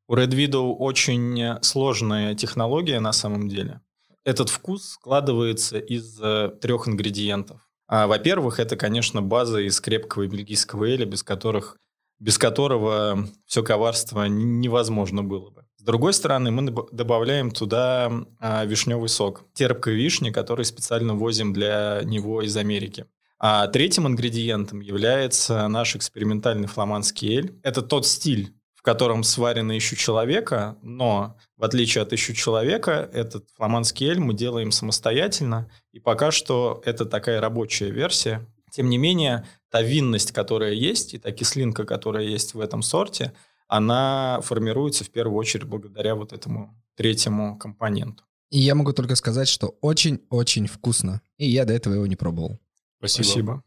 У 0.08 0.16
Red 0.16 0.30
Widow 0.30 0.74
очень 0.74 1.62
сложная 1.62 2.36
технология 2.36 3.00
на 3.00 3.12
самом 3.12 3.50
деле. 3.50 3.82
Этот 4.24 4.50
вкус 4.50 4.92
складывается 4.92 5.80
из 5.80 6.20
э, 6.22 6.50
трех 6.62 6.88
ингредиентов. 6.88 7.62
А, 7.88 8.08
во-первых, 8.08 8.60
это, 8.60 8.76
конечно, 8.76 9.22
база 9.22 9.60
из 9.60 9.80
крепкого 9.80 10.28
бельгийского 10.28 10.86
эля, 10.86 11.06
без, 11.06 11.24
которых, 11.24 11.78
без 12.20 12.38
которого 12.38 13.28
все 13.46 13.64
коварство 13.64 14.26
невозможно 14.26 15.24
было 15.24 15.50
бы 15.50 15.67
другой 15.88 16.14
стороны, 16.14 16.52
мы 16.52 16.72
добавляем 16.92 17.50
туда 17.50 18.12
а, 18.40 18.66
вишневый 18.66 19.10
сок, 19.10 19.46
терпкой 19.54 19.96
вишни, 19.96 20.30
который 20.30 20.66
специально 20.66 21.16
возим 21.16 21.54
для 21.54 22.02
него 22.04 22.42
из 22.42 22.56
Америки. 22.58 23.06
А 23.40 23.68
третьим 23.68 24.08
ингредиентом 24.08 24.82
является 24.82 25.68
наш 25.68 25.96
экспериментальный 25.96 26.68
фламандский 26.68 27.38
эль. 27.38 27.60
Это 27.64 27.82
тот 27.82 28.06
стиль, 28.06 28.54
в 28.76 28.82
котором 28.82 29.24
сварено 29.24 29.78
ищу 29.78 29.96
человека, 29.96 30.78
но 30.82 31.38
в 31.56 31.64
отличие 31.64 32.02
от 32.02 32.14
ищу 32.14 32.34
человека, 32.34 33.10
этот 33.14 33.50
фламандский 33.56 34.08
эль 34.08 34.20
мы 34.20 34.34
делаем 34.34 34.72
самостоятельно, 34.72 35.70
и 35.92 36.00
пока 36.00 36.32
что 36.32 36.82
это 36.86 37.06
такая 37.06 37.40
рабочая 37.40 37.92
версия. 37.92 38.46
Тем 38.72 38.90
не 38.90 38.98
менее, 38.98 39.46
та 39.70 39.82
винность, 39.82 40.32
которая 40.34 40.74
есть, 40.74 41.14
и 41.14 41.18
та 41.18 41.32
кислинка, 41.32 41.86
которая 41.86 42.26
есть 42.26 42.54
в 42.54 42.60
этом 42.60 42.82
сорте, 42.82 43.34
она 43.68 44.42
формируется 44.42 45.04
в 45.04 45.10
первую 45.10 45.38
очередь 45.38 45.66
благодаря 45.66 46.16
вот 46.16 46.34
этому 46.34 46.82
третьему 46.96 47.58
компоненту. 47.58 48.24
И 48.50 48.60
я 48.60 48.76
могу 48.76 48.94
только 48.94 49.16
сказать, 49.16 49.48
что 49.48 49.78
очень-очень 49.82 50.68
вкусно. 50.68 51.22
И 51.38 51.50
я 51.50 51.66
до 51.66 51.74
этого 51.74 51.96
его 51.96 52.08
не 52.08 52.16
пробовал. 52.16 52.60
Спасибо. 53.00 53.24
Спасибо. 53.24 53.64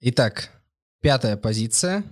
Итак, 0.00 0.50
пятая 1.00 1.36
позиция. 1.36 2.04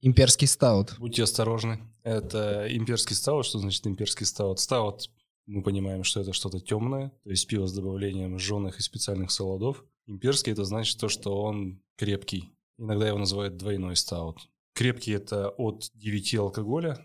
Имперский 0.00 0.46
стаут. 0.46 0.94
Будьте 0.98 1.24
осторожны. 1.24 1.80
Это 2.04 2.66
имперский 2.70 3.16
стаут. 3.16 3.46
Что 3.46 3.58
значит 3.58 3.84
имперский 3.86 4.26
стаут? 4.26 4.60
Стаут, 4.60 5.10
мы 5.46 5.62
понимаем, 5.62 6.04
что 6.04 6.20
это 6.20 6.32
что-то 6.32 6.60
темное, 6.60 7.10
то 7.24 7.30
есть 7.30 7.46
пиво 7.46 7.66
с 7.66 7.72
добавлением 7.72 8.38
жженых 8.38 8.78
и 8.78 8.82
специальных 8.82 9.30
солодов. 9.30 9.84
Имперский 10.06 10.52
это 10.52 10.64
значит 10.64 11.00
то, 11.00 11.08
что 11.08 11.40
он 11.40 11.82
крепкий. 11.96 12.52
Иногда 12.78 13.08
его 13.08 13.18
называют 13.18 13.56
двойной 13.56 13.96
стаут. 13.96 14.48
Крепкий 14.76 15.12
это 15.12 15.48
от 15.48 15.90
9 15.94 16.34
алкоголя, 16.34 17.02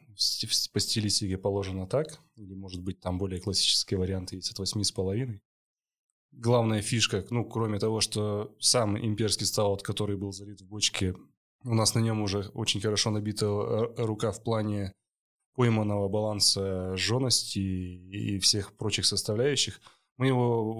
по 0.73 0.79
стилистике 0.81 1.37
положено 1.37 1.87
так, 1.87 2.19
или 2.35 2.53
может 2.53 2.83
быть 2.83 2.99
там 2.99 3.17
более 3.17 3.39
классические 3.39 3.97
варианты 3.97 4.35
есть 4.35 4.51
от 4.51 4.59
8,5. 4.59 5.39
Главная 6.33 6.81
фишка, 6.81 7.25
ну 7.29 7.45
кроме 7.45 7.79
того, 7.79 8.01
что 8.01 8.53
сам 8.59 8.97
имперский 8.97 9.45
стаут, 9.45 9.83
который 9.83 10.17
был 10.17 10.33
залит 10.33 10.59
в 10.59 10.67
бочке, 10.67 11.15
у 11.63 11.73
нас 11.73 11.95
на 11.95 11.99
нем 11.99 12.21
уже 12.21 12.49
очень 12.53 12.81
хорошо 12.81 13.09
набита 13.09 13.45
э, 13.45 14.03
рука 14.03 14.33
в 14.33 14.43
плане 14.43 14.91
пойманного 15.55 16.09
баланса 16.09 16.97
жжености 16.97 17.59
и 17.59 18.39
всех 18.39 18.75
прочих 18.75 19.05
составляющих. 19.05 19.79
Мы 20.17 20.27
его 20.27 20.73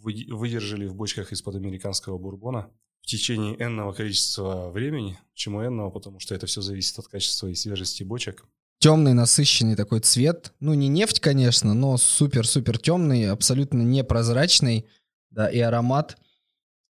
выдержали 0.00 0.86
в 0.86 0.94
бочках 0.94 1.30
из-под 1.32 1.56
американского 1.56 2.16
бурбона 2.16 2.72
течение 3.08 3.60
энного 3.62 3.92
количества 3.92 4.70
времени. 4.70 5.18
Почему 5.32 5.64
энного? 5.64 5.90
Потому 5.90 6.20
что 6.20 6.34
это 6.34 6.46
все 6.46 6.60
зависит 6.60 6.98
от 6.98 7.08
качества 7.08 7.48
и 7.48 7.54
свежести 7.54 8.02
бочек. 8.02 8.44
Темный, 8.78 9.12
насыщенный 9.12 9.74
такой 9.74 10.00
цвет. 10.00 10.52
Ну, 10.60 10.74
не 10.74 10.88
нефть, 10.88 11.18
конечно, 11.18 11.74
но 11.74 11.96
супер-супер 11.96 12.78
темный, 12.78 13.28
абсолютно 13.28 13.82
непрозрачный. 13.82 14.86
Да, 15.30 15.48
и 15.48 15.58
аромат 15.58 16.16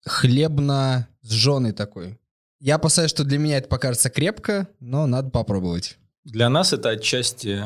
хлебно-сжженный 0.08 1.74
такой. 1.74 2.20
Я 2.60 2.76
опасаюсь, 2.76 3.12
что 3.12 3.24
для 3.24 3.38
меня 3.38 3.58
это 3.58 3.68
покажется 3.68 4.10
крепко, 4.10 4.68
но 4.80 5.06
надо 5.06 5.30
попробовать. 5.30 5.98
Для 6.24 6.50
нас 6.50 6.74
это 6.74 6.90
отчасти 6.90 7.64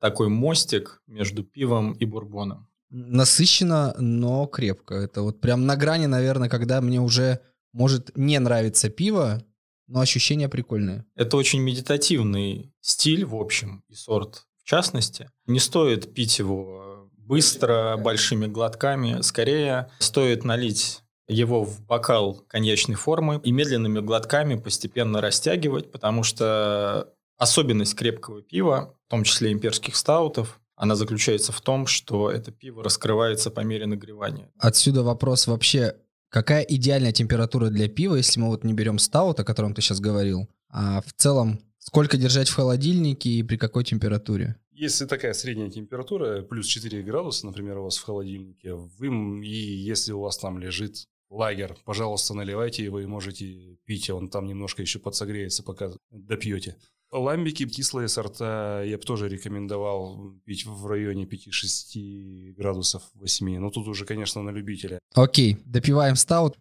такой 0.00 0.28
мостик 0.28 1.02
между 1.06 1.44
пивом 1.44 1.92
и 1.92 2.04
бурбоном. 2.04 2.68
Насыщенно, 2.90 3.94
но 3.98 4.46
крепко. 4.46 4.94
Это 4.94 5.22
вот 5.22 5.40
прям 5.40 5.66
на 5.66 5.76
грани, 5.76 6.06
наверное, 6.06 6.48
когда 6.48 6.80
мне 6.80 7.00
уже 7.00 7.40
может 7.72 8.16
не 8.16 8.38
нравиться 8.38 8.88
пиво, 8.88 9.42
но 9.86 10.00
ощущения 10.00 10.48
прикольные. 10.48 11.04
Это 11.16 11.36
очень 11.36 11.60
медитативный 11.60 12.72
стиль, 12.80 13.24
в 13.24 13.34
общем, 13.34 13.82
и 13.88 13.94
сорт 13.94 14.46
в 14.62 14.64
частности. 14.64 15.28
Не 15.46 15.58
стоит 15.58 16.14
пить 16.14 16.38
его 16.38 17.08
быстро, 17.16 17.96
большими 17.96 18.46
глотками. 18.46 19.20
Скорее, 19.22 19.90
стоит 19.98 20.44
налить 20.44 21.02
его 21.28 21.64
в 21.64 21.80
бокал 21.86 22.44
коньячной 22.48 22.96
формы 22.96 23.40
и 23.44 23.52
медленными 23.52 24.00
глотками 24.00 24.56
постепенно 24.56 25.20
растягивать, 25.20 25.92
потому 25.92 26.24
что 26.24 27.12
особенность 27.38 27.94
крепкого 27.94 28.42
пива, 28.42 28.96
в 29.06 29.10
том 29.10 29.24
числе 29.24 29.52
имперских 29.52 29.96
стаутов, 29.96 30.60
она 30.74 30.96
заключается 30.96 31.52
в 31.52 31.60
том, 31.60 31.86
что 31.86 32.30
это 32.30 32.50
пиво 32.50 32.82
раскрывается 32.82 33.50
по 33.50 33.60
мере 33.60 33.86
нагревания. 33.86 34.50
Отсюда 34.58 35.02
вопрос 35.02 35.46
вообще, 35.46 35.96
Какая 36.30 36.62
идеальная 36.62 37.12
температура 37.12 37.70
для 37.70 37.88
пива, 37.88 38.14
если 38.14 38.38
мы 38.38 38.48
вот 38.48 38.62
не 38.62 38.72
берем 38.72 38.98
стаут, 39.00 39.40
о 39.40 39.44
котором 39.44 39.74
ты 39.74 39.82
сейчас 39.82 39.98
говорил, 39.98 40.48
а 40.68 41.02
в 41.02 41.12
целом 41.12 41.60
сколько 41.78 42.16
держать 42.16 42.48
в 42.48 42.54
холодильнике 42.54 43.30
и 43.30 43.42
при 43.42 43.56
какой 43.56 43.82
температуре? 43.82 44.54
Если 44.70 45.06
такая 45.06 45.32
средняя 45.32 45.68
температура, 45.68 46.42
плюс 46.42 46.66
4 46.66 47.02
градуса, 47.02 47.46
например, 47.46 47.78
у 47.78 47.84
вас 47.84 47.96
в 47.96 48.04
холодильнике, 48.04 48.74
вы, 48.74 49.08
и 49.44 49.76
если 49.76 50.12
у 50.12 50.20
вас 50.20 50.38
там 50.38 50.58
лежит 50.58 51.04
лагер, 51.30 51.76
пожалуйста, 51.84 52.34
наливайте 52.34 52.84
его 52.84 53.00
и 53.00 53.06
можете 53.06 53.76
пить, 53.84 54.08
он 54.08 54.28
там 54.28 54.46
немножко 54.46 54.82
еще 54.82 55.00
подсогреется, 55.00 55.64
пока 55.64 55.90
допьете. 56.10 56.76
Ламбики, 57.12 57.66
кислые 57.66 58.08
сорта 58.08 58.82
я 58.84 58.96
бы 58.96 59.02
тоже 59.02 59.28
рекомендовал 59.28 60.34
пить 60.44 60.64
в 60.64 60.86
районе 60.86 61.24
5-6 61.24 62.52
градусов 62.52 63.02
8. 63.14 63.58
Но 63.58 63.70
тут 63.70 63.88
уже, 63.88 64.04
конечно, 64.04 64.42
на 64.42 64.50
любителя. 64.50 64.98
Окей, 65.14 65.58
допиваем 65.64 66.16
стаут. 66.16 66.56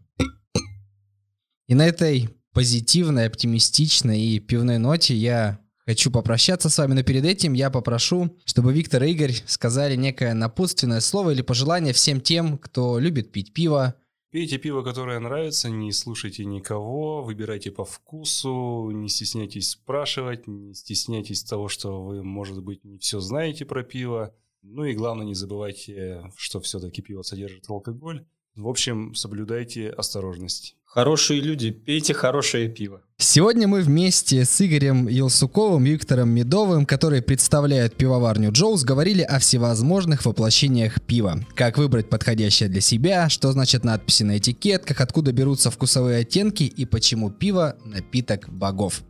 И 1.67 1.75
на 1.75 1.85
этой 1.85 2.29
позитивной, 2.53 3.27
оптимистичной 3.27 4.19
и 4.19 4.39
пивной 4.39 4.79
ноте 4.79 5.15
я 5.15 5.59
хочу 5.85 6.11
попрощаться 6.11 6.69
с 6.69 6.77
вами, 6.77 6.93
но 6.93 7.03
перед 7.03 7.25
этим 7.25 7.53
я 7.53 7.69
попрошу, 7.69 8.37
чтобы 8.45 8.73
Виктор 8.73 9.03
и 9.03 9.11
Игорь 9.11 9.35
сказали 9.45 9.95
некое 9.95 10.33
напутственное 10.33 10.99
слово 10.99 11.31
или 11.31 11.41
пожелание 11.43 11.93
всем 11.93 12.21
тем, 12.21 12.57
кто 12.57 12.97
любит 12.99 13.31
пить 13.31 13.53
пиво, 13.53 13.95
Пейте 14.31 14.59
пиво, 14.59 14.83
которое 14.83 15.19
нравится, 15.19 15.71
не 15.71 15.91
слушайте 15.91 16.45
никого, 16.45 17.23
выбирайте 17.23 17.71
по 17.71 17.83
вкусу, 17.83 18.91
не 18.91 19.09
стесняйтесь 19.09 19.71
спрашивать, 19.71 20.45
не 20.45 20.75
стесняйтесь 20.75 21.43
того, 21.43 21.67
что 21.67 22.03
вы, 22.03 22.23
может 22.23 22.63
быть, 22.63 22.83
не 22.83 22.99
все 22.99 23.19
знаете 23.21 23.65
про 23.65 23.83
пиво. 23.83 24.35
Ну 24.61 24.83
и 24.85 24.93
главное, 24.93 25.25
не 25.25 25.33
забывайте, 25.33 26.31
что 26.35 26.61
все-таки 26.61 27.01
пиво 27.01 27.23
содержит 27.23 27.67
алкоголь. 27.71 28.23
В 28.55 28.67
общем, 28.67 29.15
соблюдайте 29.15 29.89
осторожность. 29.89 30.75
Хорошие 30.85 31.39
люди, 31.39 31.69
пейте 31.71 32.13
хорошее 32.13 32.67
пиво. 32.67 33.01
Сегодня 33.17 33.67
мы 33.67 33.81
вместе 33.81 34.43
с 34.43 34.59
Игорем 34.59 35.07
Елсуковым 35.07 35.85
и 35.85 35.91
Виктором 35.91 36.29
Медовым, 36.29 36.85
которые 36.87 37.21
представляют 37.21 37.95
пивоварню 37.95 38.51
Джоус, 38.51 38.83
говорили 38.83 39.21
о 39.21 39.37
всевозможных 39.37 40.25
воплощениях 40.25 41.01
пива. 41.01 41.39
Как 41.53 41.77
выбрать 41.77 42.09
подходящее 42.09 42.69
для 42.69 42.81
себя, 42.81 43.29
что 43.29 43.51
значит 43.51 43.83
надписи 43.83 44.23
на 44.23 44.39
этикетках, 44.39 44.99
откуда 44.99 45.31
берутся 45.31 45.69
вкусовые 45.69 46.21
оттенки 46.21 46.63
и 46.63 46.85
почему 46.85 47.29
пиво– 47.29 47.77
напиток 47.85 48.49
богов. 48.49 49.03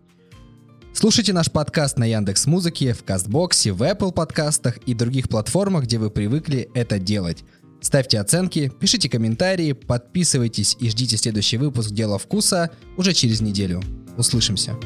Слушайте 0.92 1.32
наш 1.32 1.50
подкаст 1.50 1.98
на 1.98 2.04
Яндекс 2.04 2.46
Музыке, 2.46 2.94
в 2.94 3.06
Кастбоксе, 3.06 3.72
в 3.72 3.84
Apple 3.84 4.12
подкастах 4.12 4.78
и 4.80 4.94
других 4.94 5.30
платформах, 5.30 5.86
где 5.86 5.98
вы 5.98 6.10
привыкли 6.10 6.70
это 6.74 7.00
делать. 7.00 7.46
Ставьте 7.82 8.20
оценки, 8.20 8.72
пишите 8.80 9.10
комментарии, 9.10 9.74
подписывайтесь 9.74 10.76
и 10.80 10.90
ждите 10.90 11.18
следующий 11.18 11.58
выпуск 11.58 11.92
«Дело 11.92 12.20
вкуса» 12.20 12.72
уже 12.98 13.14
через 13.14 13.42
неделю. 13.42 13.82
Услышимся. 14.18 14.78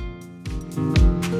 thank 0.76 1.28
you 1.28 1.33